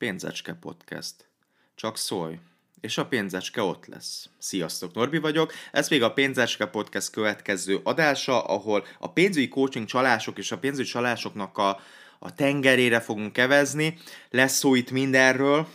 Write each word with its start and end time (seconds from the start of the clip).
Pénzecske 0.00 0.52
Podcast. 0.52 1.14
Csak 1.74 1.96
szólj, 1.96 2.38
és 2.80 2.98
a 2.98 3.06
pénzecske 3.06 3.62
ott 3.62 3.86
lesz. 3.86 4.28
Sziasztok, 4.38 4.94
Norbi 4.94 5.18
vagyok. 5.18 5.52
Ez 5.72 5.88
még 5.88 6.02
a 6.02 6.12
Pénzecske 6.12 6.66
Podcast 6.66 7.10
következő 7.10 7.80
adása, 7.82 8.44
ahol 8.44 8.86
a 8.98 9.12
pénzügyi 9.12 9.48
coaching 9.48 9.86
csalások 9.86 10.38
és 10.38 10.52
a 10.52 10.58
pénzügyi 10.58 10.88
csalásoknak 10.88 11.58
a, 11.58 11.80
a 12.18 12.34
tengerére 12.34 13.00
fogunk 13.00 13.32
kevezni. 13.32 13.98
Lesz 14.30 14.56
szó 14.56 14.74
itt 14.74 14.90
mindenről, 14.90 15.66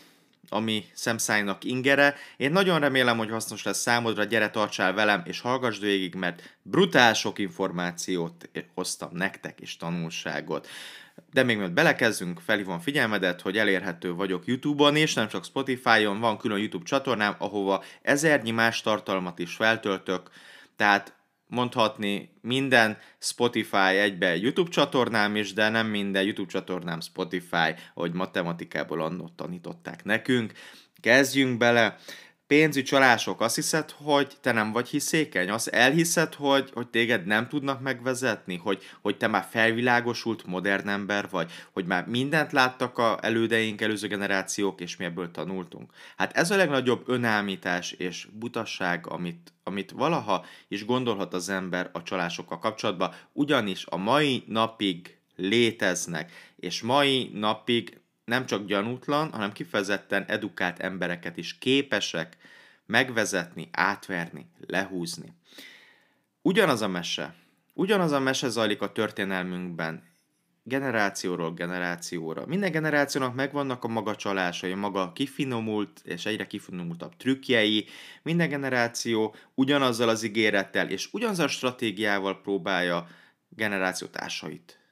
ami 0.49 0.85
szemszájnak 0.93 1.63
ingere. 1.63 2.15
Én 2.37 2.51
nagyon 2.51 2.79
remélem, 2.79 3.17
hogy 3.17 3.29
hasznos 3.29 3.63
lesz 3.63 3.79
számodra, 3.81 4.23
gyere 4.23 4.49
tartsál 4.49 4.93
velem, 4.93 5.23
és 5.25 5.39
hallgassd 5.39 5.81
végig, 5.81 6.15
mert 6.15 6.57
brutál 6.61 7.13
sok 7.13 7.39
információt 7.39 8.49
hoztam 8.73 9.09
nektek, 9.13 9.59
és 9.59 9.77
tanulságot. 9.77 10.67
De 11.35 11.43
még 11.43 11.57
mielőtt 11.57 11.73
belekezdünk, 11.73 12.39
felhívom 12.39 12.79
figyelmedet, 12.79 13.41
hogy 13.41 13.57
elérhető 13.57 14.13
vagyok 14.13 14.45
YouTube-on 14.45 14.95
és 14.95 15.13
nem 15.13 15.27
csak 15.27 15.45
Spotify-on, 15.45 16.19
van 16.19 16.37
külön 16.37 16.57
YouTube 16.57 16.85
csatornám, 16.85 17.35
ahova 17.37 17.83
ezernyi 18.01 18.51
más 18.51 18.81
tartalmat 18.81 19.39
is 19.39 19.53
feltöltök, 19.55 20.29
tehát 20.75 21.15
mondhatni 21.47 22.29
minden 22.41 22.97
Spotify 23.19 23.97
egybe 23.97 24.35
YouTube 24.35 24.69
csatornám 24.69 25.35
is, 25.35 25.53
de 25.53 25.69
nem 25.69 25.87
minden 25.87 26.23
YouTube 26.23 26.51
csatornám 26.51 26.99
Spotify, 26.99 27.75
hogy 27.93 28.13
matematikából 28.13 29.01
annól 29.01 29.31
tanították 29.35 30.03
nekünk. 30.03 30.53
Kezdjünk 31.01 31.57
bele! 31.57 31.97
Pénzügyi 32.47 32.85
csalások, 32.85 33.41
azt 33.41 33.55
hiszed, 33.55 33.91
hogy 33.91 34.37
te 34.41 34.51
nem 34.51 34.71
vagy 34.71 34.89
hiszékeny? 34.89 35.49
Azt 35.49 35.67
elhiszed, 35.67 36.33
hogy, 36.33 36.69
hogy 36.73 36.87
téged 36.87 37.25
nem 37.25 37.47
tudnak 37.47 37.81
megvezetni? 37.81 38.57
Hogy, 38.57 38.83
hogy 39.01 39.17
te 39.17 39.27
már 39.27 39.47
felvilágosult 39.49 40.45
modern 40.45 40.87
ember 40.87 41.27
vagy? 41.29 41.51
Hogy 41.71 41.85
már 41.85 42.07
mindent 42.07 42.51
láttak 42.51 42.97
a 42.97 43.17
elődeink, 43.21 43.81
előző 43.81 44.07
generációk, 44.07 44.81
és 44.81 44.97
mi 44.97 45.05
ebből 45.05 45.31
tanultunk? 45.31 45.91
Hát 46.17 46.37
ez 46.37 46.51
a 46.51 46.55
legnagyobb 46.55 47.09
önállítás 47.09 47.91
és 47.91 48.27
butasság, 48.33 49.07
amit, 49.07 49.53
amit 49.63 49.91
valaha 49.91 50.45
is 50.67 50.85
gondolhat 50.85 51.33
az 51.33 51.49
ember 51.49 51.89
a 51.93 52.03
csalásokkal 52.03 52.59
kapcsolatban, 52.59 53.13
ugyanis 53.33 53.85
a 53.85 53.97
mai 53.97 54.43
napig 54.47 55.17
léteznek, 55.35 56.31
és 56.55 56.81
mai 56.81 57.29
napig 57.33 57.99
nem 58.25 58.45
csak 58.45 58.65
gyanútlan, 58.65 59.31
hanem 59.31 59.51
kifejezetten 59.51 60.23
edukált 60.27 60.79
embereket 60.79 61.37
is 61.37 61.57
képesek 61.57 62.37
megvezetni, 62.85 63.69
átverni, 63.71 64.45
lehúzni. 64.67 65.33
Ugyanaz 66.41 66.81
a 66.81 66.87
mese, 66.87 67.35
ugyanaz 67.73 68.11
a 68.11 68.19
mese 68.19 68.49
zajlik 68.49 68.81
a 68.81 68.91
történelmünkben, 68.91 70.03
generációról 70.67 71.53
generációra. 71.53 72.45
Minden 72.45 72.71
generációnak 72.71 73.35
megvannak 73.35 73.83
a 73.83 73.87
maga 73.87 74.15
csalásai, 74.15 74.71
a 74.71 74.75
maga 74.75 75.11
kifinomult 75.13 76.01
és 76.03 76.25
egyre 76.25 76.47
kifinomultabb 76.47 77.15
trükkjei. 77.15 77.85
Minden 78.23 78.49
generáció 78.49 79.35
ugyanazzal 79.53 80.09
az 80.09 80.23
ígérettel 80.23 80.89
és 80.89 81.09
ugyanazzal 81.11 81.45
a 81.45 81.49
stratégiával 81.49 82.41
próbálja 82.41 83.07
generációtársait 83.49 84.79
Hát 84.79 84.84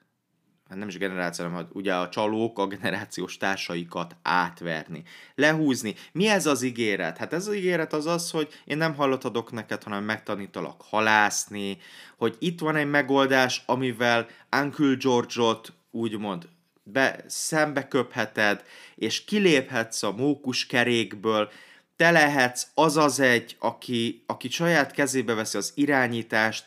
nem 0.77 0.87
is 0.87 0.97
generáció, 0.97 1.45
hanem 1.45 1.67
ugye 1.71 1.95
a 1.95 2.09
csalók 2.09 2.59
a 2.59 2.67
generációs 2.67 3.37
társaikat 3.37 4.15
átverni, 4.21 5.03
lehúzni. 5.35 5.95
Mi 6.11 6.27
ez 6.27 6.45
az 6.45 6.61
ígéret? 6.61 7.17
Hát 7.17 7.33
ez 7.33 7.47
az 7.47 7.55
ígéret 7.55 7.93
az 7.93 8.05
az, 8.05 8.31
hogy 8.31 8.47
én 8.65 8.77
nem 8.77 8.95
hallott 8.95 9.23
adok 9.23 9.51
neked, 9.51 9.83
hanem 9.83 10.03
megtanítalak 10.03 10.81
halászni, 10.81 11.77
hogy 12.17 12.35
itt 12.39 12.59
van 12.59 12.75
egy 12.75 12.89
megoldás, 12.89 13.63
amivel 13.65 14.27
Uncle 14.61 14.95
George-ot 14.99 15.73
úgymond 15.91 16.47
be, 16.83 17.23
szembe 17.27 17.87
köpheted, 17.87 18.63
és 18.95 19.23
kiléphetsz 19.23 20.03
a 20.03 20.11
mókus 20.11 20.65
kerékből, 20.65 21.51
te 21.95 22.11
lehetsz 22.11 22.67
az 22.73 22.97
az 22.97 23.19
egy, 23.19 23.55
aki, 23.59 24.23
aki 24.27 24.49
saját 24.49 24.91
kezébe 24.91 25.33
veszi 25.33 25.57
az 25.57 25.71
irányítást, 25.75 26.65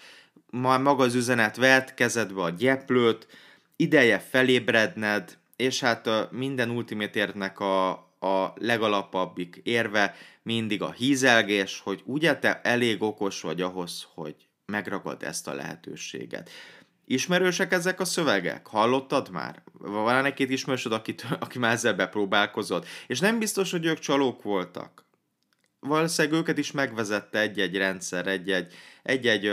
majd 0.51 0.83
maga 0.83 1.05
az 1.05 1.15
üzenet 1.15 1.57
vett 1.57 1.95
kezedbe 1.95 2.43
a 2.43 2.51
gyeplőt, 2.51 3.27
ideje 3.77 4.19
felébredned, 4.19 5.39
és 5.57 5.81
hát 5.81 6.31
minden 6.31 6.71
ultimate 6.71 7.25
a, 7.65 7.91
a 8.27 8.53
legalapabbik 8.57 9.61
érve 9.63 10.15
mindig 10.43 10.83
a 10.83 10.91
hízelgés, 10.91 11.81
hogy 11.81 12.03
ugye 12.05 12.39
te 12.39 12.61
elég 12.61 13.03
okos 13.03 13.41
vagy 13.41 13.61
ahhoz, 13.61 14.07
hogy 14.15 14.35
megragad 14.67 15.23
ezt 15.23 15.49
a 15.49 15.55
lehetőséget. 15.55 16.51
Ismerősek 17.05 17.73
ezek 17.73 18.01
a 18.01 18.05
szövegek? 18.05 18.67
Hallottad 18.67 19.31
már? 19.31 19.63
Van 19.73 20.25
egy-két 20.25 20.51
ismerősöd, 20.51 20.93
akit, 20.93 21.27
aki 21.41 21.59
már 21.59 21.73
ezzel 21.73 21.95
bepróbálkozott? 21.95 22.87
És 23.07 23.21
nem 23.21 23.39
biztos, 23.39 23.71
hogy 23.71 23.85
ők 23.85 23.99
csalók 23.99 24.43
voltak. 24.43 25.05
Valószínűleg 25.81 26.39
őket 26.39 26.59
is 26.59 26.73
megvezette 26.73 27.41
egy-egy 27.41 27.77
rendszer, 27.77 28.27
egy-egy, 28.27 28.75
egy-egy, 29.03 29.51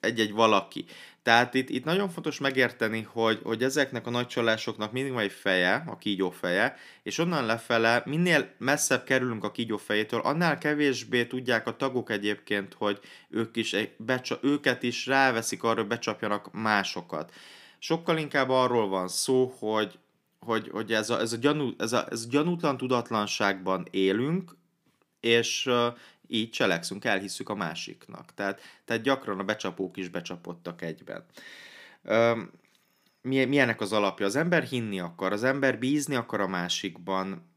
egy-egy 0.00 0.32
valaki. 0.32 0.84
Tehát 1.22 1.54
itt, 1.54 1.68
itt 1.68 1.84
nagyon 1.84 2.08
fontos 2.08 2.38
megérteni, 2.38 3.02
hogy, 3.02 3.40
hogy 3.42 3.62
ezeknek 3.62 4.06
a 4.06 4.10
nagy 4.10 4.26
csalásoknak 4.26 4.92
mindig 4.92 5.12
van 5.12 5.22
egy 5.22 5.32
feje, 5.32 5.84
a 5.86 5.98
kígyó 5.98 6.30
feje, 6.30 6.76
és 7.02 7.18
onnan 7.18 7.46
lefele, 7.46 8.02
minél 8.04 8.54
messzebb 8.58 9.04
kerülünk 9.04 9.44
a 9.44 9.50
kígyó 9.50 9.76
fejétől, 9.76 10.20
annál 10.20 10.58
kevésbé 10.58 11.26
tudják 11.26 11.66
a 11.66 11.76
tagok 11.76 12.10
egyébként, 12.10 12.74
hogy 12.74 13.00
ők 13.28 13.56
is, 13.56 13.76
becsa, 13.96 14.38
őket 14.42 14.82
is 14.82 15.06
ráveszik 15.06 15.62
arra, 15.62 15.80
hogy 15.80 15.86
becsapjanak 15.86 16.52
másokat. 16.52 17.32
Sokkal 17.78 18.18
inkább 18.18 18.48
arról 18.48 18.88
van 18.88 19.08
szó, 19.08 19.54
hogy, 19.58 19.98
hogy, 20.38 20.68
hogy 20.72 20.92
ez, 20.92 21.10
a, 21.10 21.20
ez, 21.20 21.32
a 21.32 21.36
gyanú, 21.36 21.70
ez, 21.78 21.92
a, 21.92 22.06
ez 22.10 22.24
a 22.24 22.28
gyanútlan 22.30 22.76
tudatlanságban 22.76 23.86
élünk, 23.90 24.56
és 25.20 25.70
így 26.32 26.50
cselekszünk, 26.50 27.04
elhisszük 27.04 27.48
a 27.48 27.54
másiknak. 27.54 28.34
Tehát, 28.34 28.60
tehát 28.84 29.02
gyakran 29.02 29.38
a 29.38 29.44
becsapók 29.44 29.96
is 29.96 30.08
becsapottak 30.08 30.82
egyben. 30.82 31.24
Üm, 32.04 32.50
milyenek 33.22 33.80
az 33.80 33.92
alapja? 33.92 34.26
Az 34.26 34.36
ember 34.36 34.62
hinni 34.62 35.00
akar, 35.00 35.32
az 35.32 35.44
ember 35.44 35.78
bízni 35.78 36.14
akar 36.14 36.40
a 36.40 36.46
másikban. 36.46 37.50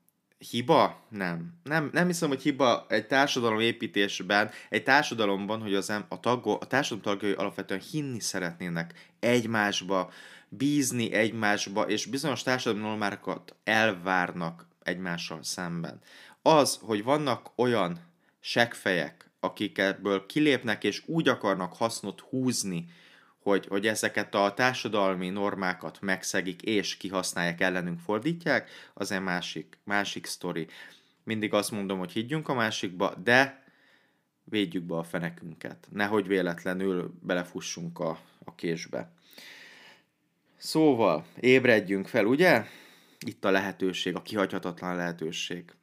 Hiba? 0.50 1.06
Nem. 1.10 1.54
Nem, 1.64 1.90
nem 1.94 2.08
hiszem, 2.08 2.30
hogy 2.30 2.42
hiba 2.42 2.86
egy 2.90 3.08
társadalom 3.08 3.60
építésben, 3.60 4.52
egy 4.70 4.84
társadalomban, 4.84 5.62
hogy 5.62 5.74
az 5.74 5.90
em, 5.90 6.06
a, 6.08 6.20
taggo, 6.20 6.58
a 6.62 6.68
társadalom 6.68 7.04
tagjai 7.04 7.34
alapvetően 7.34 7.82
hinni 7.92 8.20
szeretnének 8.20 9.12
egymásba, 9.20 10.12
bízni 10.50 11.14
egymásba, 11.14 11.82
és 11.82 12.06
bizonyos 12.06 12.44
társadalmi 12.44 12.88
normákat 12.88 13.56
elvárnak 13.64 14.68
egymással 14.84 15.44
szemben. 15.44 16.00
Az, 16.42 16.80
hogy 16.82 17.04
vannak 17.04 17.52
olyan 17.56 18.00
seggfejek, 18.48 19.30
akik 19.40 19.78
ebből 19.78 20.26
kilépnek 20.26 20.84
és 20.84 21.04
úgy 21.06 21.28
akarnak 21.28 21.76
hasznot 21.76 22.20
húzni, 22.20 22.86
hogy, 23.40 23.66
hogy 23.68 23.88
ezeket 23.88 24.36
a 24.36 24.54
társadalmi 24.54 25.30
normákat 25.30 26.02
megszegik 26.02 26.62
és 26.62 26.98
kihasználják, 26.98 27.62
ellenünk 27.62 28.00
fordítják, 28.00 28.70
az 28.94 29.12
egy 29.12 29.22
másik, 29.22 29.78
másik 29.84 30.26
sztori. 30.26 30.68
Mindig 31.24 31.54
azt 31.54 31.72
mondom, 31.72 32.00
hogy 32.00 32.12
higgyünk 32.12 32.50
a 32.50 32.54
másikba, 32.54 33.16
de 33.24 33.64
védjük 34.44 34.84
be 34.84 34.96
a 34.96 35.04
fenekünket. 35.04 35.88
Nehogy 35.92 36.28
véletlenül 36.28 37.14
belefussunk 37.22 38.00
a, 38.00 38.20
a 38.44 38.56
késbe. 38.56 39.12
Szóval, 40.58 41.26
ébredjünk 41.40 42.08
fel, 42.08 42.26
ugye? 42.26 42.66
Itt 43.20 43.46
a 43.46 43.52
lehetőség, 43.52 44.16
a 44.16 44.22
kihagyhatatlan 44.22 44.96
lehetőség. 44.96 45.74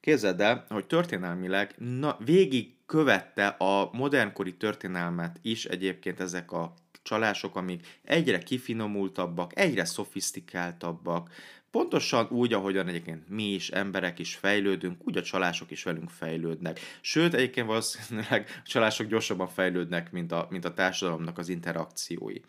Képzeld 0.00 0.40
el, 0.40 0.64
hogy 0.68 0.86
történelmileg 0.86 1.74
na, 1.78 2.16
végig 2.24 2.76
követte 2.86 3.46
a 3.46 3.90
modernkori 3.92 4.56
történelmet 4.56 5.38
is 5.42 5.64
egyébként 5.64 6.20
ezek 6.20 6.52
a 6.52 6.74
csalások, 7.02 7.56
amik 7.56 7.98
egyre 8.04 8.38
kifinomultabbak, 8.38 9.58
egyre 9.58 9.84
szofisztikáltabbak, 9.84 11.30
Pontosan 11.70 12.26
úgy, 12.30 12.52
ahogyan 12.52 12.88
egyébként 12.88 13.28
mi 13.28 13.42
is, 13.42 13.68
emberek 13.68 14.18
is 14.18 14.34
fejlődünk, 14.34 15.06
úgy 15.06 15.16
a 15.16 15.22
csalások 15.22 15.70
is 15.70 15.82
velünk 15.82 16.10
fejlődnek. 16.10 16.80
Sőt, 17.00 17.34
egyébként 17.34 17.66
valószínűleg 17.66 18.46
a 18.64 18.68
csalások 18.68 19.06
gyorsabban 19.06 19.48
fejlődnek, 19.48 20.12
mint 20.12 20.32
a, 20.32 20.46
mint 20.50 20.64
a 20.64 20.74
társadalomnak 20.74 21.38
az 21.38 21.48
interakciói. 21.48 22.40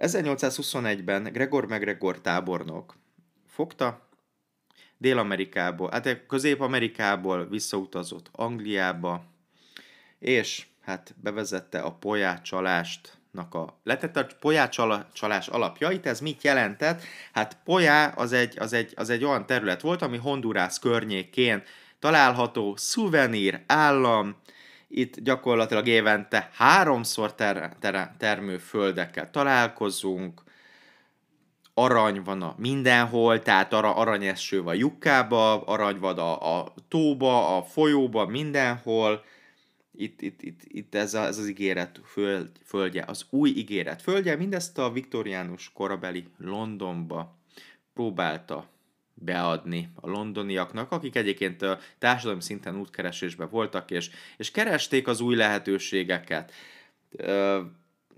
1821-ben 0.00 1.22
Gregor 1.22 1.66
McGregor 1.66 2.20
tábornok 2.20 2.96
fogta, 3.46 4.08
Dél-Amerikából, 5.04 5.88
hát 5.92 6.26
Közép-Amerikából 6.26 7.48
visszautazott 7.48 8.28
Angliába, 8.32 9.24
és 10.18 10.66
hát 10.84 11.14
bevezette 11.22 11.80
a 11.80 11.92
pojácsalást 11.92 13.18
a, 13.50 13.64
letette 13.82 14.20
a 14.20 14.26
pojácsalás 14.40 15.48
alapjait, 15.48 16.06
ez 16.06 16.20
mit 16.20 16.42
jelentett? 16.42 17.02
Hát 17.32 17.58
polyá 17.64 18.08
az 18.08 18.32
egy, 18.32 18.58
az, 18.58 18.72
egy, 18.72 18.92
az 18.96 19.10
egy 19.10 19.24
olyan 19.24 19.46
terület 19.46 19.80
volt, 19.80 20.02
ami 20.02 20.16
Hondurász 20.16 20.78
környékén 20.78 21.62
található, 21.98 22.76
szuvenír, 22.76 23.62
állam, 23.66 24.36
itt 24.88 25.20
gyakorlatilag 25.20 25.86
évente 25.86 26.50
háromszor 26.52 27.34
ter, 27.34 27.76
ter, 27.80 28.14
termő 28.18 28.58
földekkel 28.58 29.30
találkozunk, 29.30 30.42
arany 31.74 32.22
van 32.22 32.42
a 32.42 32.54
mindenhol, 32.58 33.42
tehát 33.42 33.72
ara, 33.72 33.94
aranyeső 33.94 34.62
van 34.62 34.76
lyukkába, 34.76 35.62
arany 35.62 35.98
van 35.98 36.18
a, 36.18 36.58
a 36.58 36.74
tóba, 36.88 37.56
a 37.56 37.62
folyóba, 37.62 38.26
mindenhol. 38.26 39.24
Itt, 39.96 40.20
itt, 40.20 40.42
itt, 40.42 40.60
itt 40.64 40.94
ez, 40.94 41.14
a, 41.14 41.24
ez 41.26 41.38
az 41.38 41.48
ígéret 41.48 42.00
föld, 42.04 42.50
földje, 42.64 43.04
az 43.06 43.26
új 43.30 43.50
ígéret 43.50 44.02
földje, 44.02 44.36
mindezt 44.36 44.78
a 44.78 44.90
viktoriánus 44.90 45.70
korabeli 45.72 46.24
Londonba 46.38 47.38
próbálta 47.94 48.68
beadni 49.14 49.88
a 49.94 50.08
londoniaknak, 50.08 50.92
akik 50.92 51.16
egyébként 51.16 51.62
a 51.62 51.78
társadalmi 51.98 52.42
szinten 52.42 52.76
útkeresésben 52.76 53.48
voltak, 53.50 53.90
és, 53.90 54.10
és 54.36 54.50
keresték 54.50 55.08
az 55.08 55.20
új 55.20 55.36
lehetőségeket. 55.36 56.52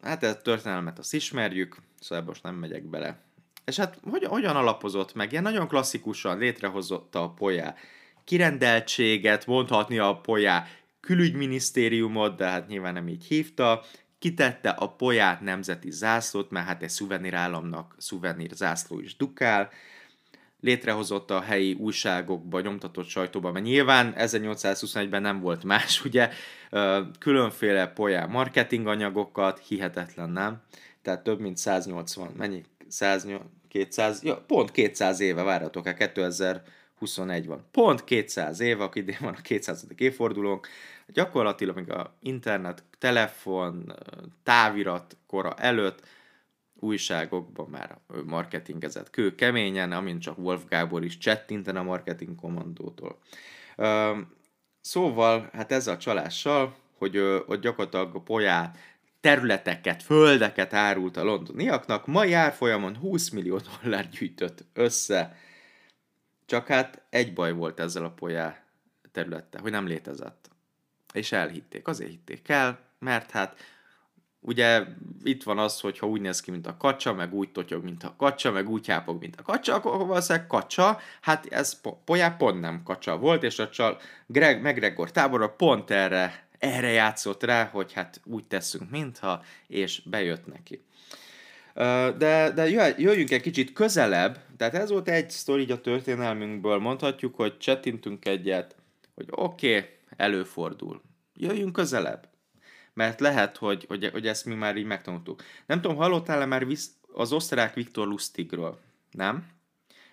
Hát 0.03 0.23
ezt 0.23 0.39
a 0.39 0.43
történelmet 0.43 0.99
azt 0.99 1.15
ismerjük, 1.15 1.77
szóval 2.01 2.25
most 2.25 2.43
nem 2.43 2.55
megyek 2.55 2.85
bele. 2.85 3.26
És 3.67 3.77
hát 3.77 3.99
hogyan, 4.11 4.31
hogyan 4.31 4.57
alapozott 4.57 5.15
meg? 5.15 5.31
Ilyen 5.31 5.43
nagyon 5.43 5.69
klasszikusan 5.69 6.39
létrehozott 6.39 7.15
a 7.15 7.31
polyá 7.31 7.75
kirendeltséget, 8.25 9.47
mondhatni 9.47 9.99
a 9.99 10.21
polyá 10.21 10.67
külügyminisztériumot, 11.01 12.37
de 12.37 12.47
hát 12.47 12.69
nyilván 12.69 12.93
nem 12.93 13.09
így 13.09 13.25
hívta, 13.25 13.85
kitette 14.19 14.69
a 14.69 14.89
polyát 14.89 15.41
nemzeti 15.41 15.91
zászlót, 15.91 16.51
mert 16.51 16.67
hát 16.67 16.83
egy 16.83 16.89
szuvenirállamnak 16.89 17.95
szuvenír 17.99 18.51
zászló 18.51 19.01
is 19.01 19.17
dukál, 19.17 19.71
létrehozott 20.61 21.31
a 21.31 21.41
helyi 21.41 21.73
újságokba, 21.73 22.61
nyomtatott 22.61 23.09
sajtóba, 23.09 23.53
mert 23.53 23.65
nyilván 23.65 24.15
1821-ben 24.17 25.23
nem 25.23 25.41
volt 25.41 25.65
más, 25.65 26.01
ugye, 26.05 26.31
különféle 27.19 27.87
polyá 27.87 28.27
marketing 28.27 28.87
anyagokat, 28.87 29.59
hihetetlen, 29.59 30.31
nem? 30.31 30.63
Tehát 31.03 31.23
több 31.23 31.41
mint 31.41 31.57
180, 31.57 32.33
mennyi? 32.37 32.65
180, 32.89 33.56
200, 33.77 34.23
ja, 34.23 34.41
pont 34.47 34.71
200 34.71 35.21
éve, 35.21 35.43
várhatok, 35.43 35.95
2021 35.95 37.47
van. 37.47 37.65
Pont 37.71 38.05
200 38.05 38.61
éve, 38.61 38.85
aki 38.85 38.99
idén 38.99 39.17
van 39.21 39.35
a 39.35 39.41
200. 39.41 39.87
évfordulónk, 39.97 40.69
gyakorlatilag 41.07 41.77
még 41.77 41.91
a 41.91 42.17
internet, 42.21 42.83
telefon, 42.99 43.95
távirat 44.43 45.17
kora 45.27 45.55
előtt 45.55 46.07
újságokban 46.81 47.69
már 47.69 47.99
marketingezett 48.25 49.11
kő 49.11 49.35
keményen, 49.35 49.93
amint 49.93 50.23
csak 50.23 50.39
Wolf 50.39 50.65
Gábor 50.69 51.05
is 51.05 51.19
csettinten 51.19 51.77
a 51.77 51.83
marketing 51.83 52.35
kommandótól. 52.35 53.19
Szóval, 54.81 55.51
hát 55.53 55.73
ezzel 55.73 55.95
a 55.95 55.99
csalással, 55.99 56.75
hogy, 56.99 57.43
hogy 57.47 57.59
gyakorlatilag 57.59 58.15
a 58.15 58.21
polyá 58.21 58.73
területeket, 59.21 60.03
földeket 60.03 60.73
árult 60.73 61.17
a 61.17 61.25
londoniaknak, 61.25 62.07
mai 62.07 62.33
árfolyamon 62.33 62.97
20 62.97 63.29
millió 63.29 63.61
dollár 63.83 64.09
gyűjtött 64.09 64.65
össze. 64.73 65.37
Csak 66.47 66.67
hát 66.67 67.03
egy 67.11 67.33
baj 67.33 67.53
volt 67.53 67.81
ezzel 67.81 68.05
a 68.05 68.11
polyá 68.11 68.65
területtel, 69.13 69.61
hogy 69.61 69.71
nem 69.71 69.87
létezett. 69.87 70.51
És 71.13 71.33
elhitték. 71.33 71.89
Azért 71.89 72.11
hitték 72.11 72.49
el, 72.49 72.79
mert 72.99 73.31
hát 73.31 73.59
ugye 74.47 74.85
itt 75.23 75.43
van 75.43 75.59
az, 75.59 75.81
hogy 75.81 75.99
ha 75.99 76.07
úgy 76.07 76.21
néz 76.21 76.41
ki, 76.41 76.51
mint 76.51 76.67
a 76.67 76.77
kacsa, 76.77 77.13
meg 77.13 77.35
úgy 77.35 77.53
totyog, 77.53 77.85
mint 77.85 78.03
a 78.03 78.15
kacsa, 78.17 78.51
meg 78.51 78.69
úgy 78.69 78.87
hápog, 78.87 79.21
mint 79.21 79.37
a 79.37 79.43
kacsa, 79.43 79.75
akkor 79.75 80.07
valószínűleg 80.07 80.47
kacsa, 80.47 80.99
hát 81.21 81.47
ez 81.47 81.81
polyá 82.05 82.29
pont 82.29 82.61
nem 82.61 82.83
kacsa 82.83 83.17
volt, 83.17 83.43
és 83.43 83.59
a 83.59 83.69
csal 83.69 84.01
Greg, 84.27 84.63
McGregor 84.63 85.11
tábora 85.11 85.49
pont 85.49 85.91
erre 85.91 86.46
erre 86.59 86.91
játszott 86.91 87.43
rá, 87.43 87.65
hogy 87.65 87.93
hát 87.93 88.21
úgy 88.25 88.45
teszünk, 88.45 88.91
mintha, 88.91 89.43
és 89.67 90.03
bejött 90.05 90.47
neki. 90.47 90.85
De, 92.19 92.51
de 92.55 92.69
jöjjünk 92.99 93.31
egy 93.31 93.43
kicsit 93.43 93.73
közelebb, 93.73 94.39
tehát 94.57 94.75
ez 94.75 94.91
volt 94.91 95.09
egy 95.09 95.31
sztori 95.31 95.73
a 95.73 95.81
történelmünkből, 95.81 96.79
mondhatjuk, 96.79 97.35
hogy 97.35 97.59
csettintünk 97.59 98.25
egyet, 98.25 98.77
hogy 99.15 99.27
oké, 99.31 99.77
okay, 99.77 99.89
előfordul. 100.17 101.03
Jöjjünk 101.35 101.73
közelebb. 101.73 102.29
Mert 102.95 103.21
lehet, 103.21 103.57
hogy, 103.57 103.85
hogy, 103.89 104.09
hogy 104.13 104.27
ezt 104.27 104.45
mi 104.45 104.55
már 104.55 104.77
így 104.77 104.85
megtanultuk. 104.85 105.43
Nem 105.67 105.81
tudom, 105.81 105.97
hallottál-e 105.97 106.45
már 106.45 106.67
az 107.13 107.33
osztrák 107.33 107.75
Viktor 107.75 108.07
Lustigről? 108.07 108.81
Nem? 109.11 109.47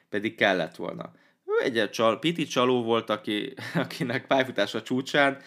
Pedig 0.09 0.35
kellett 0.35 0.75
volna. 0.75 1.11
Ő 1.45 1.63
egy 1.63 1.89
csal, 1.89 2.19
piti 2.19 2.45
csaló 2.45 2.83
volt, 2.83 3.09
aki, 3.09 3.53
akinek 3.75 4.27
pályafutása 4.27 4.81
csúcsán 4.81 5.37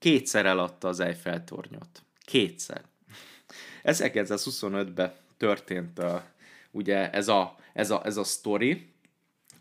kétszer 0.00 0.46
eladta 0.46 0.88
az 0.88 1.00
Eiffel 1.00 1.44
tornyot. 1.44 2.02
Kétszer. 2.24 2.82
1925-ben 3.84 5.12
történt 5.36 5.98
a, 5.98 6.24
ugye 6.70 7.10
ez 7.10 7.28
a, 7.28 7.56
ez 7.72 7.90
a, 7.90 8.00
ez 8.04 8.16
a 8.16 8.24
sztori, 8.24 8.90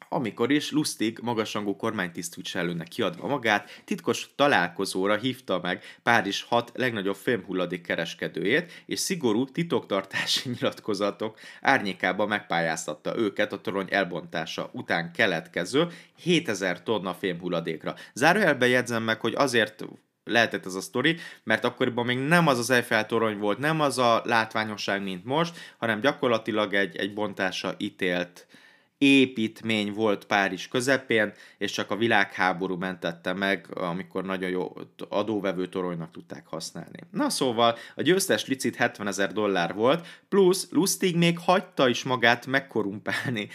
amikor 0.09 0.51
is 0.51 0.71
Lustig 0.71 1.19
magasrangú 1.21 1.75
kormánytisztviselőnek 1.75 2.87
kiadva 2.87 3.27
magát, 3.27 3.81
titkos 3.85 4.29
találkozóra 4.35 5.15
hívta 5.15 5.59
meg 5.59 5.83
Párizs 6.03 6.43
hat 6.43 6.71
legnagyobb 6.75 7.15
fémhulladék 7.15 7.81
kereskedőjét, 7.81 8.83
és 8.85 8.99
szigorú 8.99 9.45
titoktartási 9.45 10.49
nyilatkozatok 10.53 11.39
árnyékában 11.61 12.27
megpályáztatta 12.27 13.17
őket 13.17 13.53
a 13.53 13.61
torony 13.61 13.87
elbontása 13.89 14.69
után 14.73 15.11
keletkező 15.11 15.87
7000 16.15 16.83
tonna 16.83 17.13
fémhulladékra. 17.13 17.95
Zárójelben 18.13 18.69
jegyzem 18.69 19.03
meg, 19.03 19.19
hogy 19.19 19.33
azért 19.35 19.85
lehetett 20.29 20.65
ez 20.65 20.73
a 20.73 20.81
sztori, 20.81 21.17
mert 21.43 21.63
akkoriban 21.63 22.05
még 22.05 22.17
nem 22.17 22.47
az 22.47 22.59
az 22.59 22.69
Eiffel 22.69 23.05
torony 23.05 23.37
volt, 23.37 23.57
nem 23.57 23.81
az 23.81 23.97
a 23.97 24.21
látványosság, 24.25 25.03
mint 25.03 25.25
most, 25.25 25.57
hanem 25.77 25.99
gyakorlatilag 25.99 26.73
egy, 26.73 26.95
egy 26.95 27.13
bontása 27.13 27.75
ítélt 27.77 28.47
építmény 28.99 29.93
volt 29.93 30.25
Párizs 30.25 30.67
közepén, 30.67 31.33
és 31.57 31.71
csak 31.71 31.91
a 31.91 31.95
világháború 31.95 32.75
mentette 32.75 33.33
meg, 33.33 33.67
amikor 33.73 34.25
nagyon 34.25 34.49
jó 34.49 34.73
adóvevő 35.09 35.67
toronynak 35.67 36.11
tudták 36.11 36.47
használni. 36.47 36.99
Na 37.11 37.29
szóval, 37.29 37.77
a 37.95 38.01
győztes 38.01 38.45
licit 38.45 38.75
70 38.75 39.07
ezer 39.07 39.33
dollár 39.33 39.73
volt, 39.73 40.07
plusz 40.29 40.67
Lustig 40.71 41.15
még 41.15 41.39
hagyta 41.39 41.89
is 41.89 42.03
magát 42.03 42.45
megkorumpálni 42.45 43.49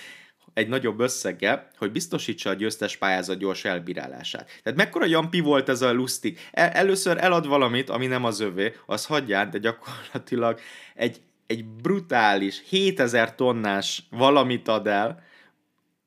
egy 0.55 0.69
nagyobb 0.69 1.01
összeggel, 1.01 1.69
hogy 1.77 1.93
biztosítsa 1.93 2.51
a 2.51 2.55
győztes 2.55 2.97
pályázat 2.97 3.39
gyors 3.39 3.65
elbírálását. 3.65 4.61
Tehát 4.63 4.79
mekkora 4.79 5.07
jampi 5.07 5.41
volt 5.41 5.69
ez 5.69 5.83
a 5.83 5.93
lustig? 5.93 6.39
El, 6.53 6.69
először 6.69 7.17
elad 7.19 7.47
valamit, 7.47 7.91
ami 7.91 8.07
nem 8.07 8.25
az 8.25 8.41
övé, 8.41 8.75
az 8.87 9.07
hagyján, 9.07 9.51
de 9.51 9.59
gyakorlatilag 9.59 10.61
egy, 10.95 11.21
egy 11.47 11.65
brutális 11.65 12.63
7000 12.69 13.35
tonnás 13.35 14.03
valamit 14.11 14.69
ad 14.69 14.87
el 14.87 15.23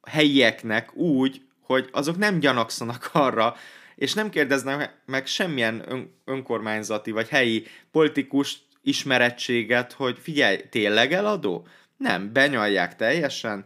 helyieknek 0.07 0.95
úgy, 0.95 1.41
hogy 1.61 1.89
azok 1.91 2.17
nem 2.17 2.39
gyanakszanak 2.39 3.09
arra, 3.11 3.55
és 3.95 4.13
nem 4.13 4.29
kérdeznek 4.29 4.97
meg 5.05 5.25
semmilyen 5.25 5.83
ön, 5.87 6.13
önkormányzati 6.25 7.11
vagy 7.11 7.27
helyi 7.27 7.65
politikus 7.91 8.57
ismerettséget, 8.81 9.93
hogy 9.93 10.17
figyelj, 10.21 10.57
tényleg 10.69 11.13
eladó? 11.13 11.67
Nem, 11.97 12.33
benyalják 12.33 12.95
teljesen, 12.95 13.65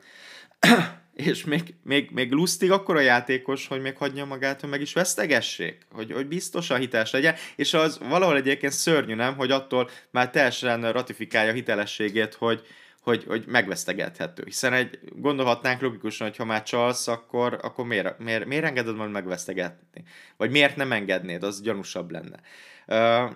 és 1.13 1.44
még, 1.44 1.74
még, 1.84 2.10
még 2.12 2.32
lustig 2.32 2.72
akkor 2.72 2.96
a 2.96 3.00
játékos, 3.00 3.68
hogy 3.68 3.82
még 3.82 3.98
hagyja 3.98 4.25
magát, 4.25 4.62
hogy 4.62 4.70
meg 4.70 4.82
is 4.82 4.94
vesztegessék, 4.94 5.77
hogy, 5.91 6.12
hogy 6.12 6.27
biztosan 6.27 6.80
hiteles 6.80 7.12
legyen, 7.12 7.36
és 7.56 7.74
az 7.74 8.00
valahol 8.00 8.36
egyébként 8.36 8.74
szörnyű, 8.74 9.15
nem, 9.15 9.36
hogy 9.36 9.51
attól 9.51 9.89
már 10.12 10.30
teljesen 10.30 10.91
ratifikálja 10.91 11.53
hitelességét, 11.53 12.34
hogy, 12.34 12.62
hogy, 13.01 13.24
hogy 13.27 13.44
megvesztegethető. 13.48 14.44
Hiszen 14.46 14.74
egy, 14.74 15.00
gondolhatnánk 15.15 15.82
logikusan, 15.82 16.27
hogy 16.27 16.38
ha 16.38 16.46
már 16.46 16.63
csalsz, 16.63 17.08
akkor, 17.08 17.60
akkor 17.62 17.86
miért, 17.86 18.20
miért, 18.20 18.46
miért 18.46 18.63
engeded 18.63 18.96
majd 18.96 19.12
megvesztegetni? 19.12 20.03
Vagy 20.38 20.51
miért 20.51 20.75
nem 20.75 20.91
engednéd, 20.91 21.44
az 21.44 21.62
gyanúsabb 21.62 22.12
lenne. 22.12 22.39
Uh, 22.88 23.32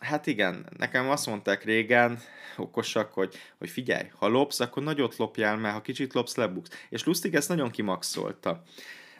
hát 0.00 0.26
igen, 0.26 0.66
nekem 0.78 1.10
azt 1.10 1.26
mondták 1.26 1.64
régen, 1.64 2.18
okosak, 2.56 3.12
hogy, 3.12 3.34
hogy 3.58 3.70
figyelj, 3.70 4.10
ha 4.18 4.28
lopsz, 4.28 4.60
akkor 4.60 4.82
nagyot 4.82 5.16
lopjál, 5.16 5.56
mert 5.56 5.74
ha 5.74 5.80
kicsit 5.80 6.12
lopsz, 6.12 6.36
lebuksz. 6.36 6.84
És 6.88 7.04
Lustig 7.04 7.34
ezt 7.34 7.48
nagyon 7.48 7.70
kimaxolta. 7.70 8.62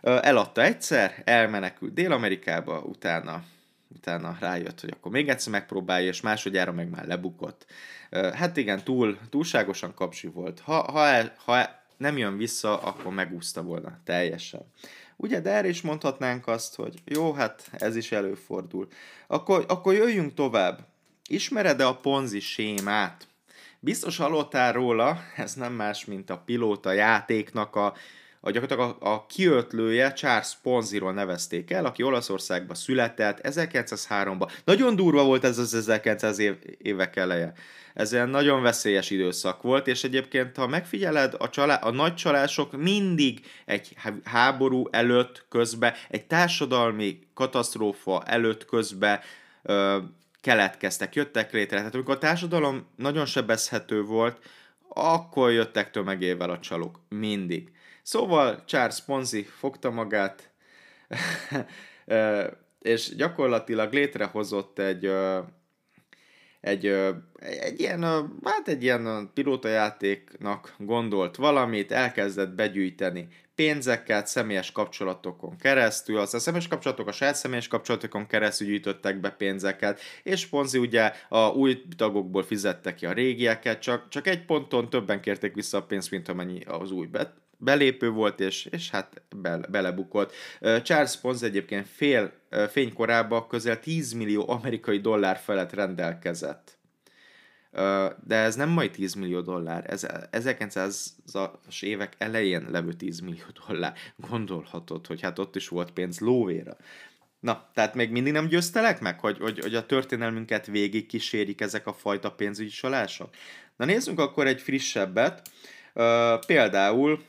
Eladta 0.03 0.63
egyszer, 0.63 1.23
elmenekült 1.25 1.95
Dél-Amerikába, 1.95 2.81
utána 2.81 3.43
utána 3.95 4.37
rájött, 4.41 4.81
hogy 4.81 4.91
akkor 4.97 5.13
még 5.13 5.29
egyszer 5.29 5.53
megpróbálja, 5.53 6.09
és 6.09 6.21
másodjára 6.21 6.73
meg 6.73 6.91
már 6.91 7.07
lebukott. 7.07 7.67
Hát 8.11 8.57
igen, 8.57 8.85
túl, 8.85 9.19
túlságosan 9.31 9.95
kapcsi 9.95 10.27
volt. 10.27 10.61
Ha, 10.61 10.93
ha, 10.93 11.23
ha 11.45 11.80
nem 12.01 12.17
jön 12.17 12.37
vissza, 12.37 12.79
akkor 12.79 13.13
megúszta 13.13 13.63
volna 13.63 14.01
teljesen. 14.05 14.61
Ugye, 15.17 15.41
de 15.41 15.51
erre 15.51 15.69
is 15.69 15.81
mondhatnánk 15.81 16.47
azt, 16.47 16.75
hogy 16.75 16.95
jó, 17.05 17.33
hát 17.33 17.69
ez 17.73 17.97
is 17.97 18.13
előfordul. 18.13 18.89
Akkor, 19.27 19.65
akkor 19.69 19.95
jöjjünk 19.95 20.35
tovább. 20.35 20.87
Ismered-e 21.29 21.87
a 21.87 21.97
Ponzi 21.97 22.41
sémát? 22.41 23.29
Biztos 23.81 24.17
hallottál 24.17 24.73
róla, 24.73 25.21
ez 25.37 25.55
nem 25.55 25.73
más, 25.73 26.05
mint 26.05 26.31
a 26.31 26.39
pilóta 26.39 26.93
játéknak 26.93 27.77
a, 27.77 27.95
a, 28.41 28.51
gyakorlatilag 28.51 28.97
a, 29.01 29.13
a 29.13 29.27
kiötlője 29.27 30.13
Charles 30.13 30.57
Ponziról 30.63 31.13
nevezték 31.13 31.71
el, 31.71 31.85
aki 31.85 32.03
Olaszországban 32.03 32.77
született 32.77 33.41
1903-ban. 33.43 34.51
Nagyon 34.65 34.97
durva 34.97 35.25
volt 35.25 35.45
ez 35.45 35.59
az 35.59 35.75
1900 35.75 36.39
év, 36.39 36.57
évek 36.79 37.17
eleje. 37.17 37.53
Ez 37.95 38.13
egy 38.13 38.27
nagyon 38.27 38.63
veszélyes 38.63 39.11
időszak 39.11 39.63
volt, 39.63 39.87
és 39.87 40.05
egyébként, 40.05 40.57
ha 40.57 40.67
megfigyeled, 40.67 41.35
a, 41.39 41.51
csalá, 41.51 41.75
a 41.75 41.91
nagy 41.91 42.15
csalások 42.15 42.77
mindig 42.77 43.47
egy 43.65 43.95
háború 44.25 44.89
előtt, 44.91 45.45
közbe, 45.49 45.97
egy 46.09 46.27
társadalmi 46.27 47.19
katasztrófa 47.35 48.23
előtt, 48.23 48.65
közbe 48.65 49.23
ö, 49.63 49.99
keletkeztek, 50.41 51.15
jöttek 51.15 51.53
létre. 51.53 51.77
Tehát 51.77 51.95
amikor 51.95 52.15
a 52.15 52.19
társadalom 52.19 52.87
nagyon 52.97 53.27
sebezhető 53.27 54.03
volt, 54.03 54.39
akkor 54.89 55.51
jöttek 55.51 55.91
tömegével 55.91 56.51
a 56.51 56.59
csalók. 56.59 57.01
Mindig. 57.09 57.71
Szóval 58.03 58.65
Charles 58.65 59.01
Ponzi 59.01 59.43
fogta 59.43 59.91
magát, 59.91 60.51
és 62.81 63.15
gyakorlatilag 63.17 63.93
létrehozott 63.93 64.79
egy, 64.79 65.11
egy, 66.61 66.87
egy 67.41 67.81
ilyen, 67.81 68.03
hát 68.45 68.69
egy 68.69 68.83
ilyen 68.83 69.31
pilótajátéknak 69.35 70.75
gondolt 70.79 71.37
valamit, 71.37 71.93
elkezdett 71.93 72.51
begyűjteni 72.51 73.29
pénzeket 73.61 74.27
személyes 74.27 74.73
kapcsolatokon 74.73 75.57
keresztül, 75.57 76.19
az 76.19 76.35
a 76.35 76.39
személyes 76.39 76.69
kapcsolatok 76.69 77.09
a 77.09 77.13
saját 77.13 77.35
személyes 77.35 77.69
kapcsolatokon 77.69 78.27
keresztül 78.27 78.67
gyűjtöttek 78.67 79.21
be 79.21 79.31
pénzeket, 79.31 80.01
és 80.23 80.47
Ponzi 80.47 80.79
ugye 80.79 81.13
a 81.29 81.49
új 81.49 81.83
tagokból 81.97 82.43
fizette 82.43 82.95
ki 82.95 83.07
a 83.07 83.13
régieket, 83.13 83.81
csak, 83.81 84.09
csak 84.09 84.27
egy 84.27 84.45
ponton 84.45 84.91
többen 84.91 85.21
kérték 85.21 85.55
vissza 85.55 85.79
a 85.79 85.83
pénzt, 85.83 86.11
mint 86.11 86.29
amennyi 86.29 86.61
az 86.61 86.91
új 86.91 87.07
bet 87.07 87.33
belépő 87.61 88.11
volt, 88.11 88.41
és, 88.41 88.65
és 88.65 88.91
hát 88.91 89.23
be, 89.37 89.57
belebukott. 89.57 90.35
Charles 90.61 91.17
Ponzi 91.17 91.47
egyébként 91.47 91.87
fél 91.87 92.33
fénykorában 92.71 93.49
közel 93.49 93.81
10 93.81 94.13
millió 94.13 94.49
amerikai 94.49 95.01
dollár 95.01 95.37
felett 95.37 95.73
rendelkezett. 95.73 96.79
De 98.25 98.37
ez 98.37 98.55
nem 98.55 98.69
majd 98.69 98.91
10 98.91 99.15
millió 99.15 99.41
dollár, 99.41 99.91
ez 99.91 100.07
1900-as 100.33 101.83
évek 101.83 102.15
elején 102.19 102.67
levő 102.71 102.93
10 102.93 103.21
millió 103.21 103.45
dollár. 103.67 103.95
Gondolhatod, 104.17 105.07
hogy 105.07 105.21
hát 105.21 105.39
ott 105.39 105.57
is 105.57 105.69
volt 105.69 105.91
pénz 105.91 106.21
lóvéra. 106.21 106.77
Na, 107.41 107.71
tehát 107.75 107.95
még 107.95 108.11
mindig 108.11 108.33
nem 108.33 108.47
győztelek 108.47 109.01
meg, 109.01 109.21
hogy, 109.21 109.39
hogy, 109.39 109.59
hogy 109.59 109.75
a 109.75 109.87
történelmünket 109.87 110.67
végig 110.67 111.07
kísérik 111.07 111.61
ezek 111.61 111.87
a 111.87 111.93
fajta 111.93 112.33
pénzügyi 112.33 112.69
csalások? 112.69 113.35
Na 113.77 113.85
nézzünk 113.85 114.19
akkor 114.19 114.47
egy 114.47 114.61
frissebbet. 114.61 115.43
Uh, 115.95 116.39
például 116.47 117.23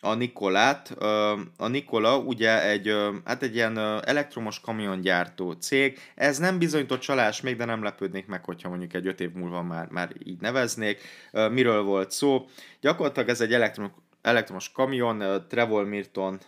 a 0.00 0.14
Nikolát. 0.14 0.90
A 1.56 1.68
Nikola 1.68 2.18
ugye 2.18 2.68
egy, 2.68 2.94
hát 3.24 3.42
egy 3.42 3.54
ilyen 3.54 3.78
elektromos 4.04 4.60
kamiongyártó 4.60 5.52
cég. 5.52 5.98
Ez 6.14 6.38
nem 6.38 6.58
bizonyított 6.58 7.00
csalás 7.00 7.40
még, 7.40 7.56
de 7.56 7.64
nem 7.64 7.82
lepődnék 7.82 8.26
meg, 8.26 8.44
hogyha 8.44 8.68
mondjuk 8.68 8.94
egy 8.94 9.06
öt 9.06 9.20
év 9.20 9.32
múlva 9.32 9.62
már, 9.62 9.88
már 9.90 10.12
így 10.24 10.40
neveznék. 10.40 11.00
Miről 11.50 11.82
volt 11.82 12.10
szó? 12.10 12.46
Gyakorlatilag 12.80 13.28
ez 13.28 13.40
egy 13.40 13.52
elektromos, 13.52 13.92
elektromos 14.22 14.72
kamion, 14.72 15.44
Trevor 15.48 15.84
Milton 15.84 16.38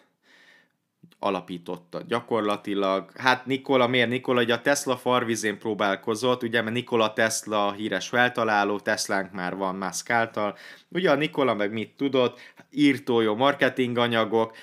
alapította 1.18 2.02
gyakorlatilag. 2.08 3.10
Hát 3.16 3.46
Nikola, 3.46 3.86
miért 3.86 4.08
Nikola? 4.08 4.40
Ugye 4.40 4.54
a 4.54 4.60
Tesla 4.60 4.96
farvizén 4.96 5.58
próbálkozott, 5.58 6.42
ugye, 6.42 6.62
mert 6.62 6.74
Nikola 6.74 7.12
Tesla 7.12 7.72
híres 7.72 8.08
feltaláló, 8.08 8.78
Teslánk 8.78 9.32
már 9.32 9.56
van 9.56 9.76
Musk 9.76 10.10
által. 10.10 10.56
Ugye 10.88 11.10
a 11.10 11.14
Nikola 11.14 11.54
meg 11.54 11.72
mit 11.72 11.96
tudott? 11.96 12.40
Írtó 12.70 13.20
jó 13.20 13.34
marketinganyagok, 13.34 14.56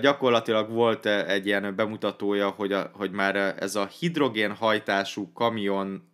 gyakorlatilag 0.00 0.70
volt 0.70 1.06
egy 1.06 1.46
ilyen 1.46 1.74
bemutatója, 1.76 2.48
hogy, 2.48 2.72
a, 2.72 2.90
hogy 2.92 3.10
már 3.10 3.36
ez 3.36 3.74
a 3.74 3.86
hidrogénhajtású 3.86 5.32
kamion 5.32 6.08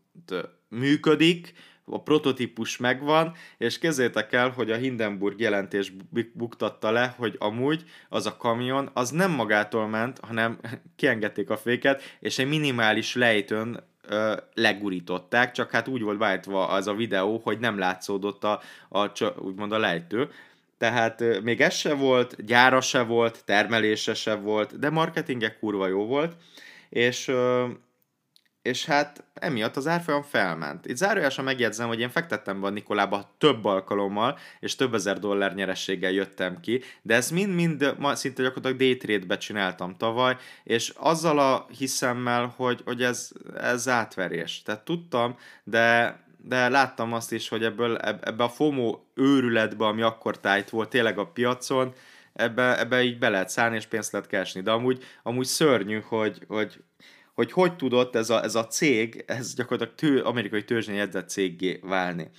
működik, 0.69 1.53
a 1.91 2.03
prototípus 2.03 2.77
megvan, 2.77 3.35
és 3.59 3.79
kezétek 3.79 4.33
el, 4.33 4.49
hogy 4.51 4.71
a 4.71 4.77
Hindenburg 4.77 5.41
jelentés 5.41 5.93
buktatta 6.33 6.91
le, 6.91 7.15
hogy 7.19 7.37
amúgy 7.39 7.85
az 8.09 8.27
a 8.27 8.37
kamion 8.37 8.91
az 8.93 9.11
nem 9.11 9.31
magától 9.31 9.89
ment, 9.89 10.19
hanem 10.19 10.59
kiengedték 10.97 11.51
a 11.51 11.57
féket, 11.57 12.03
és 12.21 12.39
egy 12.39 12.49
minimális 12.49 13.15
lejtőn 13.15 13.89
legurították, 14.55 15.53
csak 15.53 15.71
hát 15.71 15.89
úgy 15.89 16.03
volt 16.03 16.19
beállítva 16.19 16.69
az 16.69 16.87
a 16.87 16.95
videó, 16.95 17.41
hogy 17.45 17.59
nem 17.59 17.79
látszódott 17.79 18.45
a, 18.45 18.61
a, 18.89 19.33
úgymond 19.39 19.73
a 19.73 19.79
lejtő. 19.79 20.31
Tehát 20.79 21.43
még 21.43 21.61
ez 21.61 21.75
se 21.75 21.95
volt, 21.95 22.45
gyára 22.45 22.81
se 22.81 23.03
volt, 23.03 23.45
termelése 23.45 24.15
se 24.15 24.35
volt, 24.35 24.79
de 24.79 24.91
marketinge 24.91 25.59
kurva 25.59 25.87
jó 25.87 26.07
volt, 26.07 26.37
és 26.89 27.33
és 28.63 28.85
hát 28.85 29.25
emiatt 29.35 29.77
az 29.77 29.87
árfolyam 29.87 30.23
felment. 30.23 30.87
Itt 30.87 30.97
zárójelesen 30.97 31.45
megjegyzem, 31.45 31.89
hogy 31.89 32.01
én 32.01 32.11
fektettem 32.11 32.61
be 32.61 32.67
a 32.67 32.71
Nikolába 32.71 33.35
több 33.39 33.65
alkalommal, 33.65 34.39
és 34.61 34.75
több 34.77 34.95
ezer 34.95 35.19
dollár 35.19 35.55
nyerességgel 35.55 36.11
jöttem 36.11 36.61
ki, 36.61 36.83
de 37.03 37.15
ezt 37.15 37.31
mind-mind 37.31 37.95
ma 37.99 38.15
szinte 38.15 38.43
gyakorlatilag 38.43 38.79
day 38.79 38.97
trade-be 38.97 39.37
csináltam 39.37 39.97
tavaly, 39.97 40.37
és 40.65 40.93
azzal 40.97 41.39
a 41.39 41.67
hiszemmel, 41.79 42.55
hogy, 42.57 42.81
hogy 42.85 43.03
ez, 43.03 43.31
ez 43.57 43.89
átverés. 43.89 44.63
Tehát 44.63 44.85
tudtam, 44.85 45.37
de, 45.65 46.19
de 46.37 46.69
láttam 46.69 47.13
azt 47.13 47.33
is, 47.33 47.49
hogy 47.49 47.65
ebből, 47.65 47.97
ebbe 47.97 48.45
a 48.45 48.49
FOMO 48.49 48.99
őrületbe, 49.15 49.87
ami 49.87 50.03
akkor 50.03 50.41
tájt 50.41 50.71
volt 50.71 50.89
tényleg 50.89 51.19
a 51.19 51.27
piacon, 51.27 51.95
ebbe, 52.33 52.79
ebbe 52.79 53.03
így 53.03 53.19
be 53.19 53.29
lehet 53.29 53.49
szállni, 53.49 53.77
és 53.77 53.87
pénzt 53.87 54.13
lehet 54.13 54.29
keresni. 54.29 54.61
De 54.61 54.71
amúgy, 54.71 55.05
amúgy 55.23 55.47
szörnyű, 55.47 56.01
hogy, 56.01 56.45
hogy 56.49 56.83
hogy 57.41 57.53
hogy 57.53 57.77
tudott 57.77 58.17
ez 58.17 58.31
a, 58.31 58.43
ez 58.43 58.55
a 58.55 58.67
cég, 58.67 59.25
ez 59.27 59.55
gyakorlatilag 59.55 59.95
tő, 59.95 60.23
amerikai 60.23 60.65
törzsén 60.65 60.95
jegyzett 60.95 61.29
céggé 61.29 61.81
válni. 61.83 62.31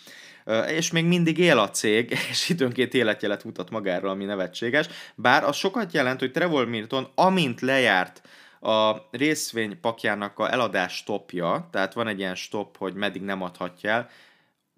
És 0.67 0.91
még 0.91 1.05
mindig 1.05 1.37
él 1.37 1.59
a 1.59 1.69
cég, 1.69 2.11
és 2.31 2.49
időnként 2.49 2.93
életjelet 2.93 3.43
mutat 3.43 3.69
magáról, 3.69 4.09
ami 4.09 4.25
nevetséges, 4.25 4.87
bár 5.15 5.43
az 5.43 5.55
sokat 5.55 5.93
jelent, 5.93 6.19
hogy 6.19 6.31
Trevor 6.31 6.67
Milton, 6.67 7.07
amint 7.15 7.61
lejárt 7.61 8.21
a 8.59 8.95
részvénypakjának 9.11 10.39
a 10.39 10.51
eladás 10.51 10.95
stopja, 10.95 11.67
tehát 11.71 11.93
van 11.93 12.07
egy 12.07 12.19
ilyen 12.19 12.35
stop, 12.35 12.77
hogy 12.77 12.93
meddig 12.93 13.21
nem 13.21 13.41
adhatja 13.41 13.89
el, 13.89 14.09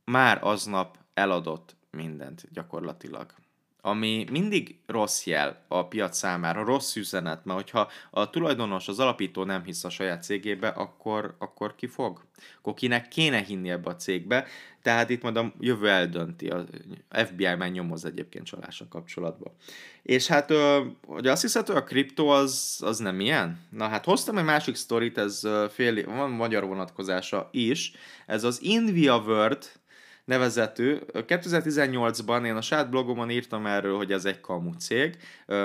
már 0.05 0.39
aznap 0.41 0.97
eladott 1.13 1.75
mindent 1.91 2.43
gyakorlatilag 2.53 3.33
ami 3.85 4.25
mindig 4.31 4.75
rossz 4.85 5.25
jel 5.25 5.65
a 5.67 5.87
piac 5.87 6.17
számára, 6.17 6.63
rossz 6.63 6.95
üzenet, 6.95 7.45
mert 7.45 7.59
hogyha 7.59 7.91
a 8.11 8.29
tulajdonos, 8.29 8.87
az 8.87 8.99
alapító 8.99 9.43
nem 9.43 9.63
hisz 9.63 9.83
a 9.83 9.89
saját 9.89 10.23
cégébe, 10.23 10.67
akkor, 10.67 11.35
akkor 11.39 11.75
ki 11.75 11.87
fog? 11.87 12.23
Akkor 12.57 12.73
kinek 12.73 13.07
kéne 13.07 13.41
hinni 13.41 13.69
ebbe 13.69 13.89
a 13.89 13.95
cégbe, 13.95 14.45
tehát 14.81 15.09
itt 15.09 15.21
majd 15.21 15.37
a 15.37 15.53
jövő 15.59 15.89
eldönti, 15.89 16.49
a 16.49 16.65
FBI 17.09 17.55
már 17.55 17.71
nyomoz 17.71 18.05
egyébként 18.05 18.45
csalással 18.45 18.87
kapcsolatban. 18.87 19.53
És 20.03 20.27
hát, 20.27 20.53
hogy 21.05 21.27
azt 21.27 21.41
hiszed, 21.41 21.67
hogy 21.67 21.75
a 21.75 21.83
kriptó 21.83 22.29
az, 22.29 22.79
az 22.83 22.97
nem 22.97 23.19
ilyen? 23.19 23.59
Na 23.69 23.87
hát 23.87 24.05
hoztam 24.05 24.37
egy 24.37 24.43
másik 24.43 24.75
sztorit, 24.75 25.17
ez 25.17 25.41
fél, 25.69 26.05
van 26.05 26.29
magyar 26.29 26.65
vonatkozása 26.65 27.49
is, 27.51 27.91
ez 28.25 28.43
az 28.43 28.61
Invia 28.61 29.17
World, 29.17 29.71
nevezetű. 30.25 30.97
2018-ban 31.13 32.45
én 32.45 32.55
a 32.55 32.61
saját 32.61 32.89
blogomon 32.89 33.29
írtam 33.29 33.65
erről, 33.65 33.97
hogy 33.97 34.11
ez 34.11 34.25
egy 34.25 34.41
kamu 34.41 34.71
cég, 34.73 35.17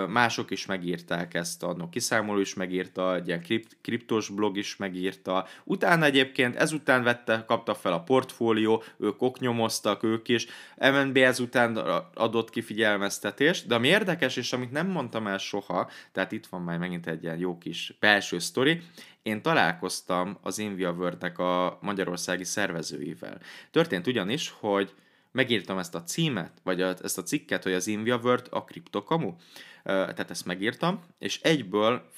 mások 0.09 0.51
is 0.51 0.67
megírták 0.67 1.35
ezt, 1.35 1.63
a 1.63 1.89
kiszámoló 1.91 2.41
is 2.41 2.55
megírta, 2.55 3.15
egy 3.15 3.27
ilyen 3.27 3.43
kript, 3.43 3.77
kriptos 3.83 4.29
blog 4.29 4.57
is 4.57 4.77
megírta. 4.77 5.47
Utána 5.65 6.05
egyébként 6.05 6.57
ezután 6.57 7.03
vette, 7.03 7.45
kapta 7.47 7.75
fel 7.75 7.93
a 7.93 8.03
portfólió, 8.03 8.83
ők 8.99 9.23
oknyomoztak, 9.23 10.03
ők 10.03 10.29
is. 10.29 10.47
MNB 10.77 11.17
ezután 11.17 11.77
adott 12.15 12.51
ki 12.51 12.61
figyelmeztetést, 12.61 13.67
de 13.67 13.75
ami 13.75 13.89
érdekes, 13.89 14.37
és 14.37 14.53
amit 14.53 14.73
nem 14.73 14.87
mondtam 14.87 15.27
el 15.27 15.39
soha, 15.39 15.91
tehát 16.13 16.33
itt 16.33 16.47
van 16.47 16.63
már 16.63 16.79
megint 16.79 17.07
egy 17.07 17.23
ilyen 17.23 17.39
jó 17.39 17.59
kis 17.59 17.97
belső 18.01 18.39
sztori, 18.39 18.83
én 19.23 19.43
találkoztam 19.43 20.39
az 20.43 20.59
InviaWord-nek 20.59 21.39
a 21.39 21.79
magyarországi 21.81 22.45
szervezőivel. 22.45 23.41
Történt 23.71 24.07
ugyanis, 24.07 24.55
hogy 24.61 24.95
megírtam 25.33 25.79
ezt 25.79 25.95
a 25.95 26.03
címet, 26.03 26.53
vagy 26.63 26.81
ezt 26.81 27.19
a 27.19 27.23
cikket, 27.23 27.63
hogy 27.63 27.73
az 27.73 27.87
InviaWord 27.87 28.47
a 28.51 28.65
kriptokamu, 28.65 29.35
tehát 29.83 30.31
ezt 30.31 30.47
megírtam, 30.47 31.01
és 31.19 31.41
egyből 31.41 32.11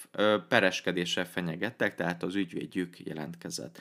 pereskedéssel 0.49 1.26
fenyegettek, 1.26 1.95
tehát 1.95 2.23
az 2.23 2.35
ügyvédjük 2.35 2.99
jelentkezett. 2.99 3.80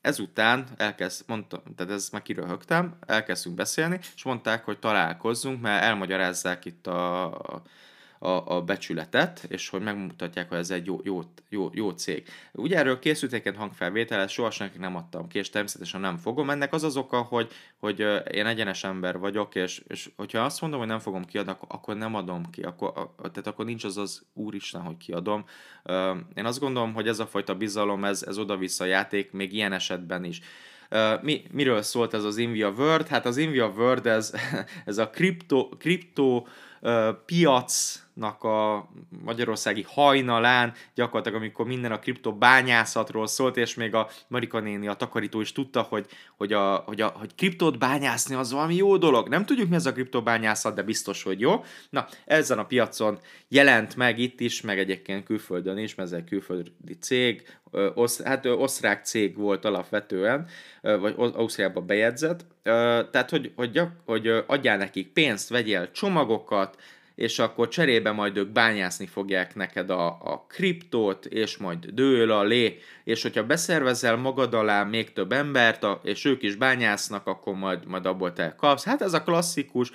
Ezután 0.00 0.68
elkezd, 0.76 1.22
mondtam, 1.26 1.60
tehát 1.76 1.92
ezt 1.92 2.12
már 2.12 2.22
kiröhögtem, 2.22 2.96
elkezdtünk 3.06 3.54
beszélni, 3.54 3.98
és 4.14 4.22
mondták, 4.22 4.64
hogy 4.64 4.78
találkozzunk, 4.78 5.60
mert 5.60 5.82
elmagyarázzák 5.82 6.64
itt 6.64 6.86
a, 6.86 7.62
a 8.26 8.56
a, 8.56 8.62
becsületet, 8.62 9.44
és 9.48 9.68
hogy 9.68 9.80
megmutatják, 9.80 10.48
hogy 10.48 10.58
ez 10.58 10.70
egy 10.70 10.86
jó, 10.86 11.00
jó, 11.04 11.22
jó, 11.48 11.70
jó 11.72 11.90
cég. 11.90 12.28
Ugye 12.52 12.76
erről 12.76 12.98
készült 12.98 13.32
egy 13.32 13.56
hangfelvétel, 13.56 14.26
soha 14.26 14.50
senki 14.50 14.78
nem 14.78 14.96
adtam 14.96 15.28
ki, 15.28 15.38
és 15.38 15.50
természetesen 15.50 16.00
nem 16.00 16.16
fogom. 16.16 16.50
Ennek 16.50 16.72
az 16.72 16.82
az 16.82 16.96
oka, 16.96 17.20
hogy, 17.20 17.52
hogy 17.78 18.00
én 18.32 18.46
egyenes 18.46 18.84
ember 18.84 19.18
vagyok, 19.18 19.54
és, 19.54 19.82
és 19.88 20.10
hogyha 20.16 20.40
azt 20.40 20.60
mondom, 20.60 20.78
hogy 20.78 20.88
nem 20.88 20.98
fogom 20.98 21.24
kiadni, 21.24 21.52
akkor 21.68 21.96
nem 21.96 22.14
adom 22.14 22.50
ki, 22.50 22.62
akkor, 22.62 22.92
tehát 23.16 23.46
akkor 23.46 23.64
nincs 23.64 23.84
az 23.84 23.96
az 23.96 24.22
úristen, 24.32 24.80
hogy 24.80 24.96
kiadom. 24.96 25.44
Én 26.34 26.44
azt 26.44 26.60
gondolom, 26.60 26.94
hogy 26.94 27.08
ez 27.08 27.18
a 27.18 27.26
fajta 27.26 27.54
bizalom, 27.54 28.04
ez, 28.04 28.22
ez 28.22 28.38
oda-vissza 28.38 28.84
játék, 28.84 29.32
még 29.32 29.52
ilyen 29.52 29.72
esetben 29.72 30.24
is. 30.24 30.40
Mi, 31.22 31.42
miről 31.50 31.82
szólt 31.82 32.14
ez 32.14 32.24
az 32.24 32.36
Invia 32.36 32.70
World? 32.70 33.06
Hát 33.06 33.26
az 33.26 33.36
Invia 33.36 33.68
World 33.76 34.06
ez, 34.06 34.32
ez 34.84 34.98
a 34.98 35.10
kripto, 35.10 35.68
kripto 35.68 36.44
piacnak 37.26 38.42
a 38.42 38.88
magyarországi 39.24 39.84
hajnalán, 39.88 40.72
gyakorlatilag 40.94 41.38
amikor 41.38 41.66
minden 41.66 41.92
a 41.92 41.98
kripto 41.98 42.32
bányászatról 42.32 43.26
szólt, 43.26 43.56
és 43.56 43.74
még 43.74 43.94
a 43.94 44.08
Marika 44.28 44.60
néni, 44.60 44.88
a 44.88 44.94
takarító 44.94 45.40
is 45.40 45.52
tudta, 45.52 45.82
hogy, 45.82 46.06
hogy, 46.36 46.52
a, 46.52 46.74
hogy, 46.86 47.00
a, 47.00 47.06
hogy 47.06 47.34
kriptót 47.34 47.78
bányászni 47.78 48.34
az 48.34 48.52
valami 48.52 48.74
jó 48.74 48.96
dolog. 48.96 49.28
Nem 49.28 49.44
tudjuk, 49.44 49.68
mi 49.68 49.74
ez 49.74 49.86
a 49.86 49.92
kriptobányászat, 49.92 50.74
de 50.74 50.82
biztos, 50.82 51.22
hogy 51.22 51.40
jó. 51.40 51.64
Na, 51.90 52.06
ezen 52.24 52.58
a 52.58 52.66
piacon 52.66 53.18
jelent 53.48 53.96
meg 53.96 54.18
itt 54.18 54.40
is, 54.40 54.60
meg 54.60 54.78
egyébként 54.78 55.24
külföldön 55.24 55.78
is, 55.78 55.94
mert 55.94 56.12
ez 56.12 56.18
egy 56.18 56.24
külföldi 56.24 56.98
cég, 57.00 57.42
osz, 57.94 58.22
hát 58.22 58.46
osztrák 58.46 59.04
cég 59.04 59.36
volt 59.36 59.64
alapvetően, 59.64 60.48
vagy 60.80 61.14
Ausztriában 61.16 61.86
bejegyzett, 61.86 62.44
tehát 63.10 63.30
hogy, 63.30 63.52
hogy, 63.56 63.80
hogy 64.04 64.28
adjál 64.46 64.76
nekik 64.76 65.12
pénzt, 65.12 65.48
vegyél 65.48 65.90
csomagokat, 65.90 66.65
és 67.14 67.38
akkor 67.38 67.68
cserébe 67.68 68.12
majd 68.12 68.36
ők 68.36 68.48
bányászni 68.48 69.06
fogják 69.06 69.54
neked 69.54 69.90
a, 69.90 70.06
a 70.06 70.44
kriptót, 70.48 71.26
és 71.26 71.56
majd 71.56 71.86
dől 71.86 72.30
a 72.30 72.42
lé, 72.42 72.78
és 73.04 73.22
hogyha 73.22 73.46
beszervezel 73.46 74.16
magad 74.16 74.54
alá 74.54 74.84
még 74.84 75.12
több 75.12 75.32
embert, 75.32 75.82
a, 75.82 76.00
és 76.04 76.24
ők 76.24 76.42
is 76.42 76.54
bányásznak, 76.54 77.26
akkor 77.26 77.54
majd, 77.54 77.86
majd 77.86 78.06
abból 78.06 78.32
te 78.32 78.54
kapsz. 78.56 78.84
Hát 78.84 79.02
ez 79.02 79.12
a 79.12 79.22
klasszikus, 79.22 79.90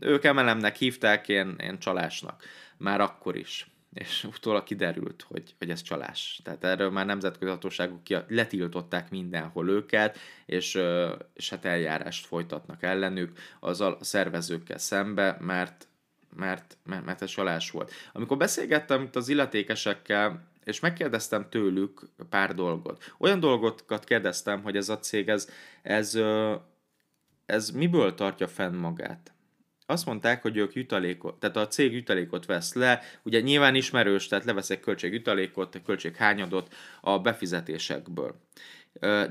ők 0.00 0.24
emelemnek 0.24 0.76
hívták, 0.76 1.28
én, 1.28 1.56
én 1.62 1.78
csalásnak. 1.78 2.44
Már 2.76 3.00
akkor 3.00 3.36
is 3.36 3.68
és 3.94 4.24
utólag 4.24 4.64
kiderült, 4.64 5.24
hogy, 5.28 5.54
hogy 5.58 5.70
ez 5.70 5.82
csalás. 5.82 6.40
Tehát 6.44 6.64
erről 6.64 6.90
már 6.90 7.06
nemzetközi 7.06 7.50
hatóságok 7.50 8.00
letiltották 8.28 9.10
mindenhol 9.10 9.68
őket, 9.68 10.18
és, 10.46 10.78
és 11.34 11.50
hát 11.50 11.64
eljárást 11.64 12.26
folytatnak 12.26 12.82
ellenük 12.82 13.38
az 13.60 13.80
a 13.80 13.98
szervezőkkel 14.00 14.78
szembe, 14.78 15.36
mert, 15.40 15.88
mert, 16.36 16.76
mert, 16.84 17.04
mert 17.04 17.22
ez 17.22 17.30
csalás 17.30 17.70
volt. 17.70 17.92
Amikor 18.12 18.36
beszélgettem 18.36 19.02
itt 19.02 19.16
az 19.16 19.28
illetékesekkel, 19.28 20.52
és 20.64 20.80
megkérdeztem 20.80 21.48
tőlük 21.48 22.02
pár 22.28 22.54
dolgot. 22.54 23.14
Olyan 23.18 23.40
dolgokat 23.40 24.04
kérdeztem, 24.04 24.62
hogy 24.62 24.76
ez 24.76 24.88
a 24.88 24.98
cég, 24.98 25.28
ez, 25.28 25.48
ez, 25.82 26.18
ez 27.46 27.70
miből 27.70 28.14
tartja 28.14 28.48
fenn 28.48 28.74
magát 28.74 29.34
azt 29.86 30.06
mondták, 30.06 30.42
hogy 30.42 30.56
ők 30.56 30.74
jutalékot, 30.74 31.40
tehát 31.40 31.56
a 31.56 31.68
cég 31.68 31.92
jutalékot 31.92 32.46
vesz 32.46 32.74
le, 32.74 33.00
ugye 33.22 33.40
nyilván 33.40 33.74
ismerős, 33.74 34.26
tehát 34.26 34.44
levesz 34.44 34.70
egy 34.70 34.80
költségjutalékot, 34.80 35.74
egy 35.74 35.82
költséghányadot 35.82 36.74
a 37.00 37.18
befizetésekből 37.18 38.34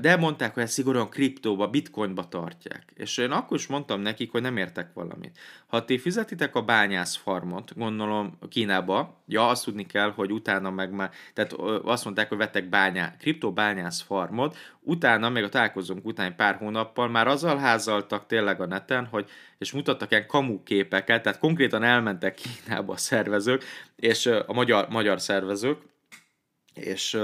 de 0.00 0.16
mondták, 0.16 0.54
hogy 0.54 0.62
ezt 0.62 0.72
szigorúan 0.72 1.08
kriptóba, 1.08 1.68
bitcoinba 1.68 2.28
tartják. 2.28 2.92
És 2.94 3.16
én 3.16 3.30
akkor 3.30 3.56
is 3.56 3.66
mondtam 3.66 4.00
nekik, 4.00 4.30
hogy 4.30 4.42
nem 4.42 4.56
értek 4.56 4.92
valamit. 4.92 5.38
Ha 5.66 5.84
ti 5.84 5.98
fizetitek 5.98 6.54
a 6.54 6.62
bányász 6.62 7.16
farmot, 7.16 7.76
gondolom 7.76 8.38
Kínába, 8.48 9.22
ja, 9.26 9.48
azt 9.48 9.64
tudni 9.64 9.86
kell, 9.86 10.10
hogy 10.10 10.32
utána 10.32 10.70
meg 10.70 10.90
már, 10.92 11.10
tehát 11.34 11.52
azt 11.84 12.04
mondták, 12.04 12.28
hogy 12.28 12.38
vettek 12.38 12.68
bányá, 12.68 13.16
kriptó 13.16 13.52
bányász 13.52 14.00
farmot, 14.00 14.56
utána, 14.80 15.28
még 15.28 15.42
a 15.42 15.48
találkozónk 15.48 16.06
után 16.06 16.36
pár 16.36 16.56
hónappal 16.56 17.08
már 17.08 17.26
azzal 17.26 17.58
házaltak 17.58 18.26
tényleg 18.26 18.60
a 18.60 18.66
neten, 18.66 19.06
hogy, 19.06 19.30
és 19.58 19.72
mutattak 19.72 20.10
ilyen 20.10 20.26
kamu 20.26 20.62
képeket, 20.62 21.22
tehát 21.22 21.38
konkrétan 21.38 21.82
elmentek 21.82 22.34
Kínába 22.34 22.92
a 22.92 22.96
szervezők, 22.96 23.64
és 23.96 24.26
a 24.26 24.52
magyar, 24.52 24.88
magyar 24.88 25.20
szervezők, 25.20 25.78
és 26.74 27.18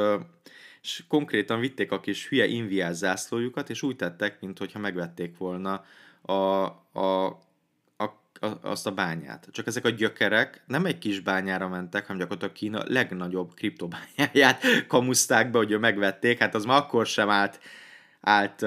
és 0.82 1.04
konkrétan 1.08 1.60
vitték 1.60 1.92
a 1.92 2.00
kis 2.00 2.28
hülye 2.28 2.46
inviás 2.46 2.94
zászlójukat, 2.94 3.70
és 3.70 3.82
úgy 3.82 3.96
tettek, 3.96 4.40
mintha 4.40 4.78
megvették 4.78 5.36
volna 5.36 5.84
a, 6.22 6.32
a, 6.32 7.26
a, 7.96 8.04
a, 8.40 8.58
azt 8.62 8.86
a 8.86 8.92
bányát. 8.92 9.48
Csak 9.50 9.66
ezek 9.66 9.84
a 9.84 9.90
gyökerek 9.90 10.62
nem 10.66 10.86
egy 10.86 10.98
kis 10.98 11.20
bányára 11.20 11.68
mentek, 11.68 12.06
hanem 12.06 12.18
gyakorlatilag 12.18 12.54
Kína 12.54 12.82
legnagyobb 12.86 13.54
kriptobányáját 13.54 14.62
kamuszták 14.86 15.50
be, 15.50 15.58
hogy 15.58 15.78
megvették, 15.78 16.38
hát 16.38 16.54
az 16.54 16.64
ma 16.64 16.76
akkor 16.76 17.06
sem 17.06 17.28
állt, 17.28 17.60
állt, 18.20 18.62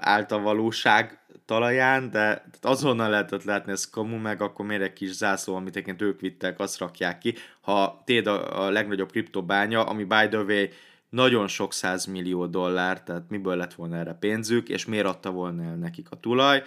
állt 0.00 0.32
a 0.32 0.40
valóság 0.40 1.20
talaján, 1.44 2.10
de 2.10 2.44
azonnal 2.60 3.10
lehetett 3.10 3.44
látni 3.44 3.72
ez 3.72 3.90
kamu, 3.90 4.16
meg 4.16 4.40
akkor 4.40 4.66
miért 4.66 4.82
egy 4.82 4.92
kis 4.92 5.10
zászló, 5.10 5.54
amit 5.54 5.76
egyébként 5.76 6.02
ők 6.02 6.20
vittek, 6.20 6.58
azt 6.58 6.78
rakják 6.78 7.18
ki. 7.18 7.34
Ha 7.60 8.02
téd 8.04 8.26
a, 8.26 8.64
a 8.64 8.70
legnagyobb 8.70 9.10
kriptobánya, 9.10 9.84
ami 9.84 10.04
by 10.04 10.28
the 10.28 10.38
way 10.38 10.66
nagyon 11.12 11.48
sok 11.48 11.72
millió 12.10 12.46
dollár, 12.46 13.02
tehát 13.02 13.22
miből 13.28 13.56
lett 13.56 13.74
volna 13.74 13.96
erre 13.96 14.12
pénzük, 14.12 14.68
és 14.68 14.84
miért 14.84 15.06
adta 15.06 15.30
volna 15.30 15.64
el 15.64 15.74
nekik 15.74 16.06
a 16.10 16.20
tulaj, 16.20 16.62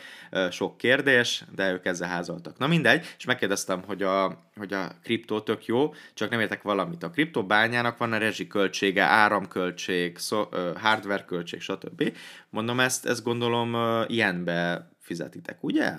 sok 0.51 0.77
kérdés, 0.77 1.43
de 1.55 1.71
ők 1.71 1.85
ezzel 1.85 2.09
házaltak. 2.09 2.57
Na 2.57 2.67
mindegy, 2.67 3.05
és 3.17 3.25
megkérdeztem, 3.25 3.83
hogy 3.83 4.03
a, 4.03 4.43
hogy 4.55 4.73
a 4.73 4.91
kriptó 5.03 5.39
tök 5.39 5.65
jó, 5.65 5.93
csak 6.13 6.29
nem 6.29 6.39
értek 6.39 6.61
valamit. 6.61 7.03
A 7.03 7.09
kriptobányának 7.09 7.97
van 7.97 8.13
a 8.13 8.17
rezsiköltsége, 8.17 9.03
áramköltség, 9.03 10.17
hardware 10.75 11.25
költség, 11.25 11.61
stb. 11.61 12.17
Mondom, 12.49 12.79
ezt, 12.79 13.05
ezt 13.05 13.23
gondolom 13.23 14.03
ilyenbe 14.07 14.89
fizetitek, 14.99 15.63
ugye? 15.63 15.95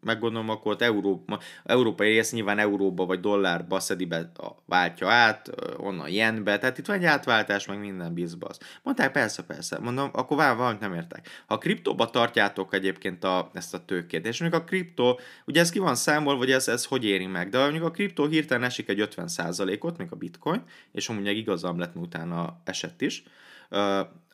Meggondolom, 0.00 0.48
akkor 0.48 0.72
ott 0.72 0.82
Európa, 0.82 1.38
európai 1.64 2.12
rész 2.12 2.32
nyilván 2.32 2.58
euróba 2.58 3.06
vagy 3.06 3.20
dollárba 3.20 3.80
szedi 3.80 4.04
be, 4.04 4.30
a, 4.36 4.48
váltja 4.66 5.08
át, 5.08 5.50
onnan 5.76 6.08
jenbe, 6.08 6.58
tehát 6.58 6.78
itt 6.78 6.86
van 6.86 6.96
egy 6.96 7.04
átváltás, 7.04 7.66
meg 7.66 7.78
minden 7.78 8.14
bizbasz. 8.14 8.58
Mondták, 8.82 9.12
persze, 9.12 9.42
persze. 9.42 9.78
Mondom, 9.78 10.10
akkor 10.12 10.36
vár, 10.36 10.56
valamit 10.56 10.80
nem 10.80 10.94
értek. 10.94 11.28
Ha 11.46 11.54
a 11.54 11.58
kriptóba 11.58 12.10
tartjátok 12.10 12.74
egyébként 12.74 13.24
a, 13.24 13.50
ezt 13.54 13.74
a 13.74 13.84
tőkét, 13.84 14.26
és 14.26 14.40
mondjuk 14.40 14.62
a 14.62 14.64
kriptó, 14.64 15.20
ugye 15.46 15.60
ez 15.60 15.70
ki 15.70 15.78
van 15.78 15.94
számol, 15.94 16.36
vagy 16.36 16.50
ez, 16.50 16.68
ez 16.68 16.84
hogy 16.84 17.04
éri 17.04 17.26
meg, 17.26 17.48
de 17.48 17.58
mondjuk 17.58 17.84
a 17.84 17.90
kriptó 17.90 18.26
hirtelen 18.26 18.64
esik 18.64 18.88
egy 18.88 19.08
50%-ot, 19.16 19.98
még 19.98 20.08
a 20.10 20.16
bitcoin, 20.16 20.62
és 20.92 21.08
amúgy 21.08 21.26
igazam 21.26 21.78
lett, 21.78 21.96
utána 21.96 22.60
esett 22.64 23.00
is, 23.00 23.22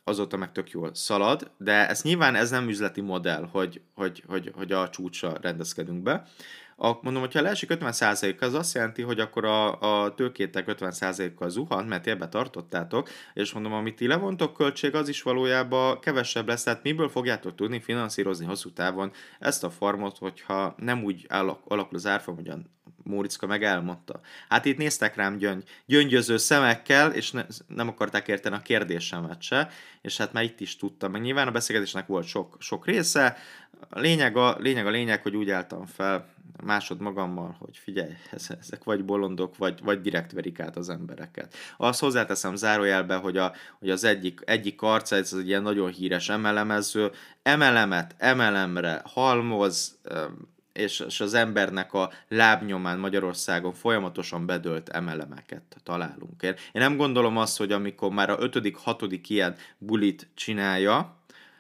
azóta 0.09 0.37
meg 0.37 0.53
tök 0.53 0.71
jól 0.71 0.95
szalad, 0.95 1.51
de 1.57 1.89
ez 1.89 2.03
nyilván 2.03 2.35
ez 2.35 2.51
nem 2.51 2.69
üzleti 2.69 3.01
modell, 3.01 3.49
hogy, 3.53 3.81
hogy, 3.95 4.23
hogy, 4.27 4.53
hogy 4.55 4.73
a 4.73 4.89
csúcsra 4.89 5.33
rendezkedünk 5.41 6.03
be. 6.03 6.27
A, 6.77 6.99
mondom, 7.03 7.23
hogyha 7.23 7.41
leesik 7.41 7.71
50% 7.73 8.41
az 8.41 8.55
azt 8.55 8.75
jelenti, 8.75 9.03
hogy 9.03 9.21
akkor 9.21 9.45
a, 9.45 9.81
a 10.05 10.15
tőkétek 10.15 10.65
50%-kal 10.69 11.49
zuhant, 11.49 11.89
mert 11.89 12.07
érbe 12.07 12.29
tartottátok, 12.29 13.09
és 13.35 13.53
mondom, 13.53 13.73
amit 13.73 13.97
ti 13.97 14.07
levontok 14.07 14.55
költség, 14.55 14.95
az 14.95 15.09
is 15.09 15.23
valójában 15.23 16.01
kevesebb 16.01 16.49
lesz, 16.49 16.63
tehát 16.63 16.83
miből 16.83 17.09
fogjátok 17.09 17.55
tudni 17.55 17.81
finanszírozni 17.81 18.47
hosszú 18.47 18.73
távon 18.73 19.13
ezt 19.39 19.65
a 19.65 19.71
farmot, 19.71 20.19
hogyha 20.19 20.75
nem 20.77 21.05
úgy 21.05 21.27
alakul 21.29 21.97
az 21.97 22.07
árfolyam, 22.07 22.75
Móriczka 23.07 23.47
meg 23.47 23.65
elmondta. 23.65 24.21
Hát 24.49 24.65
itt 24.65 24.77
néztek 24.77 25.17
rám 25.17 25.37
gyöngy, 25.37 25.65
gyöngyöző 25.87 26.37
szemekkel, 26.37 27.13
és 27.13 27.31
ne, 27.31 27.45
nem 27.67 27.89
akarták 27.89 28.29
érteni 28.29 28.55
a 28.55 28.61
kérdésemet 28.61 29.43
se, 29.43 29.71
és 30.03 30.17
hát 30.17 30.33
már 30.33 30.45
itt 30.45 30.61
is 30.61 30.77
tudtam, 30.77 31.11
meg 31.11 31.21
nyilván 31.21 31.49
a 31.49 31.51
beszélgetésnek 31.51 32.07
volt 32.07 32.27
sok, 32.27 32.57
sok 32.59 32.87
része. 32.87 33.37
A 33.89 34.01
lényeg 34.01 34.37
a, 34.37 34.57
lényeg 34.59 34.87
a 34.87 34.91
lényeg, 34.91 35.23
hogy 35.23 35.37
úgy 35.37 35.51
álltam 35.51 35.87
fel 35.87 36.35
másod 36.65 37.01
magammal, 37.01 37.57
hogy 37.59 37.77
figyelj, 37.77 38.13
ezek 38.31 38.85
vagy 38.85 39.05
bolondok, 39.05 39.57
vagy, 39.57 39.81
vagy 39.83 40.01
direkt 40.01 40.33
verik 40.33 40.61
át 40.61 40.77
az 40.77 40.89
embereket. 40.89 41.55
Azt 41.77 42.01
hozzáteszem 42.01 42.55
zárójelbe, 42.55 43.15
hogy, 43.15 43.37
a, 43.37 43.53
hogy 43.79 43.91
az 43.91 44.05
egyik, 44.05 44.41
egyik 44.45 44.83
arca, 44.83 45.17
ez 45.17 45.33
egy 45.33 45.49
ilyen 45.49 45.63
nagyon 45.63 45.91
híres 45.91 46.29
emelemező, 46.29 47.11
emelemet 47.43 48.15
emelemre 48.19 49.03
halmoz, 49.05 49.99
és, 50.77 51.01
és 51.07 51.21
az 51.21 51.35
embernek 51.35 51.93
a 51.93 52.11
lábnyomán 52.29 52.99
Magyarországon 52.99 53.73
folyamatosan 53.73 54.47
bedölt 54.47 54.89
emelemeket 54.89 55.63
találunk. 55.83 56.43
Én, 56.43 56.55
nem 56.73 56.97
gondolom 56.97 57.37
azt, 57.37 57.59
hogy 57.59 57.73
amikor 57.73 58.11
már 58.11 58.31
a 58.31 58.37
ötödik, 58.41 58.77
hatodik 58.77 59.29
ilyen 59.29 59.57
bulit 59.79 60.29
csinálja, 60.35 61.15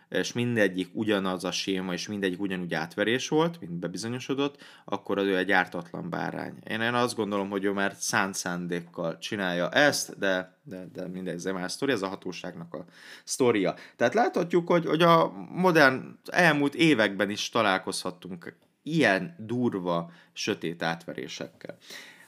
és 0.09 0.33
mindegyik 0.33 0.88
ugyanaz 0.92 1.44
a 1.44 1.50
séma, 1.50 1.92
és 1.92 2.09
mindegyik 2.09 2.40
ugyanúgy 2.40 2.74
átverés 2.74 3.29
volt, 3.29 3.61
mint 3.61 3.72
bebizonyosodott, 3.72 4.62
akkor 4.85 5.18
az 5.18 5.24
ő 5.24 5.37
egy 5.37 5.52
ártatlan 5.52 6.11
bárány. 6.11 6.55
Én, 6.68 6.81
én 6.81 6.94
azt 6.94 7.16
gondolom, 7.16 7.50
hogy 7.50 7.64
ő 7.64 7.70
már 7.72 7.94
szánt 7.98 8.35
szándékkal 8.35 9.18
csinálja 9.18 9.70
ezt, 9.70 10.18
de, 10.18 10.57
de, 10.62 10.88
de 10.92 11.09
mindegy, 11.09 11.35
ez 11.35 11.44
már 11.44 11.70
sztori, 11.70 11.92
ez 11.92 12.02
a 12.02 12.09
hatóságnak 12.09 12.74
a 12.74 12.85
sztoria. 13.24 13.74
Tehát 13.96 14.14
láthatjuk, 14.14 14.68
hogy, 14.68 14.87
hogy 14.87 15.02
a 15.02 15.33
modern 15.50 16.18
elmúlt 16.24 16.74
években 16.74 17.31
is 17.31 17.48
találkozhattunk 17.48 18.55
ilyen 18.87 19.35
durva, 19.38 20.11
sötét 20.33 20.83
átverésekkel. 20.83 21.77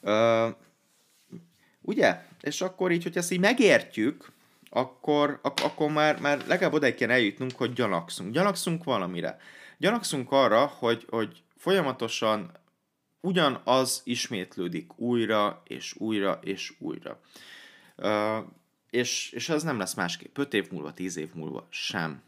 Ö, 0.01 0.49
ugye? 1.81 2.23
És 2.40 2.61
akkor 2.61 2.92
így, 2.92 3.03
hogy 3.03 3.16
ezt 3.16 3.33
így 3.33 3.40
megértjük, 3.40 4.33
akkor, 4.71 5.38
ak- 5.42 5.61
akkor 5.61 5.90
már, 5.90 6.21
már 6.21 6.47
legalább 6.47 6.73
odaig 6.73 6.94
kell 6.94 7.11
eljutnunk, 7.11 7.53
hogy 7.57 7.73
gyanakszunk. 7.73 8.33
Gyanakszunk 8.33 8.85
valamire. 8.85 9.38
Gyanakszunk 9.79 10.33
arra, 10.33 10.66
hogy, 10.66 11.07
hogy 11.09 11.42
folyamatosan 11.57 12.51
ugyanaz 13.21 14.01
ismétlődik 14.05 14.99
újra, 14.99 15.62
és 15.64 15.94
újra, 15.99 16.38
és 16.42 16.73
újra. 16.79 17.21
Uh, 17.97 18.44
és, 18.90 19.31
és 19.33 19.49
ez 19.49 19.62
nem 19.62 19.79
lesz 19.79 19.94
másképp 19.94 20.38
5 20.38 20.55
év 20.55 20.71
múlva, 20.71 20.94
10 20.94 21.16
év 21.16 21.29
múlva 21.35 21.66
sem. 21.71 22.23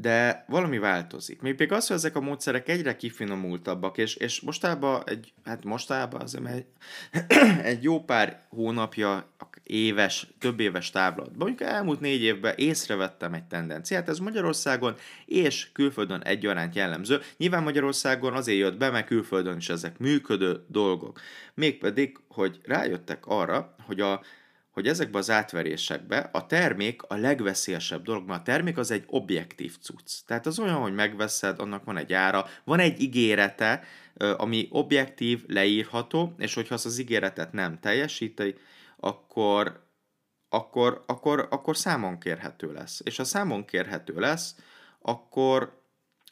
De 0.00 0.44
valami 0.48 0.78
változik. 0.78 1.40
Még 1.40 1.54
pedig 1.54 1.72
az, 1.72 1.86
hogy 1.86 1.96
ezek 1.96 2.16
a 2.16 2.20
módszerek 2.20 2.68
egyre 2.68 2.96
kifinomultabbak, 2.96 3.98
és, 3.98 4.14
és 4.14 4.40
mostában 4.40 5.02
egy, 5.06 5.32
hát 5.44 5.64
mostában 5.64 6.20
azért 6.20 6.46
egy, 6.46 6.66
egy 7.62 7.82
jó 7.82 8.04
pár 8.04 8.42
hónapja, 8.48 9.28
éves, 9.70 10.26
több 10.38 10.60
éves 10.60 10.90
távlatban, 10.90 11.36
mondjuk 11.38 11.70
elmúlt 11.70 12.00
négy 12.00 12.22
évben 12.22 12.54
észrevettem 12.56 13.34
egy 13.34 13.44
tendenciát, 13.44 14.08
ez 14.08 14.18
Magyarországon 14.18 14.94
és 15.26 15.72
külföldön 15.72 16.22
egyaránt 16.22 16.74
jellemző. 16.74 17.20
Nyilván 17.36 17.62
Magyarországon 17.62 18.32
azért 18.32 18.58
jött 18.58 18.78
be, 18.78 18.90
mert 18.90 19.06
külföldön 19.06 19.56
is 19.56 19.68
ezek 19.68 19.98
működő 19.98 20.64
dolgok. 20.68 21.20
Mégpedig, 21.54 22.18
hogy 22.28 22.60
rájöttek 22.64 23.26
arra, 23.26 23.74
hogy 23.86 24.00
a 24.00 24.22
hogy 24.70 24.86
ezekbe 24.86 25.18
az 25.18 25.30
átverésekbe 25.30 26.18
a 26.32 26.46
termék 26.46 27.02
a 27.02 27.14
legveszélyesebb 27.14 28.02
dolog, 28.02 28.26
mert 28.26 28.40
a 28.40 28.42
termék 28.42 28.78
az 28.78 28.90
egy 28.90 29.04
objektív 29.06 29.76
cucc. 29.78 30.10
Tehát 30.26 30.46
az 30.46 30.58
olyan, 30.58 30.80
hogy 30.80 30.94
megveszed, 30.94 31.58
annak 31.60 31.84
van 31.84 31.96
egy 31.96 32.12
ára, 32.12 32.46
van 32.64 32.78
egy 32.78 33.00
ígérete, 33.00 33.84
ami 34.36 34.68
objektív, 34.70 35.44
leírható, 35.46 36.34
és 36.38 36.54
hogyha 36.54 36.74
az 36.74 36.86
az 36.86 36.98
ígéretet 36.98 37.52
nem 37.52 37.80
teljesíti, 37.80 38.54
akkor, 38.96 39.86
akkor, 40.48 41.04
akkor, 41.06 41.46
akkor 41.50 41.76
számon 41.76 42.18
kérhető 42.18 42.72
lesz. 42.72 43.00
És 43.04 43.16
ha 43.16 43.24
számon 43.24 43.64
kérhető 43.64 44.14
lesz, 44.18 44.54
akkor, 45.00 45.82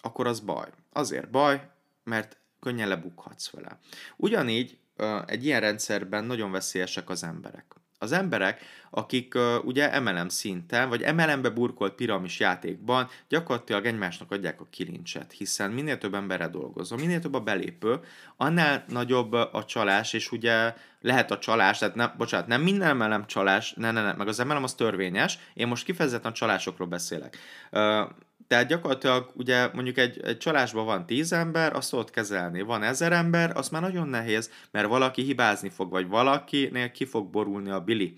akkor 0.00 0.26
az 0.26 0.40
baj. 0.40 0.68
Azért 0.92 1.30
baj, 1.30 1.70
mert 2.04 2.36
könnyen 2.60 2.88
lebukhatsz 2.88 3.50
vele. 3.50 3.78
Ugyanígy 4.16 4.78
egy 5.26 5.44
ilyen 5.44 5.60
rendszerben 5.60 6.24
nagyon 6.24 6.50
veszélyesek 6.50 7.10
az 7.10 7.24
emberek 7.24 7.78
az 7.98 8.12
emberek, 8.12 8.60
akik 8.90 9.34
uh, 9.34 9.64
ugye 9.64 10.00
MLM 10.00 10.28
szinten, 10.28 10.88
vagy 10.88 11.14
MLM-be 11.14 11.50
burkolt 11.50 11.92
piramis 11.92 12.40
játékban 12.40 13.08
gyakorlatilag 13.28 13.86
egymásnak 13.86 14.30
adják 14.30 14.60
a 14.60 14.66
kilincset, 14.70 15.32
hiszen 15.32 15.70
minél 15.70 15.98
több 15.98 16.14
emberre 16.14 16.48
dolgozom, 16.48 16.98
minél 16.98 17.20
több 17.20 17.34
a 17.34 17.40
belépő, 17.40 18.00
annál 18.36 18.84
nagyobb 18.88 19.32
a 19.32 19.64
csalás, 19.66 20.12
és 20.12 20.32
ugye 20.32 20.74
lehet 21.00 21.30
a 21.30 21.38
csalás, 21.38 21.78
tehát 21.78 21.94
nem, 21.94 22.14
bocsánat, 22.16 22.46
nem 22.46 22.62
minden 22.62 22.96
MLM 22.96 23.26
csalás, 23.26 23.72
ne, 23.76 23.90
ne, 23.90 24.02
ne, 24.02 24.12
meg 24.12 24.28
az 24.28 24.38
MLM 24.38 24.62
az 24.62 24.74
törvényes, 24.74 25.38
én 25.54 25.66
most 25.66 25.84
kifejezetten 25.84 26.30
a 26.30 26.34
csalásokról 26.34 26.88
beszélek. 26.88 27.36
Uh, 27.72 28.08
tehát 28.46 28.66
gyakorlatilag 28.66 29.30
ugye 29.34 29.70
mondjuk 29.72 29.98
egy, 29.98 30.20
egy 30.20 30.38
csalásban 30.38 30.84
van 30.84 31.06
tíz 31.06 31.32
ember, 31.32 31.76
azt 31.76 31.90
tudod 31.90 32.10
kezelni. 32.10 32.60
Van 32.60 32.82
ezer 32.82 33.12
ember, 33.12 33.56
az 33.56 33.68
már 33.68 33.82
nagyon 33.82 34.08
nehéz, 34.08 34.50
mert 34.70 34.88
valaki 34.88 35.22
hibázni 35.22 35.68
fog, 35.68 35.90
vagy 35.90 36.08
valakinél 36.08 36.90
ki 36.90 37.04
fog 37.04 37.30
borulni 37.30 37.70
a 37.70 37.80
bili. 37.80 38.14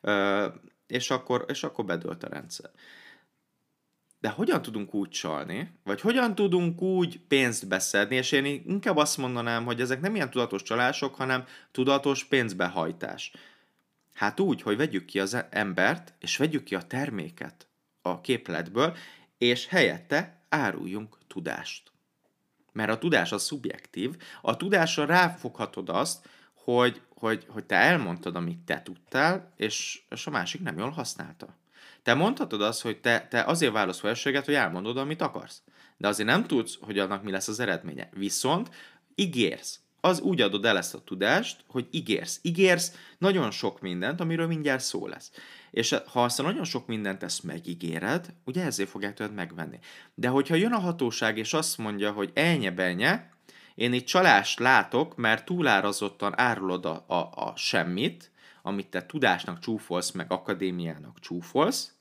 Ö, 0.00 0.46
és, 0.86 1.10
akkor, 1.10 1.44
és 1.48 1.62
akkor 1.62 1.84
bedölt 1.84 2.24
a 2.24 2.28
rendszer. 2.28 2.70
De 4.20 4.28
hogyan 4.28 4.62
tudunk 4.62 4.94
úgy 4.94 5.08
csalni, 5.08 5.72
vagy 5.84 6.00
hogyan 6.00 6.34
tudunk 6.34 6.82
úgy 6.82 7.20
pénzt 7.28 7.68
beszedni, 7.68 8.16
és 8.16 8.32
én 8.32 8.44
inkább 8.44 8.96
azt 8.96 9.16
mondanám, 9.16 9.64
hogy 9.64 9.80
ezek 9.80 10.00
nem 10.00 10.14
ilyen 10.14 10.30
tudatos 10.30 10.62
csalások, 10.62 11.14
hanem 11.14 11.44
tudatos 11.70 12.24
pénzbehajtás. 12.24 13.32
Hát 14.12 14.40
úgy, 14.40 14.62
hogy 14.62 14.76
vegyük 14.76 15.04
ki 15.04 15.20
az 15.20 15.44
embert, 15.50 16.14
és 16.18 16.36
vegyük 16.36 16.62
ki 16.62 16.74
a 16.74 16.82
terméket 16.82 17.66
a 18.02 18.20
képletből, 18.20 18.96
és 19.42 19.66
helyette 19.66 20.44
áruljunk 20.48 21.18
tudást. 21.26 21.90
Mert 22.72 22.90
a 22.90 22.98
tudás 22.98 23.32
az 23.32 23.42
szubjektív, 23.42 24.16
a 24.42 24.56
tudásra 24.56 25.04
ráfoghatod 25.04 25.88
azt, 25.88 26.28
hogy, 26.54 27.00
hogy, 27.08 27.44
hogy 27.48 27.64
te 27.64 27.76
elmondtad, 27.76 28.36
amit 28.36 28.58
te 28.58 28.82
tudtál, 28.82 29.52
és, 29.56 30.02
és 30.08 30.26
a 30.26 30.30
másik 30.30 30.60
nem 30.62 30.78
jól 30.78 30.90
használta. 30.90 31.56
Te 32.02 32.14
mondhatod 32.14 32.62
azt, 32.62 32.82
hogy 32.82 33.00
te, 33.00 33.26
te 33.30 33.42
azért 33.42 33.72
válasz 33.72 34.00
felséget, 34.00 34.44
hogy 34.44 34.54
elmondod, 34.54 34.96
amit 34.96 35.22
akarsz. 35.22 35.62
De 35.96 36.08
azért 36.08 36.28
nem 36.28 36.46
tudsz, 36.46 36.78
hogy 36.80 36.98
annak 36.98 37.22
mi 37.22 37.30
lesz 37.30 37.48
az 37.48 37.60
eredménye. 37.60 38.08
Viszont 38.12 38.70
ígérsz. 39.14 39.80
Az 40.04 40.20
úgy 40.20 40.40
adod 40.40 40.64
el 40.64 40.76
ezt 40.76 40.94
a 40.94 41.04
tudást, 41.04 41.64
hogy 41.66 41.88
ígérsz. 41.90 42.38
Ígérsz 42.42 42.92
nagyon 43.18 43.50
sok 43.50 43.80
mindent, 43.80 44.20
amiről 44.20 44.46
mindjárt 44.46 44.82
szó 44.82 45.06
lesz. 45.06 45.30
És 45.70 45.96
ha 46.06 46.24
azt 46.24 46.42
nagyon 46.42 46.64
sok 46.64 46.86
mindent 46.86 47.22
ezt 47.22 47.42
megígéred, 47.42 48.34
ugye 48.44 48.64
ezért 48.64 48.88
fogják 48.88 49.14
tőled 49.14 49.34
megvenni. 49.34 49.78
De 50.14 50.28
hogyha 50.28 50.54
jön 50.54 50.72
a 50.72 50.78
hatóság 50.78 51.38
és 51.38 51.52
azt 51.52 51.78
mondja, 51.78 52.12
hogy 52.12 52.30
elnye 52.34 52.70
benye, 52.70 53.30
én 53.74 53.92
itt 53.92 54.06
csalást 54.06 54.58
látok, 54.58 55.16
mert 55.16 55.44
túlárazottan 55.44 56.38
árulod 56.38 56.86
a, 56.86 57.04
a, 57.06 57.30
a 57.34 57.52
semmit, 57.56 58.30
amit 58.62 58.86
te 58.86 59.06
tudásnak 59.06 59.58
csúfolsz, 59.58 60.10
meg 60.10 60.32
akadémiának 60.32 61.20
csúfolsz, 61.20 61.92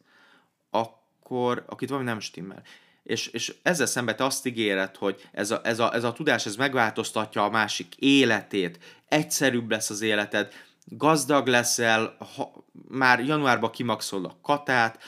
akkor 0.69 1.65
akit 1.67 1.89
valami 1.89 2.07
nem 2.07 2.19
stimmel. 2.19 2.63
És, 3.03 3.27
és 3.27 3.55
ezzel 3.61 3.85
szemben 3.85 4.15
te 4.15 4.25
azt 4.25 4.45
ígéred, 4.45 4.95
hogy 4.95 5.27
ez 5.31 5.51
a, 5.51 5.61
ez, 5.63 5.79
a, 5.79 5.93
ez 5.93 6.03
a 6.03 6.13
tudás 6.13 6.45
ez 6.45 6.55
megváltoztatja 6.55 7.43
a 7.43 7.49
másik 7.49 7.95
életét, 7.95 8.79
egyszerűbb 9.07 9.69
lesz 9.69 9.89
az 9.89 10.01
életed, 10.01 10.53
gazdag 10.85 11.47
leszel, 11.47 12.17
ha, 12.35 12.65
már 12.87 13.19
januárban 13.19 13.71
kimaxol 13.71 14.25
a 14.25 14.37
katát, 14.41 14.99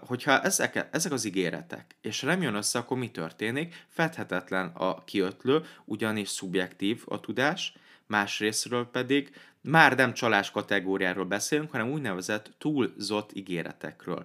hogyha 0.00 0.40
ezek, 0.40 0.88
ezek 0.90 1.12
az 1.12 1.24
ígéretek, 1.24 1.96
és 2.00 2.20
nem 2.20 2.42
jön 2.42 2.54
össze, 2.54 2.78
akkor 2.78 2.98
mi 2.98 3.10
történik? 3.10 3.86
Fedhetetlen 3.88 4.66
a 4.66 5.04
kiötlő, 5.04 5.64
ugyanis 5.84 6.28
szubjektív 6.28 7.02
a 7.06 7.20
tudás, 7.20 7.72
másrésztről 8.06 8.90
pedig 8.90 9.30
már 9.60 9.96
nem 9.96 10.14
csalás 10.14 10.50
kategóriáról 10.50 11.24
beszélünk, 11.24 11.70
hanem 11.70 11.90
úgynevezett 11.90 12.50
túlzott 12.58 13.30
ígéretekről. 13.34 14.24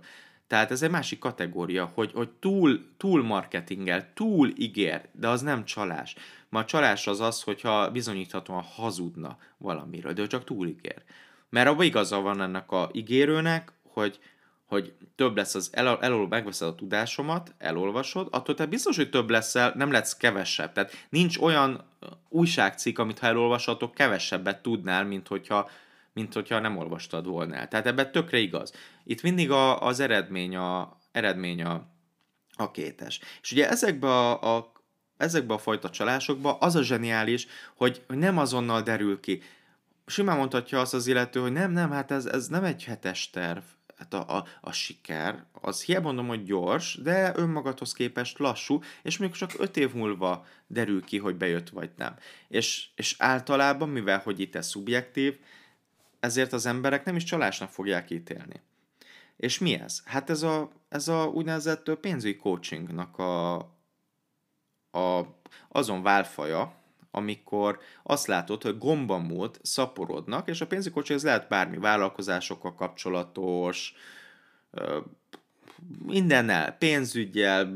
Tehát 0.52 0.72
ez 0.72 0.82
egy 0.82 0.90
másik 0.90 1.20
kategória, 1.20 1.92
hogy, 1.94 2.12
hogy 2.14 2.30
túl, 2.30 2.86
túl 2.98 3.24
marketingel, 3.24 4.14
túl 4.14 4.54
ígér, 4.56 5.02
de 5.12 5.28
az 5.28 5.42
nem 5.42 5.66
csalás. 5.66 6.16
Ma 6.50 6.60
a 6.60 6.66
csalás 6.66 7.08
az 7.08 7.20
az, 7.20 7.44
hogyha 7.44 7.92
bizonyíthatóan 7.92 8.62
hazudna 8.62 9.38
valamiről, 9.58 10.14
de 10.14 10.28
csak 10.28 10.44
túl 10.44 10.68
ígér. 10.68 11.04
Mert 11.50 11.68
abban 11.68 11.86
igaza 11.86 12.20
van 12.20 12.42
ennek 12.42 12.72
a 12.72 12.90
ígérőnek, 12.94 13.72
hogy, 13.84 14.20
hogy 14.66 14.94
több 15.16 15.36
lesz 15.36 15.56
az, 15.56 15.70
el, 15.74 15.98
elol, 16.02 16.28
megveszed 16.28 16.68
a 16.68 16.76
tudásomat, 16.76 17.54
elolvasod, 17.58 18.28
attól 18.32 18.56
te 18.56 18.66
biztos, 18.66 18.96
hogy 18.96 19.10
több 19.10 19.30
leszel, 19.30 19.74
nem 19.76 19.92
lesz 19.92 20.18
kevesebb. 20.18 20.72
Tehát 20.72 21.08
nincs 21.10 21.38
olyan 21.38 21.84
újságcikk, 22.30 23.00
amit 23.00 23.20
ha 23.20 23.28
elolvashatok, 23.28 23.94
kevesebbet 23.94 24.62
tudnál, 24.62 25.06
mint 25.06 25.28
hogyha 25.28 25.70
mint 26.14 26.34
hogyha 26.34 26.60
nem 26.60 26.78
olvastad 26.78 27.26
volna 27.26 27.56
el. 27.56 27.68
Tehát 27.68 27.86
ebben 27.86 28.12
tökre 28.12 28.38
igaz. 28.38 28.74
Itt 29.04 29.22
mindig 29.22 29.52
a, 29.52 29.82
az 29.82 30.00
eredmény 30.00 30.56
a, 30.56 30.98
eredmény 31.12 31.64
a, 31.64 31.88
a 32.56 32.72
kétes. 32.72 33.20
És 33.42 33.52
ugye 33.52 33.70
ezekbe 33.70 34.08
a, 34.08 34.56
a, 34.56 34.72
ezekbe 35.18 35.54
a 35.54 35.58
fajta 35.58 35.90
csalásokba 35.90 36.58
az 36.58 36.76
a 36.76 36.84
zseniális, 36.84 37.48
hogy 37.76 38.04
nem 38.08 38.38
azonnal 38.38 38.82
derül 38.82 39.20
ki. 39.20 39.42
Simán 40.06 40.38
mondhatja 40.38 40.80
azt 40.80 40.94
az 40.94 41.08
illető, 41.08 41.40
hogy 41.40 41.52
nem, 41.52 41.72
nem, 41.72 41.92
hát 41.92 42.12
ez, 42.12 42.26
ez 42.26 42.48
nem 42.48 42.64
egy 42.64 42.84
hetes 42.84 43.30
terv. 43.30 43.64
Hát 43.98 44.14
a, 44.14 44.38
a, 44.38 44.46
a 44.62 44.72
siker, 44.72 45.44
az 45.52 45.84
hiába 45.84 46.06
mondom, 46.06 46.28
hogy 46.28 46.44
gyors, 46.44 47.00
de 47.02 47.32
önmagadhoz 47.36 47.94
képest 47.94 48.40
lassú, 48.40 48.80
és 49.04 49.18
még 49.18 49.32
csak 49.32 49.52
öt 49.58 49.78
év 49.78 49.94
múlva 49.94 50.46
derül 50.68 51.04
ki, 51.04 51.18
hogy 51.18 51.36
bejött 51.36 51.70
vagy 51.70 51.90
nem. 51.98 52.16
És, 52.48 52.88
és 52.96 53.16
általában, 53.18 53.90
mivel 53.90 54.20
hogy 54.20 54.40
itt 54.40 54.56
ez 54.56 54.68
szubjektív, 54.68 55.40
ezért 56.22 56.54
az 56.54 56.66
emberek 56.66 57.06
nem 57.06 57.16
is 57.16 57.24
csalásnak 57.24 57.70
fogják 57.70 58.10
ítélni. 58.10 58.62
És 59.38 59.60
mi 59.60 59.74
ez? 59.74 60.02
Hát 60.06 60.30
ez 60.30 60.44
a, 60.44 60.70
ez 60.90 61.08
a 61.08 61.26
úgynevezett 61.26 61.96
pénzügyi 61.96 62.36
coachingnak 62.36 63.18
a, 63.18 63.56
a, 64.92 65.26
azon 65.70 66.04
válfaja, 66.04 66.76
amikor 67.12 67.80
azt 68.04 68.28
látod, 68.28 68.62
hogy 68.62 68.78
gombamód 68.78 69.60
szaporodnak, 69.62 70.48
és 70.48 70.62
a 70.62 70.68
pénzügyi 70.68 70.94
coaching 70.94 71.18
ez 71.18 71.26
lehet 71.26 71.48
bármi, 71.48 71.78
vállalkozásokkal 71.78 72.76
kapcsolatos, 72.76 73.94
mindennel, 76.06 76.72
pénzügyel, 76.72 77.74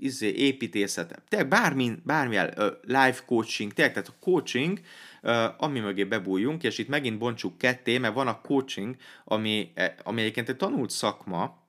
izé, 0.00 0.28
építészet, 0.28 1.22
tényleg 1.28 1.48
bármi, 1.48 1.92
bármilyen 2.02 2.54
life 2.82 3.22
coaching, 3.26 3.72
tényleg, 3.72 3.94
tehát 3.94 4.08
a 4.08 4.16
coaching 4.20 4.80
ami 5.56 5.80
mögé 5.80 6.04
bebújjunk, 6.04 6.62
és 6.62 6.78
itt 6.78 6.88
megint 6.88 7.18
bontsuk 7.18 7.58
ketté, 7.58 7.98
mert 7.98 8.14
van 8.14 8.26
a 8.26 8.40
coaching, 8.40 8.96
ami, 9.24 9.70
e, 9.74 9.94
ami 10.02 10.20
egyébként 10.20 10.48
egy 10.48 10.56
tanult 10.56 10.90
szakma, 10.90 11.62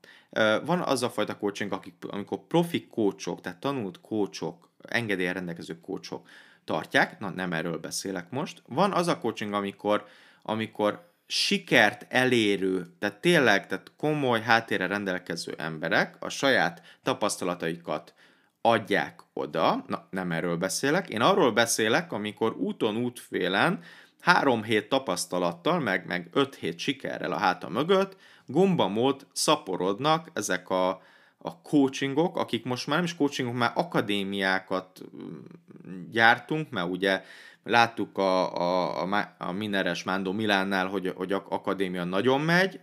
van 0.65 0.81
az 0.81 1.03
a 1.03 1.09
fajta 1.09 1.37
coaching, 1.37 1.71
akik, 1.71 1.93
amikor 2.07 2.39
profi 2.47 2.87
coachok, 2.87 3.41
tehát 3.41 3.59
tanult 3.59 4.01
coachok, 4.01 4.69
engedélyen 4.81 5.33
rendelkező 5.33 5.79
coachok 5.81 6.27
tartják, 6.63 7.19
na 7.19 7.29
nem 7.29 7.53
erről 7.53 7.77
beszélek 7.77 8.29
most. 8.29 8.61
Van 8.67 8.91
az 8.91 9.07
a 9.07 9.19
coaching, 9.19 9.53
amikor, 9.53 10.05
amikor 10.41 11.13
sikert 11.27 12.05
elérő, 12.09 12.85
tehát 12.99 13.21
tényleg 13.21 13.67
tehát 13.67 13.91
komoly 13.97 14.41
háttérre 14.41 14.87
rendelkező 14.87 15.53
emberek 15.57 16.15
a 16.19 16.29
saját 16.29 16.81
tapasztalataikat 17.03 18.13
adják 18.61 19.21
oda, 19.33 19.83
na 19.87 20.07
nem 20.09 20.31
erről 20.31 20.57
beszélek, 20.57 21.09
én 21.09 21.21
arról 21.21 21.51
beszélek, 21.51 22.11
amikor 22.11 22.55
úton 22.55 22.97
útfélen 22.97 23.79
három 24.19 24.63
hét 24.63 24.89
tapasztalattal, 24.89 25.79
meg, 25.79 26.05
meg 26.05 26.29
öt 26.33 26.55
hét 26.55 26.79
sikerrel 26.79 27.31
a 27.31 27.37
háta 27.37 27.69
mögött 27.69 28.17
gombamód 28.45 29.27
szaporodnak 29.33 30.29
ezek 30.33 30.69
a, 30.69 31.01
a 31.45 31.61
coachingok, 31.61 32.37
akik 32.37 32.63
most 32.63 32.87
már 32.87 32.95
nem 32.95 33.05
is 33.05 33.15
coachingok, 33.15 33.53
már 33.53 33.71
akadémiákat 33.75 35.01
mm, 35.15 36.09
gyártunk, 36.11 36.69
mert 36.69 36.89
ugye 36.89 37.23
láttuk 37.63 38.17
a, 38.17 38.55
a, 38.55 39.01
a, 39.13 39.35
a 39.37 39.51
Mineres 39.51 40.03
Mándó 40.03 40.31
Milánnál, 40.31 40.87
hogy, 40.87 41.13
hogy 41.15 41.33
akadémia 41.33 42.03
nagyon 42.03 42.41
megy, 42.41 42.79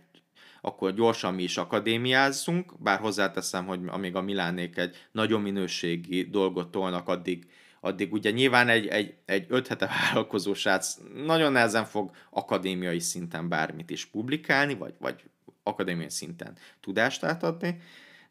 akkor 0.61 0.93
gyorsan 0.93 1.33
mi 1.33 1.43
is 1.43 1.57
akadémiázzunk, 1.57 2.73
bár 2.79 2.99
hozzáteszem, 2.99 3.65
hogy 3.65 3.79
amíg 3.87 4.15
a 4.15 4.21
Milánék 4.21 4.77
egy 4.77 5.07
nagyon 5.11 5.41
minőségi 5.41 6.23
dolgot 6.23 6.71
tolnak, 6.71 7.07
addig, 7.07 7.47
addig 7.79 8.13
ugye 8.13 8.31
nyilván 8.31 8.69
egy, 8.69 8.87
egy, 8.87 9.13
egy 9.25 9.45
öt 9.49 9.67
hete 9.67 9.85
vállalkozó 9.87 10.53
srác 10.53 10.97
nagyon 11.25 11.51
nehezen 11.51 11.85
fog 11.85 12.11
akadémiai 12.29 12.99
szinten 12.99 13.49
bármit 13.49 13.89
is 13.89 14.05
publikálni, 14.05 14.75
vagy, 14.75 14.93
vagy 14.99 15.23
akadémiai 15.63 16.09
szinten 16.09 16.57
tudást 16.79 17.23
átadni, 17.23 17.81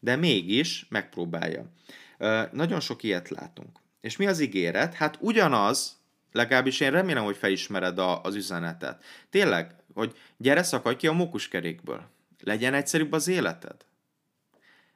de 0.03 0.17
mégis 0.17 0.87
megpróbálja. 0.89 1.65
Nagyon 2.53 2.81
sok 2.81 3.03
ilyet 3.03 3.29
látunk. 3.29 3.79
És 4.01 4.17
mi 4.17 4.27
az 4.27 4.41
ígéret? 4.41 4.95
Hát 4.95 5.19
ugyanaz, 5.21 5.97
legalábbis 6.33 6.81
én 6.81 6.91
remélem, 6.91 7.25
hogy 7.25 7.37
felismered 7.37 7.99
a, 7.99 8.23
az 8.23 8.35
üzenetet. 8.35 9.05
Tényleg, 9.31 9.75
hogy 9.95 10.17
gyere 10.37 10.63
szakadj 10.63 10.97
ki 10.97 11.07
a 11.07 11.13
mókuskerékből. 11.13 12.09
Legyen 12.41 12.75
egyszerűbb 12.75 13.13
az 13.13 13.29
életed. 13.29 13.77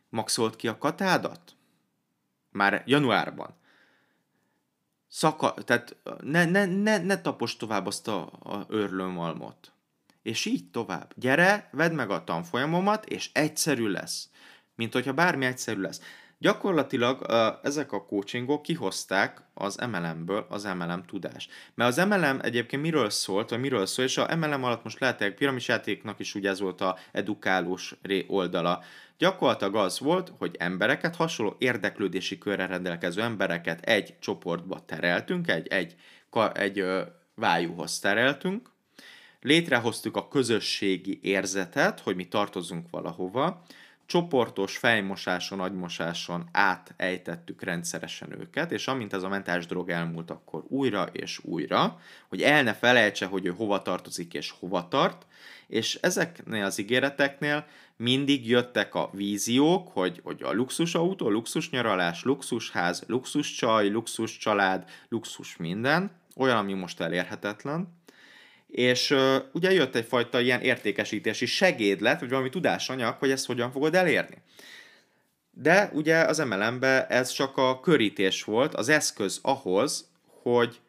Maxolt 0.09 0.57
ki 0.57 0.69
a 0.69 0.79
katádat? 0.79 1.57
Már 2.51 2.83
januárban. 2.87 3.55
Szaka, 5.09 5.55
tehát 5.55 5.97
ne, 6.21 6.45
ne, 6.45 6.65
ne, 6.65 6.99
ne 6.99 7.21
tapos 7.21 7.57
tovább 7.57 7.87
azt 7.87 8.09
a, 8.09 8.23
a 8.43 8.67
örlőmalmot. 8.69 9.73
És 10.23 10.45
így 10.45 10.71
tovább. 10.71 11.13
Gyere, 11.17 11.69
vedd 11.73 11.93
meg 11.93 12.11
a 12.11 12.25
tanfolyamomat, 12.25 13.07
és 13.07 13.31
egyszerű 13.33 13.89
lesz. 13.89 14.29
Mint 14.77 14.93
hogyha 14.93 15.13
bármi 15.13 15.45
egyszerű 15.45 15.81
lesz. 15.81 16.01
Gyakorlatilag 16.39 17.27
ezek 17.63 17.93
a 17.93 18.05
coachingok 18.05 18.63
kihozták 18.63 19.43
az 19.55 19.77
MLM-ből 19.77 20.47
az 20.49 20.65
MLM 20.65 21.05
tudást. 21.05 21.51
Mert 21.75 21.91
az 21.91 22.07
MLM 22.07 22.39
egyébként 22.43 22.83
miről 22.83 23.11
szólt, 23.11 23.51
vagy 23.51 23.61
miről 23.61 23.87
szól, 23.87 24.05
és 24.05 24.17
a 24.17 24.37
MLM 24.37 24.65
alatt 24.65 24.85
most 24.85 25.01
lehet, 25.01 25.35
piramisjátéknak 25.35 26.19
is 26.19 26.35
ugye 26.35 26.49
ez 26.49 26.61
volt 26.61 26.81
a 26.81 26.99
edukálós 27.13 27.95
oldala. 28.27 28.83
Gyakorlatilag 29.19 29.75
az 29.75 29.99
volt, 29.99 30.33
hogy 30.39 30.57
embereket, 30.59 31.17
hasonló 31.17 31.57
érdeklődési 31.59 32.39
körre 32.39 32.67
rendelkező 32.67 33.23
embereket 33.23 33.85
egy 33.85 34.15
csoportba 34.19 34.85
tereltünk, 34.85 35.49
egy, 35.49 35.67
egy, 35.67 35.95
egy 36.53 36.85
vájúhoz 37.35 37.99
tereltünk, 37.99 38.71
létrehoztuk 39.41 40.17
a 40.17 40.29
közösségi 40.29 41.19
érzetet, 41.23 42.01
hogy 42.01 42.17
mi 42.17 42.25
tartozunk 42.25 42.91
valahova, 42.91 43.63
csoportos 44.07 44.77
fejmosáson, 44.77 45.61
agymosáson 45.61 46.49
átejtettük 46.53 47.63
rendszeresen 47.63 48.41
őket, 48.41 48.73
és 48.73 48.87
amint 48.87 49.13
ez 49.13 49.23
a 49.23 49.29
mentális 49.29 49.67
drog 49.67 49.91
elmúlt, 49.91 50.31
akkor 50.31 50.65
újra 50.69 51.03
és 51.13 51.39
újra, 51.43 52.01
hogy 52.29 52.43
el 52.43 52.63
ne 52.63 52.75
felejtse, 52.75 53.27
hogy 53.27 53.47
ő 53.47 53.51
hova 53.51 53.83
tartozik 53.83 54.35
és 54.35 54.51
hova 54.59 54.89
tart, 54.89 55.27
és 55.67 55.95
ezeknél 55.95 56.65
az 56.65 56.79
ígéreteknél 56.79 57.67
mindig 57.97 58.49
jöttek 58.49 58.95
a 58.95 59.11
víziók, 59.13 59.89
hogy, 59.89 60.21
hogy 60.25 60.43
a 60.43 60.53
luxus 60.53 60.95
autó, 60.95 61.31
luxus 61.31 61.71
nyaralás, 61.71 62.23
luxus 62.23 62.71
ház, 62.71 63.05
luxus 63.07 63.53
csaj, 63.53 63.89
luxus 63.89 64.37
család, 64.37 64.85
luxus 65.09 65.57
minden, 65.57 66.11
olyan, 66.37 66.57
ami 66.57 66.73
most 66.73 67.01
elérhetetlen, 67.01 67.89
és 68.67 69.11
uh, 69.11 69.37
ugye 69.53 69.73
jött 69.73 69.95
egyfajta 69.95 70.41
ilyen 70.41 70.61
értékesítési 70.61 71.47
segédlet, 71.47 72.21
vagy 72.21 72.29
valami 72.29 72.49
tudásanyag, 72.49 73.19
hogy 73.19 73.31
ezt 73.31 73.47
hogyan 73.47 73.71
fogod 73.73 73.95
elérni. 73.95 74.43
De 75.51 75.91
ugye 75.93 76.17
az 76.17 76.39
MLM-be 76.39 77.07
ez 77.07 77.31
csak 77.31 77.57
a 77.57 77.81
körítés 77.81 78.45
volt, 78.45 78.75
az 78.75 78.89
eszköz 78.89 79.39
ahhoz, 79.43 80.11
hogy 80.43 80.81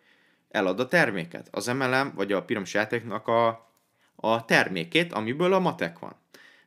elad 0.50 0.80
a 0.80 0.88
terméket. 0.88 1.48
Az 1.52 1.66
MLM, 1.66 2.14
vagy 2.16 2.32
a 2.32 2.44
piramis 2.44 2.74
játéknak 2.74 3.28
a, 3.28 3.72
a 4.16 4.46
termékét, 4.46 5.14
amiből 5.14 5.54
a 5.54 5.60
matek 5.60 6.00
van. 6.00 6.16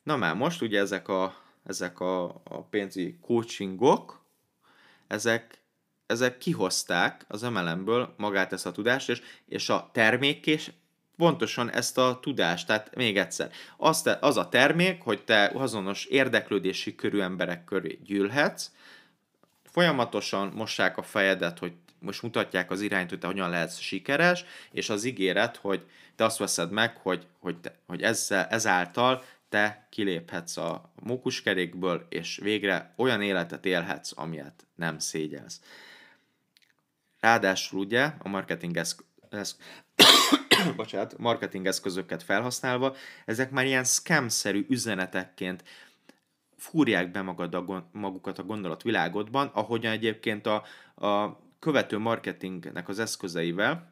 Na 0.03 0.17
már 0.17 0.35
most 0.35 0.63
ugye 0.63 0.81
ezek 0.81 1.09
a, 1.09 1.37
ezek 1.67 2.01
a, 2.01 2.25
a 2.45 2.63
pénzügyi 2.71 3.19
coachingok, 3.21 4.25
ezek, 5.07 5.59
ezek 6.07 6.39
kihozták 6.39 7.25
az 7.29 7.43
MLM-ből 7.43 8.15
magát 8.17 8.53
ezt 8.53 8.67
a 8.67 8.73
tudást, 8.73 9.09
és, 9.09 9.23
és 9.47 9.69
a 9.69 9.91
termékés 9.93 10.71
pontosan 11.21 11.71
ezt 11.71 11.99
a 11.99 12.19
tudást. 12.23 12.67
Tehát 12.67 12.95
még 12.95 13.19
egyszer, 13.19 13.51
az, 13.77 14.03
te, 14.03 14.19
az 14.21 14.37
a 14.37 14.49
termék, 14.49 15.03
hogy 15.03 15.23
te 15.23 15.51
azonos 15.55 16.05
érdeklődési 16.05 16.95
körű 16.95 17.21
emberek 17.21 17.65
köré 17.65 17.99
gyűlhetsz, 18.05 18.71
folyamatosan 19.65 20.53
mossák 20.55 20.97
a 20.97 21.03
fejedet, 21.03 21.59
hogy 21.59 21.73
most 21.99 22.23
mutatják 22.23 22.71
az 22.71 22.81
irányt, 22.81 23.09
hogy 23.09 23.19
te 23.19 23.27
hogyan 23.27 23.51
lehetsz 23.51 23.79
sikeres, 23.79 24.45
és 24.73 24.89
az 24.89 25.05
ígéret, 25.05 25.57
hogy 25.57 25.87
te 26.17 26.25
azt 26.25 26.39
veszed 26.39 26.71
meg, 26.71 26.97
hogy, 26.97 27.27
hogy, 27.39 27.57
te, 27.57 27.75
hogy 27.87 28.03
ezzel, 28.03 28.47
ezáltal 28.47 29.25
te 29.49 29.87
kiléphetsz 29.91 30.57
a 30.57 30.93
mókuskerékből, 31.03 32.07
és 32.09 32.39
végre 32.43 32.95
olyan 32.97 33.23
életet 33.23 33.67
élhetsz, 33.67 34.13
amilyet 34.15 34.67
nem 34.75 34.99
szégyelsz. 34.99 35.61
Ráadásul 37.21 37.79
ugye 37.79 38.11
a 38.19 38.29
marketing 38.29 38.77
eszk- 38.77 39.05
eszk- 39.31 39.63
bocsánat, 40.77 41.19
marketing 41.19 41.67
eszközöket 41.67 42.23
felhasználva, 42.23 42.95
ezek 43.25 43.51
már 43.51 43.67
ilyen 43.67 43.85
scam-szerű 43.85 44.67
üzenetekként 44.69 45.65
fúrják 46.57 47.11
be 47.11 47.23
magad 47.23 47.55
a, 47.55 47.89
magukat 47.93 48.39
a 48.39 48.43
gondolatvilágodban, 48.43 49.51
ahogyan 49.55 49.93
egyébként 49.93 50.47
a, 50.47 50.65
a 51.07 51.39
követő 51.59 51.99
marketingnek 51.99 52.89
az 52.89 52.99
eszközeivel 52.99 53.90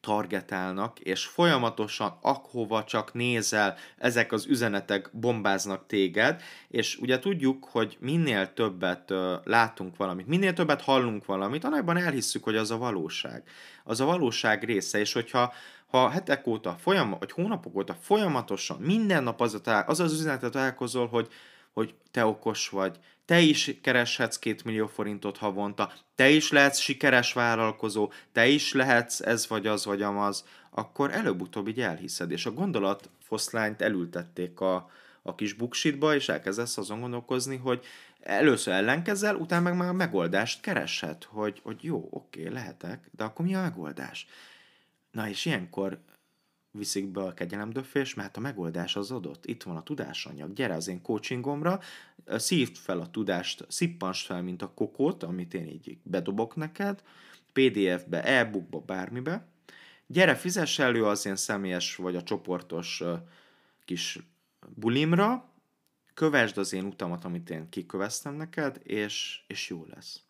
targetálnak, 0.00 0.98
és 0.98 1.24
folyamatosan 1.24 2.18
akhova 2.20 2.84
csak 2.84 3.14
nézel, 3.14 3.76
ezek 3.98 4.32
az 4.32 4.46
üzenetek 4.46 5.10
bombáznak 5.12 5.86
téged, 5.86 6.42
és 6.68 6.96
ugye 6.96 7.18
tudjuk, 7.18 7.64
hogy 7.64 7.96
minél 8.00 8.52
többet 8.52 9.12
látunk 9.44 9.96
valamit, 9.96 10.26
minél 10.26 10.52
többet 10.52 10.82
hallunk 10.82 11.24
valamit, 11.24 11.64
annakban 11.64 11.96
elhisszük, 11.96 12.44
hogy 12.44 12.56
az 12.56 12.70
a 12.70 12.78
valóság. 12.78 13.42
Az 13.84 14.00
a 14.00 14.04
valóság 14.04 14.64
része, 14.64 14.98
és 14.98 15.12
hogyha 15.12 15.52
ha 15.90 16.08
hetek 16.08 16.46
óta, 16.46 16.76
folyam, 16.80 17.16
vagy 17.18 17.32
hónapok 17.32 17.76
óta 17.76 17.96
folyamatosan, 18.00 18.78
minden 18.80 19.22
nap 19.22 19.40
az, 19.40 19.60
a, 19.64 19.84
az 19.86 20.00
az 20.00 20.12
üzenetet 20.12 20.50
találkozol, 20.52 21.08
hogy, 21.08 21.28
hogy 21.72 21.94
te 22.10 22.26
okos 22.26 22.68
vagy, 22.68 22.98
te 23.24 23.40
is 23.40 23.78
kereshetsz 23.82 24.38
két 24.38 24.64
millió 24.64 24.86
forintot 24.86 25.36
havonta, 25.36 25.92
te 26.14 26.28
is 26.28 26.50
lehetsz 26.50 26.78
sikeres 26.78 27.32
vállalkozó, 27.32 28.12
te 28.32 28.46
is 28.46 28.72
lehetsz 28.72 29.20
ez 29.20 29.48
vagy 29.48 29.66
az 29.66 29.84
vagy 29.84 30.02
amaz, 30.02 30.44
akkor 30.70 31.12
előbb-utóbb 31.12 31.68
így 31.68 31.80
elhiszed. 31.80 32.30
És 32.30 32.46
a 32.46 32.52
gondolat 32.52 33.10
foszlányt 33.22 33.82
elültették 33.82 34.60
a, 34.60 34.90
a 35.22 35.34
kis 35.34 35.52
buksitba, 35.52 36.14
és 36.14 36.28
elkezdesz 36.28 36.78
azon 36.78 37.00
gondolkozni, 37.00 37.56
hogy 37.56 37.84
először 38.20 38.74
ellenkezel, 38.74 39.36
utána 39.36 39.62
meg 39.62 39.76
már 39.76 39.88
a 39.88 39.92
megoldást 39.92 40.60
keresed, 40.60 41.24
hogy, 41.24 41.60
hogy 41.62 41.84
jó, 41.84 42.08
oké, 42.10 42.48
lehetek, 42.48 43.08
de 43.10 43.24
akkor 43.24 43.44
mi 43.44 43.54
a 43.54 43.60
megoldás? 43.60 44.26
Na 45.10 45.28
és 45.28 45.44
ilyenkor 45.44 45.98
viszik 46.70 47.06
be 47.06 47.20
a 47.20 47.34
kegyelemdöfés, 47.34 48.14
mert 48.14 48.36
a 48.36 48.40
megoldás 48.40 48.96
az 48.96 49.10
adott. 49.10 49.46
Itt 49.46 49.62
van 49.62 49.76
a 49.76 49.82
tudásanyag. 49.82 50.52
Gyere 50.52 50.74
az 50.74 50.88
én 50.88 51.02
coachingomra, 51.02 51.80
szívd 52.26 52.76
fel 52.76 53.00
a 53.00 53.10
tudást, 53.10 53.64
szippans 53.68 54.22
fel, 54.22 54.42
mint 54.42 54.62
a 54.62 54.74
kokót, 54.74 55.22
amit 55.22 55.54
én 55.54 55.66
így 55.66 55.98
bedobok 56.02 56.56
neked, 56.56 57.02
PDF-be, 57.52 58.24
e-bookba, 58.24 58.80
bármibe. 58.80 59.46
Gyere, 60.06 60.34
fizess 60.34 60.78
elő 60.78 61.04
az 61.04 61.26
én 61.26 61.36
személyes 61.36 61.96
vagy 61.96 62.16
a 62.16 62.22
csoportos 62.22 63.02
kis 63.84 64.18
bulimra, 64.74 65.48
kövesd 66.14 66.58
az 66.58 66.72
én 66.72 66.84
utamat, 66.84 67.24
amit 67.24 67.50
én 67.50 67.68
kiköveztem 67.68 68.34
neked, 68.34 68.80
és, 68.82 69.40
és 69.46 69.68
jó 69.68 69.86
lesz. 69.88 70.22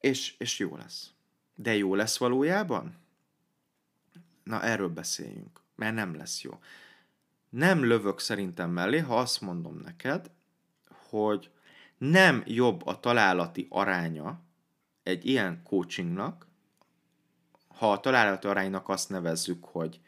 És, 0.00 0.34
és 0.38 0.58
jó 0.58 0.76
lesz. 0.76 1.12
De 1.54 1.76
jó 1.76 1.94
lesz 1.94 2.18
valójában? 2.18 2.96
Na 4.48 4.62
erről 4.62 4.88
beszéljünk, 4.88 5.60
mert 5.74 5.94
nem 5.94 6.16
lesz 6.16 6.42
jó. 6.42 6.58
Nem 7.48 7.84
lövök 7.84 8.18
szerintem 8.18 8.70
mellé, 8.70 8.98
ha 8.98 9.18
azt 9.18 9.40
mondom 9.40 9.80
neked, 9.84 10.30
hogy 11.08 11.50
nem 11.98 12.42
jobb 12.46 12.86
a 12.86 13.00
találati 13.00 13.66
aránya 13.70 14.40
egy 15.02 15.26
ilyen 15.26 15.62
coachingnak, 15.62 16.46
ha 17.68 17.92
a 17.92 18.00
találati 18.00 18.46
aránynak 18.46 18.88
azt 18.88 19.08
nevezzük, 19.08 19.64
hogy, 19.64 20.00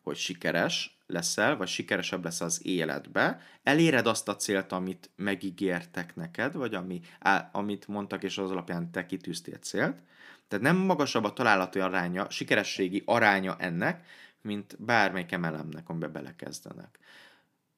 hogy 0.00 0.16
sikeres 0.16 0.98
leszel, 1.06 1.56
vagy 1.56 1.68
sikeresebb 1.68 2.24
lesz 2.24 2.40
az 2.40 2.66
életbe, 2.66 3.40
eléred 3.62 4.06
azt 4.06 4.28
a 4.28 4.36
célt, 4.36 4.72
amit 4.72 5.10
megígértek 5.16 6.16
neked, 6.16 6.54
vagy 6.54 6.74
ami, 6.74 7.00
á, 7.18 7.50
amit 7.52 7.88
mondtak, 7.88 8.22
és 8.22 8.38
az 8.38 8.50
alapján 8.50 8.90
te 8.90 9.06
kitűztél 9.06 9.56
célt. 9.56 10.02
Tehát 10.48 10.64
nem 10.64 10.76
magasabb 10.76 11.24
a 11.24 11.32
találati 11.32 11.78
aránya, 11.78 12.30
sikerességi 12.30 13.02
aránya 13.06 13.56
ennek, 13.58 14.06
mint 14.40 14.76
bármelyik 14.82 15.38
MLM-nek, 15.38 15.88
amiben 15.88 16.12
belekezdenek. 16.12 16.98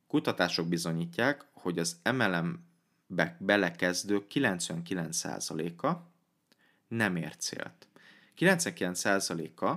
Kutatások 0.06 0.68
bizonyítják, 0.68 1.46
hogy 1.52 1.78
az 1.78 2.00
MLM-be 2.12 3.37
belekezdő 3.38 4.26
99%-a 4.35 5.90
nem 6.88 7.16
ér 7.16 7.37
célt. 7.37 7.88
99%-a 8.38 9.74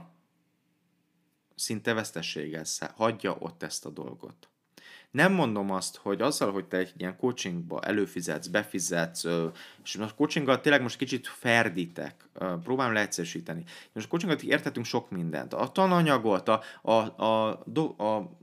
szinte 1.56 1.93
veszteséggel 1.93 2.63
hagyja 2.95 3.36
ott 3.39 3.63
ezt 3.63 3.86
a 3.86 3.89
dolgot. 3.89 4.47
Nem 5.13 5.34
mondom 5.34 5.71
azt, 5.71 5.95
hogy 5.95 6.21
azzal, 6.21 6.52
hogy 6.52 6.65
te 6.65 6.78
egy 6.78 6.93
ilyen 6.97 7.17
coachingba 7.17 7.82
előfizetsz, 7.82 8.47
befizetsz, 8.47 9.23
és 9.84 9.95
a 9.95 10.13
coachinggal 10.15 10.62
tényleg 10.62 10.82
most 10.82 10.97
kicsit 10.97 11.28
ferdítek, 11.28 12.28
próbálom 12.63 12.93
leegyszerűsíteni. 12.93 13.63
Most 13.91 14.08
coachingot 14.08 14.41
értetünk 14.41 14.86
sok 14.86 15.10
mindent. 15.10 15.54
A 15.54 15.71
tananyagot, 15.71 16.47
a, 16.47 16.62
a, 16.82 17.23
a, 17.23 17.47
a 18.04 18.38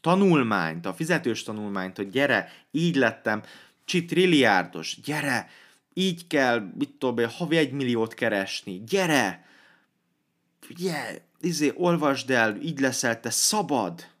tanulmányt, 0.00 0.86
a 0.86 0.94
fizetős 0.94 1.42
tanulmányt, 1.42 1.96
hogy 1.96 2.10
gyere, 2.10 2.52
így 2.70 2.96
lettem 2.96 3.42
csitrilliárdos, 3.84 5.00
gyere, 5.00 5.48
így 5.94 6.26
kell, 6.26 6.72
mit 6.78 6.90
tudom, 6.98 7.28
havi 7.28 7.56
egy 7.56 7.72
milliót 7.72 8.14
keresni, 8.14 8.82
gyere, 8.86 9.46
yeah, 10.68 11.16
izé, 11.40 11.72
olvasd 11.76 12.30
el, 12.30 12.56
így 12.56 12.80
leszel 12.80 13.20
te 13.20 13.30
szabad, 13.30 14.11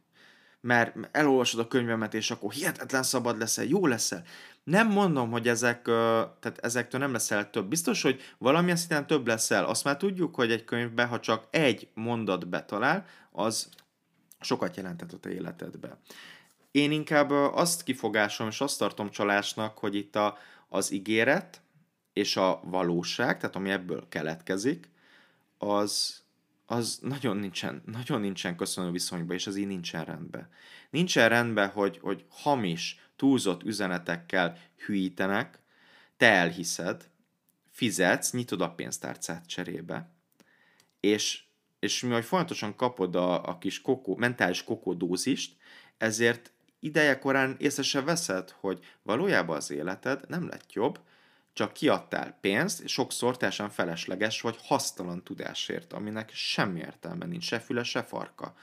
mert 0.62 0.96
elolvasod 1.10 1.60
a 1.60 1.68
könyvemet, 1.68 2.14
és 2.14 2.30
akkor 2.30 2.52
hihetetlen 2.52 3.02
szabad 3.02 3.38
leszel, 3.38 3.64
jó 3.64 3.86
leszel. 3.86 4.22
Nem 4.64 4.88
mondom, 4.88 5.30
hogy 5.30 5.48
ezek, 5.48 5.82
tehát 5.82 6.58
ezektől 6.60 7.00
nem 7.00 7.12
leszel 7.12 7.50
több. 7.50 7.68
Biztos, 7.68 8.02
hogy 8.02 8.20
valamilyen 8.38 8.76
szinten 8.76 9.06
több 9.06 9.26
leszel. 9.26 9.64
Azt 9.64 9.84
már 9.84 9.96
tudjuk, 9.96 10.34
hogy 10.34 10.52
egy 10.52 10.64
könyvben, 10.64 11.08
ha 11.08 11.20
csak 11.20 11.46
egy 11.50 11.88
mondat 11.94 12.48
betalál, 12.48 13.06
az 13.32 13.68
sokat 14.40 14.76
jelentett 14.76 15.12
a 15.12 15.18
te 15.18 15.30
életedbe. 15.30 15.98
Én 16.70 16.90
inkább 16.90 17.30
azt 17.30 17.82
kifogásom, 17.82 18.48
és 18.48 18.60
azt 18.60 18.78
tartom 18.78 19.10
csalásnak, 19.10 19.78
hogy 19.78 19.94
itt 19.94 20.16
a, 20.16 20.36
az 20.68 20.92
ígéret 20.92 21.60
és 22.12 22.36
a 22.36 22.60
valóság, 22.64 23.38
tehát 23.38 23.56
ami 23.56 23.70
ebből 23.70 24.08
keletkezik, 24.08 24.90
az, 25.58 26.21
az 26.72 26.98
nagyon 27.02 27.36
nincsen, 27.36 27.82
nagyon 27.86 28.20
nincsen 28.20 28.56
köszönő 28.56 28.90
viszonyban, 28.90 29.36
és 29.36 29.46
az 29.46 29.56
így 29.56 29.66
nincsen 29.66 30.04
rendben. 30.04 30.48
Nincsen 30.90 31.28
rendben, 31.28 31.68
hogy, 31.68 31.98
hogy 31.98 32.24
hamis, 32.28 33.00
túlzott 33.16 33.62
üzenetekkel 33.62 34.58
hűítenek, 34.76 35.58
te 36.16 36.30
elhiszed, 36.30 37.08
fizetsz, 37.70 38.32
nyitod 38.32 38.60
a 38.60 38.74
pénztárcát 38.74 39.46
cserébe, 39.46 40.10
és, 41.00 41.42
és 41.78 42.02
mivel 42.02 42.22
folyamatosan 42.22 42.76
kapod 42.76 43.16
a, 43.16 43.48
a 43.48 43.58
kis 43.58 43.80
kokó, 43.80 44.16
mentális 44.16 44.64
kokódózist, 44.64 45.56
ezért 45.98 46.52
ideje 46.80 47.18
korán 47.18 47.56
észre 47.58 47.82
se 47.82 48.02
veszed, 48.02 48.50
hogy 48.50 48.84
valójában 49.02 49.56
az 49.56 49.70
életed 49.70 50.24
nem 50.28 50.48
lett 50.48 50.72
jobb, 50.72 51.00
csak 51.52 51.72
kiadtál 51.72 52.38
pénzt, 52.40 52.88
sokszor 52.88 53.36
teljesen 53.36 53.70
felesleges 53.70 54.40
vagy 54.40 54.56
hasztalan 54.62 55.22
tudásért, 55.22 55.92
aminek 55.92 56.30
semmi 56.34 56.78
értelme 56.78 57.26
nincs, 57.26 57.44
se 57.44 57.58
füle, 57.58 57.82
se 57.82 58.02
farka. 58.02 58.54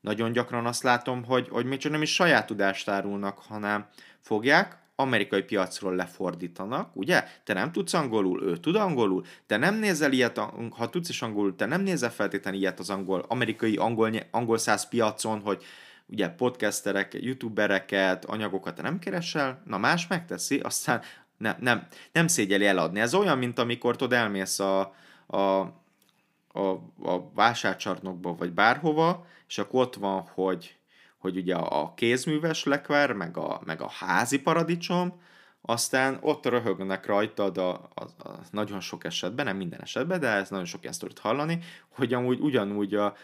Nagyon 0.00 0.32
gyakran 0.32 0.66
azt 0.66 0.82
látom, 0.82 1.24
hogy, 1.24 1.48
hogy 1.48 1.64
még 1.64 1.78
csak 1.78 1.92
nem 1.92 2.02
is 2.02 2.14
saját 2.14 2.46
tudást 2.46 2.88
árulnak, 2.88 3.38
hanem 3.38 3.86
fogják, 4.20 4.78
amerikai 4.96 5.42
piacról 5.42 5.94
lefordítanak, 5.94 6.96
ugye? 6.96 7.24
Te 7.44 7.52
nem 7.52 7.72
tudsz 7.72 7.94
angolul, 7.94 8.42
ő 8.42 8.56
tud 8.56 8.76
angolul, 8.76 9.24
te 9.46 9.56
nem 9.56 9.74
nézel 9.74 10.12
ilyet, 10.12 10.38
ha 10.70 10.90
tudsz 10.90 11.08
is 11.08 11.22
angolul, 11.22 11.56
te 11.56 11.66
nem 11.66 11.80
nézel 11.80 12.10
feltétlenül 12.10 12.60
ilyet 12.60 12.78
az 12.78 12.90
angol, 12.90 13.24
amerikai 13.28 13.76
angol, 13.76 14.10
angol 14.30 14.58
száz 14.58 14.88
piacon, 14.88 15.40
hogy 15.40 15.64
ugye 16.06 16.28
podcasterek, 16.28 17.14
youtubereket, 17.14 18.24
anyagokat 18.24 18.74
te 18.74 18.82
nem 18.82 18.98
keresel, 18.98 19.62
na 19.64 19.78
más 19.78 20.06
megteszi, 20.06 20.58
aztán 20.58 21.02
nem, 21.38 21.56
nem, 21.60 21.86
nem 22.12 22.26
szégyeli 22.26 22.66
eladni. 22.66 23.00
Ez 23.00 23.14
olyan, 23.14 23.38
mint 23.38 23.58
amikor 23.58 23.96
tudod, 23.96 24.18
elmész 24.18 24.58
a, 24.58 24.94
a, 25.26 25.36
a, 25.36 26.68
a 27.02 27.30
vásárcsarnokba, 27.34 28.34
vagy 28.34 28.52
bárhova, 28.52 29.26
és 29.48 29.58
akkor 29.58 29.80
ott 29.80 29.94
van, 29.94 30.20
hogy, 30.20 30.76
hogy 31.18 31.36
ugye 31.36 31.54
a 31.54 31.94
kézműves 31.94 32.64
lekvár, 32.64 33.12
meg 33.12 33.36
a, 33.36 33.60
meg 33.64 33.80
a 33.80 33.90
házi 33.90 34.40
paradicsom, 34.40 35.20
aztán 35.60 36.18
ott 36.20 36.46
röhögnek 36.46 37.06
rajtad 37.06 37.58
a, 37.58 37.70
a, 37.72 38.02
a, 38.02 38.38
nagyon 38.50 38.80
sok 38.80 39.04
esetben, 39.04 39.44
nem 39.44 39.56
minden 39.56 39.80
esetben, 39.80 40.20
de 40.20 40.28
ez 40.28 40.50
nagyon 40.50 40.66
sok 40.66 40.82
ilyen 40.82 40.94
hallani, 41.20 41.58
hogy 41.88 42.14
amúgy 42.14 42.40
ugyanúgy 42.40 42.94
a, 42.94 43.14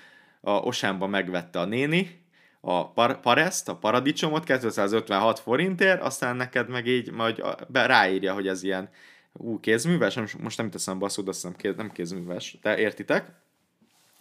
a 0.41 0.51
Osánba 0.51 1.07
megvette 1.07 1.61
a 1.61 1.65
néni, 1.65 2.25
a 2.65 2.93
par- 2.93 3.21
pareszt, 3.21 3.69
a 3.69 3.77
paradicsomot 3.77 4.45
256 4.45 5.39
forintért, 5.39 6.03
aztán 6.03 6.37
neked 6.37 6.69
meg 6.69 6.87
így 6.87 7.11
majd 7.11 7.43
ráírja, 7.73 8.35
hogy 8.35 8.49
ez 8.49 8.63
ilyen 8.63 8.91
ú, 9.33 9.61
kézműves, 9.61 10.19
most 10.39 10.57
nem 10.57 10.71
teszem 10.71 10.99
be 10.99 11.07
a 11.07 11.23
azt 11.27 11.57
kéz, 11.57 11.77
nem 11.77 11.91
kézműves, 11.91 12.59
de 12.63 12.79
értitek? 12.79 13.31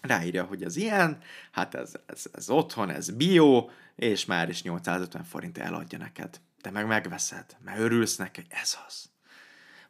Ráírja, 0.01 0.43
hogy 0.43 0.63
ez 0.63 0.75
ilyen, 0.75 1.17
hát 1.51 1.75
ez, 1.75 1.93
ez, 2.05 2.25
ez 2.33 2.49
otthon, 2.49 2.89
ez 2.89 3.09
bio, 3.09 3.69
és 3.95 4.25
már 4.25 4.49
is 4.49 4.63
850 4.63 5.23
forint 5.23 5.57
eladja 5.57 5.97
neked. 5.97 6.39
Te 6.61 6.71
meg 6.71 6.87
megveszed, 6.87 7.45
mert 7.63 7.79
örülsz 7.79 8.15
neki, 8.15 8.45
ez 8.49 8.77
az. 8.87 9.09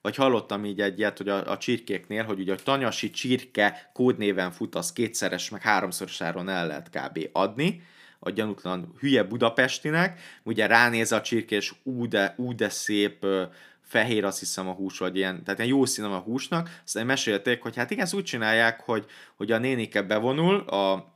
Vagy 0.02 0.16
hallottam 0.16 0.66
így 0.66 0.82
egyet, 0.82 1.18
hogy 1.18 1.30
a, 1.30 1.52
a 1.52 1.58
csirkéknél, 1.58 2.24
hogy 2.24 2.40
ugye 2.40 2.54
a 2.54 2.56
tanyasi 2.56 3.10
csirke 3.10 3.90
kódnéven 3.94 4.52
fut, 4.52 4.76
az 4.76 4.94
kétszeres, 4.94 5.50
meg 5.50 5.62
háromszoros 5.62 6.22
áron 6.22 6.50
el 6.50 6.68
lehet 6.68 6.90
kb. 6.90 7.30
adni, 7.32 7.82
a 8.24 8.30
gyanútlan 8.30 8.94
hülye 9.00 9.24
budapestinek, 9.24 10.20
ugye 10.44 10.66
ránéz 10.66 11.12
a 11.12 11.22
csirke, 11.22 11.56
és 11.56 11.74
ú 11.84 12.08
de, 12.08 12.34
ú 12.38 12.56
de 12.56 12.70
szép 12.70 13.26
fehér, 13.82 14.26
azt 14.26 14.40
hiszem 14.40 14.68
a 14.68 14.72
hús, 14.72 14.98
vagy 14.98 15.16
ilyen, 15.16 15.44
tehát 15.44 15.60
ilyen 15.60 15.72
jó 15.72 15.86
színem 15.86 16.12
a 16.12 16.18
húsnak, 16.18 16.82
aztán 16.86 17.06
mesélték, 17.06 17.62
hogy 17.62 17.76
hát 17.76 17.92
igen, 17.92 18.04
ezt 18.04 18.14
úgy 18.14 18.24
csinálják, 18.24 18.82
hogy, 18.82 19.06
hogy 19.36 19.52
a 19.52 19.58
nénike 19.58 20.02
bevonul 20.02 20.60
a, 20.60 21.14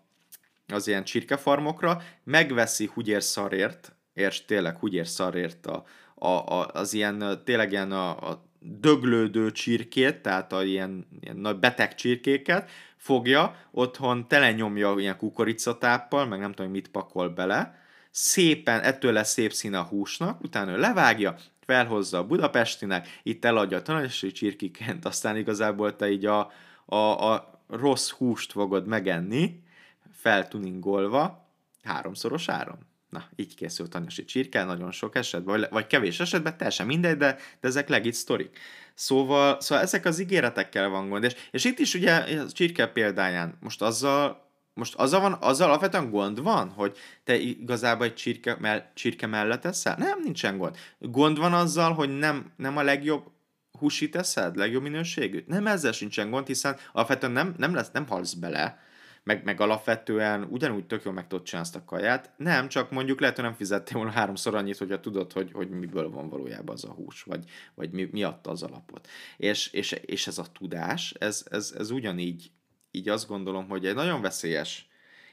az 0.68 0.88
ilyen 0.88 1.04
csirkefarmokra, 1.04 2.02
megveszi 2.24 2.89
húgyér 2.94 3.24
szarért, 3.24 3.96
és 4.13 4.46
tényleg 4.46 4.78
húgyér 4.78 5.08
szarért 5.08 5.65
a, 5.65 5.84
a, 6.15 6.28
a, 6.28 6.68
az 6.74 6.94
ilyen, 6.94 7.41
tényleg 7.44 7.72
ilyen 7.72 7.91
a, 7.91 8.30
a 8.30 8.46
döglődő 8.60 9.52
csirkét, 9.52 10.22
tehát 10.22 10.54
a 10.54 10.63
ilyen, 10.63 11.08
ilyen 11.22 11.38
nagy 11.38 11.60
beteg 11.60 11.96
csirkéket, 11.96 12.70
fogja, 13.06 13.56
otthon 13.72 14.28
telenyomja 14.28 14.96
ilyen 14.98 15.18
kukoricatáppal, 15.18 16.26
meg 16.26 16.39
nem 16.39 16.54
tudom, 16.54 16.72
mit 16.72 16.88
pakol 16.88 17.30
bele, 17.30 17.80
szépen, 18.12 18.82
ettől 18.82 19.13
lesz 19.13 19.32
szép 19.32 19.54
színe 19.54 19.80
a 19.80 19.84
húsnak, 19.84 20.44
utána 20.44 20.72
ő 20.72 20.78
levágja, 20.78 21.36
felhozza 21.65 22.18
a 22.18 22.26
Budapestinek, 22.26 23.20
itt 23.24 23.46
eladja 23.46 23.78
a 23.78 23.82
tanácsi 23.82 24.32
csirkiként, 24.32 25.06
aztán 25.12 25.38
igazából 25.38 25.96
te 25.96 26.10
így 26.10 26.26
a, 26.26 26.52
a, 26.86 26.96
a 26.96 27.60
rossz 27.68 28.10
húst 28.10 28.52
fogod 28.52 28.88
megenni, 28.88 29.63
feltuningolva, 30.12 31.50
háromszoros 31.84 32.50
áron. 32.50 32.78
Na, 33.10 33.30
így 33.36 33.56
készült 33.56 33.89
tanyasi 33.89 34.26
csirke, 34.26 34.63
nagyon 34.63 34.91
sok 34.91 35.15
esetben, 35.15 35.60
vagy, 35.60 35.70
vagy 35.72 35.88
kevés 35.88 36.20
esetben, 36.20 36.58
teljesen 36.58 36.86
mindegy, 36.86 37.18
de, 37.18 37.38
de 37.60 37.68
ezek 37.68 37.89
legit 37.89 38.13
sztorik. 38.13 38.60
Szóval, 38.94 39.62
szóval 39.62 39.84
ezek 39.84 40.06
az 40.06 40.20
ígéretekkel 40.20 40.89
van 40.89 41.10
gond. 41.10 41.24
És, 41.24 41.36
és 41.52 41.63
itt 41.63 41.80
is 41.80 41.94
ugye 41.94 42.15
a 42.15 42.52
csirke 42.52 42.88
példáján, 42.88 43.58
most 43.60 43.82
azzal 43.82 44.44
most 44.76 44.96
azzal, 44.96 45.22
van, 45.22 45.38
azzal 45.39 45.68
alapvetően 45.68 46.10
gond 46.10 46.41
van, 46.41 46.70
hogy 46.70 46.98
te 47.24 47.36
igazából 47.36 48.06
egy 48.06 48.13
csirke, 48.13 48.58
mell- 48.60 48.94
csirke 48.94 49.28
mellett 49.28 49.65
eszel? 49.65 49.96
Nem, 49.98 50.22
nincsen 50.24 50.58
gond. 50.58 50.78
Gond 51.00 51.38
van 51.38 51.54
azzal, 51.54 51.94
hogy 51.94 52.18
nem, 52.18 52.52
nem 52.56 52.78
a 52.78 52.84
legjobb 52.84 53.32
húsit 53.80 54.15
eszed, 54.15 54.56
legjobb 54.56 54.82
minőségű? 54.82 55.44
Nem 55.48 55.68
ezzel 55.68 55.91
sincsen 55.91 56.30
gond, 56.30 56.48
hiszen 56.48 56.78
alapvetően 56.94 57.32
nem, 57.32 57.54
nem, 57.58 57.74
lesz, 57.74 57.91
nem 57.91 58.08
halsz 58.08 58.34
bele, 58.34 58.80
meg, 59.26 59.44
meg 59.44 59.60
alapvetően 59.60 60.44
ugyanúgy 60.44 60.86
tök 60.86 61.04
jól 61.04 61.14
meg 61.14 61.28
tudod 61.28 61.46
csinálni 61.46 61.68
azt 61.68 61.78
a 61.78 61.86
kaját. 61.86 62.34
Nem, 62.38 62.68
csak 62.68 62.92
mondjuk 62.92 63.20
lehet, 63.20 63.36
hogy 63.36 63.46
nem 63.46 63.54
fizettél 63.54 63.98
volna 63.98 64.12
háromszor 64.12 64.56
annyit, 64.56 64.78
hogyha 64.78 65.00
tudod, 65.00 65.32
hogy, 65.32 65.52
hogy 65.52 65.70
miből 65.70 66.10
van 66.10 66.30
valójában 66.30 66.76
az 66.76 66.84
a 66.84 66.92
hús, 66.92 67.24
vagy, 67.24 67.49
vagy 67.76 67.91
mi, 67.91 68.10
mi 68.12 68.24
adta 68.24 68.49
az 68.49 68.64
alapot. 68.64 69.08
És, 69.38 69.68
és, 69.68 69.91
és 69.91 70.28
ez 70.28 70.38
a 70.38 70.45
tudás, 70.52 71.14
ez, 71.20 71.45
ez, 71.49 71.74
ez 71.78 71.91
ugyanígy, 71.91 72.52
így 72.91 73.10
azt 73.10 73.28
gondolom, 73.28 73.68
hogy 73.68 73.86
egy 73.86 73.95
nagyon 73.95 74.22
veszélyes 74.22 74.88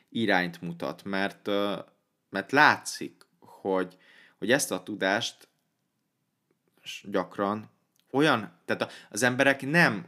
irányt 0.08 0.60
mutat, 0.60 1.04
mert, 1.04 1.46
mert 2.30 2.52
látszik, 2.52 3.26
hogy, 3.38 3.96
hogy 4.38 4.52
ezt 4.52 4.70
a 4.70 4.82
tudást 4.82 5.48
gyakran 7.02 7.70
olyan, 8.10 8.52
tehát 8.64 8.92
az 9.10 9.22
emberek 9.22 9.66
nem 9.66 10.06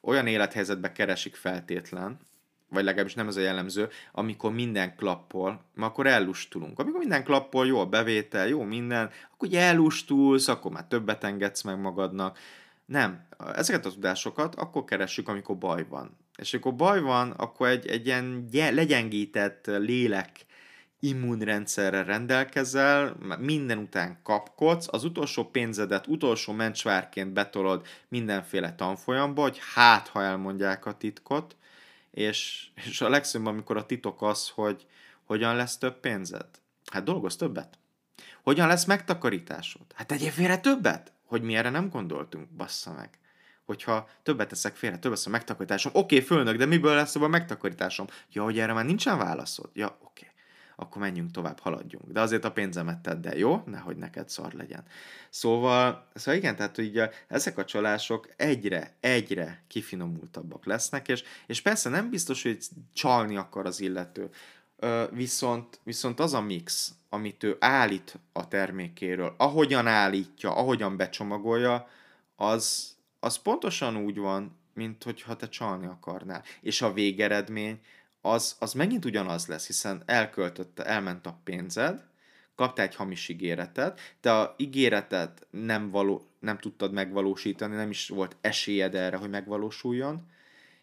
olyan 0.00 0.26
élethelyzetbe 0.26 0.92
keresik 0.92 1.34
feltétlen, 1.34 2.20
vagy 2.72 2.84
legalábbis 2.84 3.14
nem 3.14 3.28
ez 3.28 3.36
a 3.36 3.40
jellemző, 3.40 3.88
amikor 4.12 4.52
minden 4.52 4.96
klappol, 4.96 5.64
ma 5.74 5.86
akkor 5.86 6.06
ellustulunk. 6.06 6.78
Amikor 6.78 7.00
minden 7.00 7.24
klappol, 7.24 7.66
jó 7.66 7.80
a 7.80 7.86
bevétel, 7.86 8.48
jó 8.48 8.62
minden, 8.62 9.10
akkor 9.32 9.48
ugye 9.48 9.60
ellustulsz, 9.60 10.48
akkor 10.48 10.72
már 10.72 10.86
többet 10.86 11.24
engedsz 11.24 11.62
meg 11.62 11.80
magadnak. 11.80 12.38
Nem. 12.86 13.26
Ezeket 13.54 13.86
a 13.86 13.90
tudásokat 13.90 14.54
akkor 14.54 14.84
keressük, 14.84 15.28
amikor 15.28 15.58
baj 15.58 15.86
van. 15.88 16.16
És 16.36 16.52
amikor 16.52 16.74
baj 16.74 17.00
van, 17.00 17.30
akkor 17.30 17.68
egy, 17.68 17.86
egy 17.86 18.06
ilyen 18.06 18.48
legyengített 18.50 19.66
lélek 19.66 20.30
immunrendszerrel 21.00 22.04
rendelkezel, 22.04 23.16
minden 23.38 23.78
után 23.78 24.18
kapkodsz, 24.22 24.86
az 24.90 25.04
utolsó 25.04 25.44
pénzedet 25.44 26.06
utolsó 26.06 26.52
mencsvárként 26.52 27.32
betolod 27.32 27.86
mindenféle 28.08 28.74
tanfolyamba, 28.74 29.42
hogy 29.42 29.58
hát, 29.74 30.08
ha 30.08 30.22
elmondják 30.22 30.86
a 30.86 30.96
titkot, 30.96 31.56
és, 32.12 32.66
és 32.74 33.00
a 33.00 33.08
legszebb, 33.08 33.46
amikor 33.46 33.76
a 33.76 33.86
titok 33.86 34.22
az, 34.22 34.48
hogy 34.48 34.86
hogyan 35.24 35.56
lesz 35.56 35.78
több 35.78 36.00
pénzed. 36.00 36.46
Hát 36.90 37.04
dolgoz 37.04 37.36
többet. 37.36 37.78
Hogyan 38.42 38.66
lesz 38.66 38.84
megtakarításod? 38.84 39.82
Hát 39.94 40.06
tegyél 40.06 40.30
félre 40.30 40.58
többet, 40.58 41.12
hogy 41.26 41.42
mi 41.42 41.56
erre 41.56 41.70
nem 41.70 41.88
gondoltunk, 41.88 42.48
bassza 42.48 42.92
meg. 42.92 43.18
Hogyha 43.64 44.08
többet 44.22 44.48
teszek 44.48 44.76
félre, 44.76 44.98
több 44.98 45.10
lesz 45.10 45.26
a 45.26 45.30
megtakarításom. 45.30 45.92
Oké, 45.94 46.14
okay, 46.14 46.26
fölnök, 46.26 46.56
de 46.56 46.66
miből 46.66 46.94
lesz 46.94 47.16
a 47.16 47.28
megtakarításom? 47.28 48.06
Ja, 48.32 48.42
hogy 48.42 48.58
erre 48.58 48.72
már 48.72 48.84
nincsen 48.84 49.18
válaszod? 49.18 49.70
Ja, 49.72 49.86
oké. 49.86 50.00
Okay 50.04 50.31
akkor 50.82 51.02
menjünk 51.02 51.30
tovább, 51.30 51.58
haladjunk. 51.58 52.12
De 52.12 52.20
azért 52.20 52.44
a 52.44 52.52
pénzemet 52.52 52.98
tedd 52.98 53.26
el, 53.26 53.36
jó? 53.36 53.62
Nehogy 53.66 53.96
neked 53.96 54.28
szar 54.28 54.52
legyen. 54.52 54.84
Szóval, 55.30 56.08
szóval 56.14 56.40
igen, 56.40 56.56
tehát 56.56 56.76
hogy 56.76 57.02
ezek 57.28 57.58
a 57.58 57.64
csalások 57.64 58.28
egyre, 58.36 58.96
egyre 59.00 59.62
kifinomultabbak 59.66 60.66
lesznek, 60.66 61.08
és, 61.08 61.22
és 61.46 61.60
persze 61.60 61.88
nem 61.88 62.10
biztos, 62.10 62.42
hogy 62.42 62.58
csalni 62.92 63.36
akar 63.36 63.66
az 63.66 63.80
illető. 63.80 64.30
Viszont, 65.10 65.80
viszont 65.82 66.20
az 66.20 66.34
a 66.34 66.40
mix, 66.40 66.94
amit 67.08 67.42
ő 67.42 67.56
állít 67.60 68.18
a 68.32 68.48
termékéről, 68.48 69.34
ahogyan 69.38 69.86
állítja, 69.86 70.54
ahogyan 70.54 70.96
becsomagolja, 70.96 71.88
az, 72.36 72.96
az 73.20 73.36
pontosan 73.36 73.96
úgy 73.96 74.18
van, 74.18 74.56
mint 74.74 75.02
hogyha 75.02 75.36
te 75.36 75.48
csalni 75.48 75.86
akarnál. 75.86 76.42
És 76.60 76.82
a 76.82 76.92
végeredmény 76.92 77.80
az, 78.22 78.56
az 78.58 78.72
megint 78.72 79.04
ugyanaz 79.04 79.46
lesz, 79.46 79.66
hiszen 79.66 80.02
elköltötte, 80.06 80.84
elment 80.84 81.26
a 81.26 81.40
pénzed, 81.44 82.04
kaptál 82.54 82.86
egy 82.86 82.94
hamis 82.94 83.28
ígéretet, 83.28 84.00
de 84.20 84.30
a 84.30 84.54
ígéretet 84.56 85.46
nem, 85.50 85.90
való, 85.90 86.26
nem 86.38 86.58
tudtad 86.58 86.92
megvalósítani, 86.92 87.74
nem 87.74 87.90
is 87.90 88.08
volt 88.08 88.36
esélyed 88.40 88.94
erre, 88.94 89.16
hogy 89.16 89.30
megvalósuljon, 89.30 90.30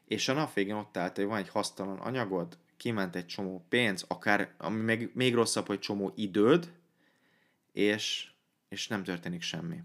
és 0.06 0.28
a 0.28 0.34
nap 0.34 0.54
végén 0.54 0.76
ott 0.76 0.98
állt, 0.98 1.16
hogy 1.16 1.26
van 1.26 1.38
egy 1.38 1.50
hasztalan 1.50 2.00
anyagod, 2.00 2.58
kiment 2.78 3.16
egy 3.16 3.26
csomó 3.26 3.66
pénz, 3.70 4.06
akár, 4.08 4.54
ami 4.58 4.82
még, 4.82 5.12
még 5.14 5.34
rosszabb, 5.34 5.68
hogy 5.68 5.80
csomó 5.80 6.14
időd, 6.16 6.72
és, 7.72 8.28
és 8.70 8.88
nem 8.88 9.04
történik 9.04 9.42
semmi 9.42 9.82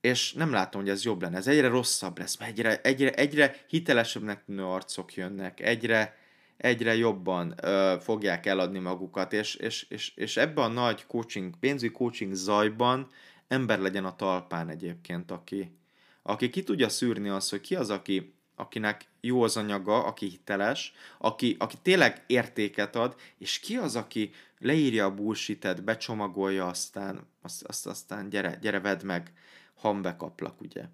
és 0.00 0.32
nem 0.32 0.50
látom, 0.50 0.80
hogy 0.80 0.90
ez 0.90 1.04
jobb 1.04 1.22
lenne. 1.22 1.36
Ez 1.36 1.46
egyre 1.46 1.68
rosszabb 1.68 2.18
lesz, 2.18 2.36
mert 2.38 2.50
egyre, 2.50 2.80
egyre, 2.80 3.12
egyre 3.12 3.56
hitelesebbnek 3.68 4.44
tűnő 4.44 4.64
arcok 4.64 5.14
jönnek, 5.14 5.60
egyre, 5.60 6.16
egyre 6.56 6.96
jobban 6.96 7.54
ö, 7.62 7.94
fogják 8.00 8.46
eladni 8.46 8.78
magukat, 8.78 9.32
és, 9.32 9.54
és, 9.54 9.86
és, 9.88 10.12
és 10.14 10.36
ebben 10.36 10.64
a 10.64 10.68
nagy 10.68 11.06
coaching, 11.06 11.54
pénzügyi 11.60 11.92
coaching 11.92 12.34
zajban 12.34 13.10
ember 13.48 13.78
legyen 13.78 14.04
a 14.04 14.16
talpán 14.16 14.68
egyébként, 14.68 15.30
aki, 15.30 15.76
aki 16.22 16.50
ki 16.50 16.62
tudja 16.62 16.88
szűrni 16.88 17.28
azt, 17.28 17.50
hogy 17.50 17.60
ki 17.60 17.74
az, 17.74 17.90
aki, 17.90 18.34
akinek 18.54 19.04
jó 19.20 19.42
az 19.42 19.56
anyaga, 19.56 20.04
aki 20.04 20.26
hiteles, 20.26 20.92
aki, 21.18 21.56
aki 21.58 21.76
tényleg 21.82 22.24
értéket 22.26 22.96
ad, 22.96 23.14
és 23.38 23.58
ki 23.58 23.76
az, 23.76 23.96
aki 23.96 24.30
leírja 24.58 25.04
a 25.04 25.14
bullshit 25.14 25.84
becsomagolja, 25.84 26.66
aztán, 26.66 27.26
azt, 27.42 27.64
azt, 27.64 27.86
aztán 27.86 28.28
gyere, 28.28 28.58
gyere, 28.60 28.80
vedd 28.80 29.04
meg 29.04 29.32
hambekaplak, 29.78 30.60
ugye. 30.60 30.84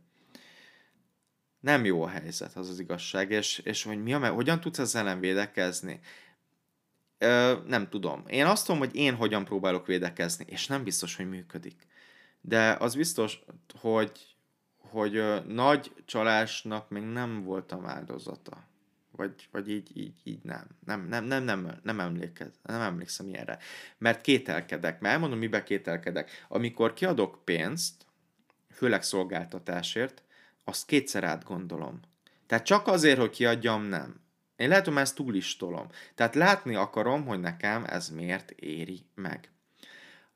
Nem 1.60 1.84
jó 1.84 2.02
a 2.02 2.08
helyzet, 2.08 2.56
az 2.56 2.68
az 2.68 2.78
igazság, 2.80 3.30
és, 3.30 3.58
és 3.58 3.82
hogy 3.82 4.02
mi 4.02 4.12
a, 4.12 4.28
hogyan 4.28 4.60
tudsz 4.60 4.78
ezzel 4.78 5.02
ellen 5.06 5.20
védekezni? 5.20 6.00
Ö, 7.18 7.54
nem 7.66 7.88
tudom. 7.88 8.24
Én 8.26 8.46
azt 8.46 8.66
tudom, 8.66 8.80
hogy 8.80 8.94
én 8.94 9.14
hogyan 9.14 9.44
próbálok 9.44 9.86
védekezni, 9.86 10.44
és 10.48 10.66
nem 10.66 10.84
biztos, 10.84 11.16
hogy 11.16 11.28
működik. 11.28 11.86
De 12.40 12.72
az 12.72 12.94
biztos, 12.94 13.40
hogy, 13.80 14.36
hogy 14.76 15.16
ö, 15.16 15.40
nagy 15.46 15.92
csalásnak 16.04 16.90
még 16.90 17.02
nem 17.02 17.42
voltam 17.42 17.86
áldozata. 17.86 18.72
Vagy, 19.16 19.48
vagy 19.50 19.70
így, 19.70 19.96
így, 19.96 20.20
így 20.24 20.42
nem. 20.42 20.66
Nem, 20.84 21.06
nem, 21.08 21.24
nem, 21.24 21.44
nem, 21.44 21.80
nem, 21.82 22.00
emlékez, 22.00 22.52
nem 22.62 22.80
emlékszem 22.80 23.28
ilyenre. 23.28 23.58
Mert 23.98 24.20
kételkedek. 24.20 25.00
Mert 25.00 25.14
elmondom, 25.14 25.38
mibe 25.38 25.62
kételkedek. 25.62 26.44
Amikor 26.48 26.92
kiadok 26.92 27.40
pénzt, 27.44 28.03
főleg 28.74 29.02
szolgáltatásért, 29.02 30.22
azt 30.64 30.86
kétszer 30.86 31.24
átgondolom. 31.24 32.00
Tehát 32.46 32.64
csak 32.64 32.86
azért, 32.86 33.18
hogy 33.18 33.30
kiadjam, 33.30 33.82
nem. 33.82 34.20
Én 34.56 34.68
lehet, 34.68 34.86
hogy 34.86 34.96
ezt 34.96 35.14
túl 35.14 35.34
is 35.34 35.56
tolom. 35.56 35.86
Tehát 36.14 36.34
látni 36.34 36.74
akarom, 36.74 37.26
hogy 37.26 37.40
nekem 37.40 37.84
ez 37.84 38.08
miért 38.08 38.50
éri 38.50 39.06
meg. 39.14 39.50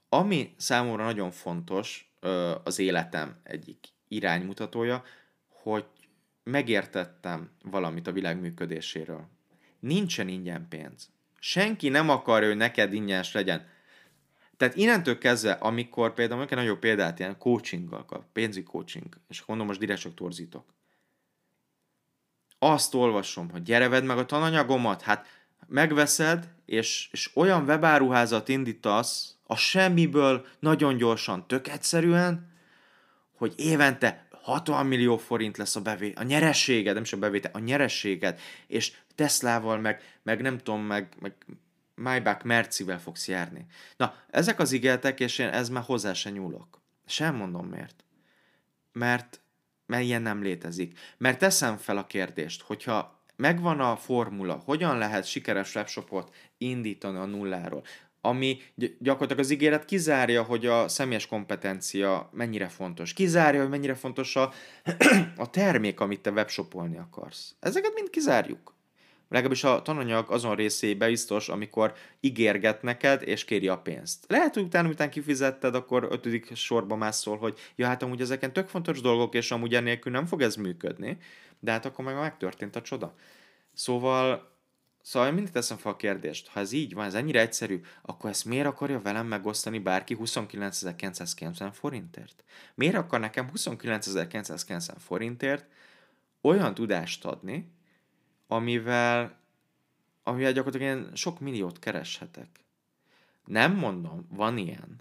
Ami 0.09 0.55
számomra 0.57 1.05
nagyon 1.05 1.30
fontos, 1.30 2.12
az 2.64 2.78
életem 2.78 3.41
egyik 3.43 3.86
iránymutatója, 4.09 5.05
hogy 5.49 5.86
megértettem 6.43 7.51
valamit 7.62 8.07
a 8.07 8.12
világ 8.12 8.41
működéséről. 8.41 9.28
Nincsen 9.80 10.28
ingyen 10.28 10.66
pénz. 10.68 11.11
Senki 11.39 11.89
nem 11.89 12.09
akarja, 12.09 12.49
hogy 12.49 12.57
neked 12.57 12.93
ingyenes 12.93 13.32
legyen. 13.32 13.68
Tehát 14.59 14.77
innentől 14.77 15.19
kezdve, 15.19 15.53
amikor 15.53 16.15
például 16.15 16.43
egy 16.43 16.51
nagyobb 16.51 16.79
példát, 16.79 17.19
ilyen 17.19 17.39
coachinggal 17.39 18.05
kap, 18.05 18.25
pénzügyi 18.33 18.67
coaching, 18.67 19.07
és 19.29 19.43
mondom, 19.47 19.67
most 19.67 19.79
direkt 19.79 20.01
csak 20.01 20.15
torzítok. 20.15 20.65
Azt 22.59 22.95
olvasom, 22.95 23.51
hogy 23.51 23.63
gyere 23.63 23.89
vedd 23.89 24.05
meg 24.05 24.19
a 24.19 24.27
tananyagomat, 24.27 25.03
hát 25.03 25.27
megveszed, 25.67 26.49
és, 26.65 27.09
és 27.13 27.31
olyan 27.35 27.65
webáruházat 27.65 28.49
indítasz 28.49 29.37
a 29.47 29.57
semmiből 29.57 30.47
nagyon 30.59 30.97
gyorsan, 30.97 31.47
tök 31.47 31.69
egyszerűen, 31.69 32.53
hogy 33.37 33.55
évente 33.57 34.29
60 34.31 34.87
millió 34.87 35.17
forint 35.17 35.57
lesz 35.57 35.77
a 35.77 35.81
bevétel, 35.81 36.23
a 36.23 36.27
nyerességed, 36.27 36.95
nem 36.95 37.03
is 37.03 37.13
a 37.13 37.17
bevétel, 37.17 37.51
a 37.55 37.59
nyerességed, 37.59 38.41
és 38.67 38.93
Teslával 39.15 39.79
meg, 39.79 40.19
meg 40.23 40.41
nem 40.41 40.59
tudom, 40.59 40.83
meg, 40.83 41.09
meg 41.21 41.35
Maybach 41.99 42.45
Mercivel 42.45 43.01
fogsz 43.01 43.29
járni. 43.29 43.67
Na, 43.97 44.15
ezek 44.31 44.61
az 44.61 44.73
ígéretek, 44.73 45.21
és 45.21 45.39
én 45.39 45.49
ez 45.49 45.69
már 45.69 45.83
hozzá 45.83 46.13
se 46.13 46.31
nyúlok. 46.31 46.81
Sem 47.07 47.35
mondom 47.35 47.67
miért. 47.67 48.05
Mert, 48.93 49.41
mert 49.87 50.03
ilyen 50.03 50.23
nem 50.23 50.43
létezik. 50.43 50.99
Mert 51.19 51.39
teszem 51.39 51.77
fel 51.77 51.97
a 51.97 52.07
kérdést, 52.07 52.63
hogyha 52.63 53.23
megvan 53.37 53.81
a 53.81 53.97
formula, 53.97 54.63
hogyan 54.65 54.99
lehet 54.99 55.25
sikeres 55.25 55.75
webshopot 55.75 56.35
indítani 56.59 57.19
a 57.19 57.25
nulláról, 57.25 57.85
ami 58.21 58.61
gyakorlatilag 58.99 59.43
az 59.43 59.51
ígéret 59.51 59.85
kizárja, 59.85 60.43
hogy 60.43 60.67
a 60.67 60.89
személyes 60.89 61.27
kompetencia 61.27 62.31
mennyire 62.33 62.69
fontos. 62.69 63.13
Kizárja, 63.13 63.61
hogy 63.61 63.71
mennyire 63.71 63.95
fontos 63.95 64.37
a, 64.37 64.53
a 65.37 65.51
termék, 65.51 66.01
amit 66.01 66.21
te 66.21 66.31
webshopolni 66.31 66.97
akarsz. 66.97 67.55
Ezeket 67.61 67.95
mind 67.95 68.11
kizárjuk. 68.11 68.77
Legalábbis 69.29 69.64
a 69.64 69.83
tananyag 69.83 70.31
azon 70.31 70.55
részébe 70.55 71.07
biztos, 71.07 71.49
amikor 71.49 71.95
ígérget 72.20 72.83
neked, 72.83 73.22
és 73.22 73.45
kéri 73.45 73.68
a 73.68 73.79
pénzt. 73.79 74.24
Lehet, 74.29 74.55
hogy 74.55 74.62
utána, 74.62 74.89
után 74.89 75.11
kifizetted, 75.11 75.74
akkor 75.74 76.09
ötödik 76.11 76.57
sorba 76.57 76.97
mászol, 76.97 77.37
hogy 77.37 77.59
ja, 77.76 77.87
hát 77.87 78.03
amúgy 78.03 78.20
ezeken 78.20 78.53
tök 78.53 78.68
fontos 78.68 79.01
dolgok, 79.01 79.35
és 79.35 79.51
amúgy 79.51 79.74
ennélkül 79.74 80.12
nem 80.12 80.26
fog 80.26 80.43
ez 80.43 80.57
működni, 80.57 81.18
de 81.61 81.70
hát 81.70 81.85
akkor 81.85 82.05
meg 82.05 82.14
megtörtént 82.14 82.76
a 82.76 82.83
csoda. 82.83 83.14
Szóval 83.74 84.57
Szóval 85.03 85.29
én 85.29 85.35
mindig 85.35 85.53
teszem 85.53 85.76
fel 85.76 85.93
a 85.93 85.97
kérdést, 85.97 86.49
ha 86.49 86.61
ez 86.61 86.72
így 86.72 86.95
van, 86.95 87.05
ez 87.05 87.14
ennyire 87.14 87.41
egyszerű, 87.41 87.81
akkor 88.03 88.31
ezt 88.31 88.45
miért 88.45 88.66
akarja 88.66 89.01
velem 89.01 89.26
megosztani 89.26 89.79
bárki 89.79 90.16
29.990 90.20 91.68
forintért? 91.72 92.45
Miért 92.74 92.95
akar 92.95 93.20
nekem 93.20 93.51
29.990 93.55 94.93
forintért 94.99 95.66
olyan 96.41 96.74
tudást 96.74 97.24
adni, 97.24 97.72
amivel, 98.49 99.39
amivel 100.23 100.53
gyakorlatilag 100.53 100.97
ilyen 100.97 101.15
sok 101.15 101.41
milliót 101.41 101.79
kereshetek. 101.79 102.49
Nem 103.45 103.75
mondom, 103.75 104.27
van 104.31 104.59
ilyen. 104.59 105.01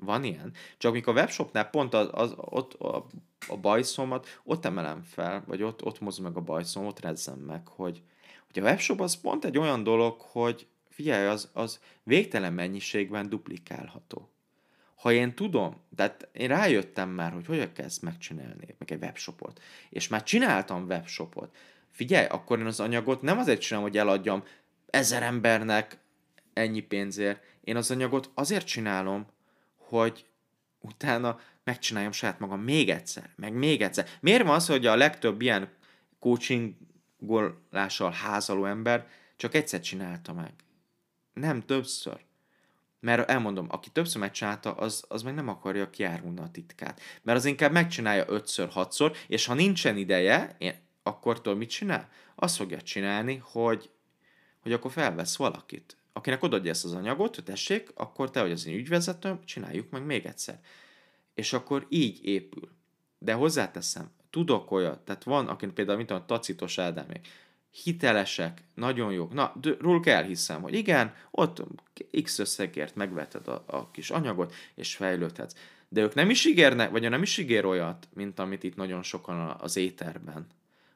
Van 0.00 0.24
ilyen. 0.24 0.52
Csak 0.78 0.92
mikor 0.92 1.16
a 1.16 1.20
webshopnál 1.20 1.70
pont 1.70 1.94
az, 1.94 2.08
az, 2.12 2.34
ott 2.36 2.74
a, 2.74 3.06
a 3.48 3.56
bajszomat, 3.56 4.40
ott 4.44 4.64
emelem 4.64 5.02
fel, 5.02 5.42
vagy 5.46 5.62
ott, 5.62 5.84
ott 5.84 6.00
mozom 6.00 6.24
meg 6.24 6.36
a 6.36 6.40
bajszom, 6.40 6.86
ott 6.86 7.00
rezzem 7.00 7.38
meg, 7.38 7.68
hogy, 7.68 8.02
hogy 8.46 8.62
a 8.62 8.64
webshop 8.66 9.00
az 9.00 9.20
pont 9.20 9.44
egy 9.44 9.58
olyan 9.58 9.82
dolog, 9.82 10.20
hogy 10.20 10.66
figyelj, 10.88 11.26
az, 11.26 11.50
az 11.52 11.80
végtelen 12.02 12.52
mennyiségben 12.52 13.28
duplikálható. 13.28 14.30
Ha 14.94 15.12
én 15.12 15.34
tudom, 15.34 15.76
tehát 15.96 16.28
én 16.32 16.48
rájöttem 16.48 17.10
már, 17.10 17.32
hogy 17.32 17.46
hogyan 17.46 17.72
kell 17.72 17.84
ezt 17.84 18.02
megcsinálni, 18.02 18.74
meg 18.78 18.92
egy 18.92 19.02
webshopot, 19.02 19.60
és 19.90 20.08
már 20.08 20.22
csináltam 20.22 20.84
webshopot, 20.84 21.56
figyelj, 21.92 22.26
akkor 22.26 22.58
én 22.58 22.66
az 22.66 22.80
anyagot 22.80 23.22
nem 23.22 23.38
azért 23.38 23.60
csinálom, 23.60 23.88
hogy 23.88 23.98
eladjam 23.98 24.44
ezer 24.86 25.22
embernek 25.22 25.98
ennyi 26.52 26.80
pénzért, 26.80 27.42
én 27.60 27.76
az 27.76 27.90
anyagot 27.90 28.30
azért 28.34 28.66
csinálom, 28.66 29.26
hogy 29.76 30.26
utána 30.80 31.40
megcsináljam 31.64 32.12
saját 32.12 32.38
magam 32.38 32.60
még 32.60 32.90
egyszer, 32.90 33.30
meg 33.36 33.52
még 33.52 33.82
egyszer. 33.82 34.08
Miért 34.20 34.42
van 34.42 34.54
az, 34.54 34.66
hogy 34.66 34.86
a 34.86 34.96
legtöbb 34.96 35.40
ilyen 35.40 35.68
coachingolással 36.18 38.10
házaló 38.10 38.64
ember 38.64 39.06
csak 39.36 39.54
egyszer 39.54 39.80
csinálta 39.80 40.32
meg? 40.32 40.52
Nem 41.32 41.60
többször. 41.60 42.20
Mert 43.00 43.30
elmondom, 43.30 43.66
aki 43.70 43.90
többször 43.90 44.20
megcsinálta, 44.20 44.72
az, 44.72 45.04
az 45.08 45.22
meg 45.22 45.34
nem 45.34 45.48
akarja 45.48 45.90
kiárulni 45.90 46.40
a 46.40 46.50
titkát. 46.52 47.00
Mert 47.22 47.38
az 47.38 47.44
inkább 47.44 47.72
megcsinálja 47.72 48.24
ötször, 48.28 48.68
hatszor, 48.68 49.16
és 49.26 49.46
ha 49.46 49.54
nincsen 49.54 49.96
ideje, 49.96 50.54
én, 50.58 50.74
akkor 51.02 51.40
tudod, 51.40 51.58
mit 51.58 51.70
csinál? 51.70 52.08
Azt 52.34 52.56
fogja 52.56 52.80
csinálni, 52.80 53.42
hogy, 53.44 53.90
hogy 54.60 54.72
akkor 54.72 54.90
felvesz 54.90 55.36
valakit 55.36 55.96
akinek 56.12 56.42
odaadja 56.42 56.70
ezt 56.70 56.84
az 56.84 56.92
anyagot, 56.92 57.34
hogy 57.34 57.44
tessék, 57.44 57.90
akkor 57.94 58.30
te 58.30 58.42
vagy 58.42 58.50
az 58.50 58.66
én 58.66 58.74
ügyvezetőm, 58.74 59.44
csináljuk 59.44 59.90
meg 59.90 60.04
még 60.04 60.26
egyszer. 60.26 60.60
És 61.34 61.52
akkor 61.52 61.86
így 61.88 62.24
épül. 62.24 62.68
De 63.18 63.32
hozzáteszem, 63.32 64.10
tudok 64.30 64.70
olyat, 64.70 65.00
tehát 65.00 65.24
van, 65.24 65.48
akinek 65.48 65.74
például, 65.74 65.96
mint 65.96 66.10
a 66.10 66.24
tacitos 66.26 66.78
Ádámék, 66.78 67.28
hitelesek, 67.70 68.62
nagyon 68.74 69.12
jók. 69.12 69.32
Na, 69.32 69.54
róluk 69.78 70.06
elhiszem, 70.06 70.62
hogy 70.62 70.74
igen, 70.74 71.14
ott 71.30 71.62
x 72.22 72.38
összegért 72.38 72.94
megveted 72.94 73.48
a, 73.48 73.64
a 73.66 73.90
kis 73.90 74.10
anyagot, 74.10 74.54
és 74.74 74.96
fejlődhetsz. 74.96 75.54
De 75.88 76.00
ők 76.00 76.14
nem 76.14 76.30
is 76.30 76.44
ígérnek, 76.44 76.90
vagy 76.90 77.08
nem 77.08 77.22
is 77.22 77.38
ígér 77.38 77.64
olyat, 77.64 78.08
mint 78.14 78.38
amit 78.38 78.62
itt 78.62 78.76
nagyon 78.76 79.02
sokan 79.02 79.56
az 79.60 79.76
éterben, 79.76 80.46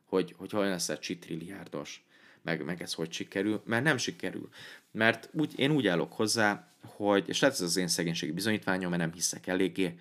hogy, 0.07 0.35
hogy 0.39 0.51
olyan 0.55 0.71
lesz 0.71 0.89
egy 0.89 0.99
csitrilliárdos 0.99 2.07
meg, 2.47 2.65
meg 2.65 2.83
ez 2.83 2.93
hogy 2.93 3.13
sikerül, 3.13 3.63
mert 3.65 3.85
nem 3.85 3.97
sikerül. 3.97 4.49
Mert 4.91 5.29
úgy, 5.33 5.59
én 5.59 5.71
úgy 5.71 5.87
állok 5.87 6.13
hozzá, 6.13 6.73
hogy, 6.81 7.29
és 7.29 7.43
ez 7.43 7.61
az 7.61 7.77
én 7.77 7.89
szegénységi 7.89 8.33
bizonyítványom, 8.33 8.91
mert 8.91 9.03
nem 9.03 9.13
hiszek 9.13 9.47
eléggé, 9.47 9.99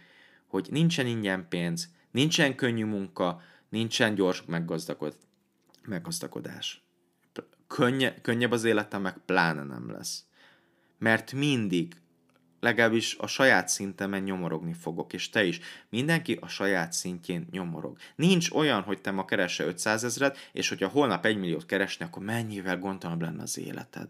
hogy 0.48 0.68
nincsen 0.72 1.08
ingyen 1.08 1.48
pénz, 1.50 1.90
nincsen 2.12 2.56
könnyű 2.56 2.86
munka, 2.86 3.42
nincsen 3.70 4.16
gyors 4.16 4.44
meggazdagodás. 4.46 5.20
meggazdagodás. 5.86 6.84
Könnye, 7.68 8.22
könnyebb 8.22 8.52
az 8.52 8.64
életem, 8.64 9.02
meg 9.02 9.18
pláne 9.26 9.64
nem 9.64 9.92
lesz. 9.92 10.26
Mert 10.98 11.32
mindig 11.32 11.96
legalábbis 12.66 13.16
a 13.18 13.28
saját 13.28 13.68
szintemen 13.68 14.24
nyomorogni 14.24 14.74
fogok, 14.74 15.14
és 15.14 15.30
te 15.30 15.44
is. 15.44 15.60
Mindenki 15.90 16.38
a 16.42 16.48
saját 16.48 16.94
szintjén 16.94 17.48
nyomorog. 17.52 17.98
Nincs 18.16 18.52
olyan, 18.52 18.82
hogy 18.82 19.02
te 19.02 19.12
ma 19.12 19.26
keresse 19.26 19.66
500 19.66 20.04
ezeret, 20.04 20.50
és 20.52 20.70
hogyha 20.70 20.88
holnap 20.88 21.26
1 21.26 21.38
milliót 21.38 21.66
keresni, 21.66 22.06
akkor 22.06 22.24
mennyivel 22.24 22.80
gondtalanabb 22.80 23.22
lenne 23.22 23.42
az 23.42 23.58
életed. 23.58 24.08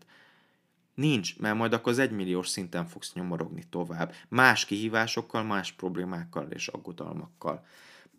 Nincs, 0.93 1.39
mert 1.39 1.56
majd 1.56 1.74
akkor 1.74 1.91
az 1.91 1.99
egymilliós 1.99 2.47
szinten 2.47 2.86
fogsz 2.86 3.14
nyomorogni 3.14 3.64
tovább. 3.70 4.14
Más 4.28 4.66
kihívásokkal, 4.66 5.43
más 5.43 5.72
problémákkal 5.72 6.47
és 6.49 6.68
aggodalmakkal. 6.68 7.66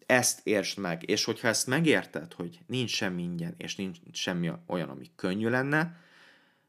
Ezt 0.06 0.40
értsd 0.42 0.78
meg, 0.78 1.08
és 1.08 1.24
hogyha 1.24 1.48
ezt 1.48 1.66
megérted, 1.66 2.32
hogy 2.32 2.58
nincs 2.66 2.90
semmi 2.90 3.22
ingyen, 3.22 3.54
és 3.56 3.76
nincs 3.76 3.98
semmi 4.12 4.50
olyan, 4.66 4.88
ami 4.88 5.10
könnyű 5.16 5.48
lenne, 5.48 5.96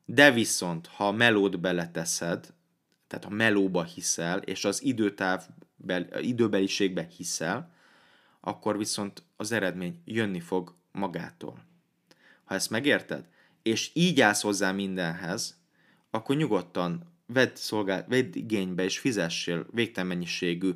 de 0.05 0.31
viszont, 0.31 0.87
ha 0.87 1.07
a 1.07 1.11
melód 1.11 1.59
beleteszed, 1.59 2.53
tehát 3.07 3.25
a 3.25 3.29
melóba 3.29 3.83
hiszel, 3.83 4.37
és 4.37 4.65
az 4.65 4.83
időtáv, 4.83 5.47
időbeliségbe 6.21 7.07
hiszel, 7.17 7.71
akkor 8.39 8.77
viszont 8.77 9.23
az 9.35 9.51
eredmény 9.51 10.01
jönni 10.05 10.39
fog 10.39 10.75
magától. 10.91 11.65
Ha 12.43 12.55
ezt 12.55 12.69
megérted, 12.69 13.27
és 13.61 13.91
így 13.93 14.21
állsz 14.21 14.41
hozzá 14.41 14.71
mindenhez, 14.71 15.59
akkor 16.09 16.35
nyugodtan 16.35 17.03
vedd, 17.25 17.51
szolgál, 17.53 18.05
vedd 18.07 18.35
igénybe 18.35 18.83
és 18.83 18.99
fizessél 18.99 19.65
végtelen 19.71 20.07
mennyiségű 20.07 20.71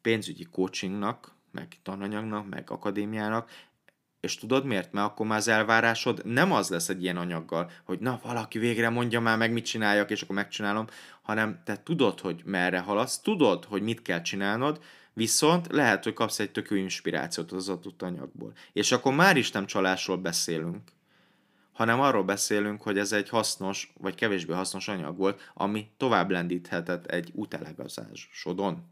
pénzügyi 0.00 0.44
coachingnak, 0.44 1.34
meg 1.50 1.76
tananyagnak, 1.82 2.48
meg 2.48 2.70
akadémiának, 2.70 3.50
és 4.24 4.36
tudod 4.36 4.64
miért? 4.64 4.92
Mert 4.92 5.06
akkor 5.06 5.26
már 5.26 5.38
az 5.38 5.48
elvárásod 5.48 6.24
nem 6.24 6.52
az 6.52 6.68
lesz 6.68 6.88
egy 6.88 7.02
ilyen 7.02 7.16
anyaggal, 7.16 7.70
hogy 7.84 7.98
na, 7.98 8.20
valaki 8.22 8.58
végre 8.58 8.88
mondja 8.88 9.20
már 9.20 9.38
meg, 9.38 9.52
mit 9.52 9.64
csináljak, 9.64 10.10
és 10.10 10.22
akkor 10.22 10.36
megcsinálom, 10.36 10.86
hanem 11.22 11.60
te 11.64 11.82
tudod, 11.82 12.20
hogy 12.20 12.42
merre 12.44 12.78
haladsz, 12.78 13.18
tudod, 13.18 13.64
hogy 13.64 13.82
mit 13.82 14.02
kell 14.02 14.20
csinálnod, 14.20 14.80
viszont 15.12 15.72
lehet, 15.72 16.04
hogy 16.04 16.12
kapsz 16.12 16.38
egy 16.38 16.50
tök 16.50 16.70
inspirációt 16.70 17.52
az 17.52 17.68
adott 17.68 18.02
anyagból. 18.02 18.52
És 18.72 18.92
akkor 18.92 19.14
már 19.14 19.36
is 19.36 19.50
nem 19.50 19.66
csalásról 19.66 20.16
beszélünk, 20.16 20.92
hanem 21.72 22.00
arról 22.00 22.24
beszélünk, 22.24 22.82
hogy 22.82 22.98
ez 22.98 23.12
egy 23.12 23.28
hasznos, 23.28 23.92
vagy 24.00 24.14
kevésbé 24.14 24.52
hasznos 24.52 24.88
anyag 24.88 25.16
volt, 25.16 25.50
ami 25.54 25.90
tovább 25.96 26.30
lendíthetett 26.30 27.06
egy 27.06 27.30
útelegazásodon. 27.34 28.84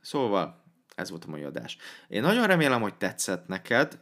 Szóval, 0.00 0.62
ez 0.94 1.10
volt 1.10 1.24
a 1.24 1.30
mai 1.30 1.42
adás. 1.42 1.76
Én 2.08 2.22
nagyon 2.22 2.46
remélem, 2.46 2.80
hogy 2.80 2.94
tetszett 2.94 3.46
neked, 3.46 3.98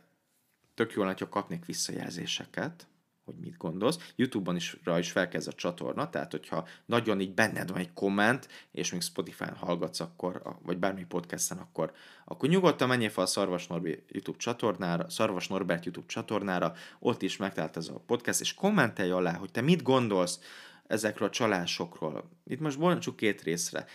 tök 0.75 0.93
jó 0.93 1.03
lenne, 1.03 1.17
ha 1.19 1.29
kapnék 1.29 1.65
visszajelzéseket, 1.65 2.87
hogy 3.25 3.35
mit 3.37 3.57
gondolsz. 3.57 4.13
Youtube-on 4.17 4.57
is 4.57 4.77
rá 4.85 4.99
is 4.99 5.11
felkezd 5.11 5.49
a 5.49 5.53
csatorna, 5.53 6.11
tehát 6.11 6.31
hogyha 6.31 6.69
nagyon 6.87 7.21
így 7.21 7.35
benned 7.35 7.71
van 7.71 7.79
egy 7.79 7.93
komment, 7.93 8.49
és 8.71 8.93
még 8.93 9.01
Spotify-n 9.01 9.55
hallgatsz, 9.55 10.01
akkor, 10.01 10.43
vagy 10.63 10.79
bármi 10.79 11.05
podcasten, 11.05 11.59
akkor, 11.59 11.93
akkor 12.25 12.49
nyugodtan 12.49 12.89
menjél 12.89 13.11
fel 13.11 13.25
a 13.25 13.27
Szarvas 13.27 13.67
Norbi 13.67 14.05
YouTube 14.09 14.39
csatornára, 14.39 15.11
Szarvas 15.11 15.49
Norbert 15.49 15.85
YouTube 15.85 16.07
csatornára, 16.07 16.75
ott 16.99 17.23
is 17.23 17.37
megtalált 17.37 17.77
ez 17.77 17.89
a 17.89 18.03
podcast, 18.07 18.41
és 18.41 18.55
kommentelj 18.55 19.11
alá, 19.11 19.33
hogy 19.33 19.51
te 19.51 19.61
mit 19.61 19.83
gondolsz 19.83 20.41
ezekről 20.87 21.29
a 21.29 21.31
csalásokról. 21.31 22.31
Itt 22.45 22.61
most 22.61 22.79
bontsuk 22.79 23.17
két 23.17 23.43
részre. 23.43 23.87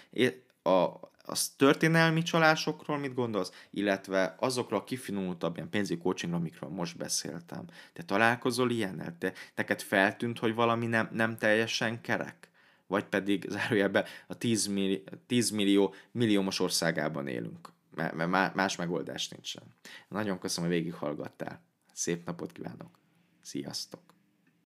A, 0.63 0.86
az 1.30 1.49
történelmi 1.49 2.21
csalásokról 2.21 2.97
mit 2.97 3.13
gondolsz, 3.13 3.51
illetve 3.69 4.36
azokról 4.39 4.80
a 4.80 4.84
kifinomultabb 4.84 5.55
ilyen 5.55 5.69
pénzügyi 5.69 6.01
coachingról, 6.01 6.39
amikről 6.39 6.69
most 6.69 6.97
beszéltem. 6.97 7.65
Te 7.93 8.03
találkozol 8.03 8.71
ilyennel? 8.71 9.17
Te, 9.17 9.34
neked 9.55 9.82
feltűnt, 9.82 10.39
hogy 10.39 10.53
valami 10.53 10.86
nem, 10.86 11.09
nem 11.11 11.38
teljesen 11.38 12.01
kerek? 12.01 12.49
Vagy 12.88 13.03
pedig 13.05 13.45
zárójelben 13.49 14.05
a 14.28 14.38
10 14.38 14.65
millió, 14.67 14.99
10 15.28 15.49
millió 15.49 15.93
milliómos 16.11 16.59
országában 16.59 17.28
élünk, 17.28 17.71
mert 17.95 18.53
más 18.55 18.75
megoldás 18.75 19.28
nincsen. 19.28 19.63
Nagyon 20.07 20.39
köszönöm, 20.39 20.69
hogy 20.69 20.80
végighallgattál. 20.80 21.61
Szép 21.93 22.25
napot 22.25 22.51
kívánok! 22.51 22.99
Sziasztok! 23.41 24.16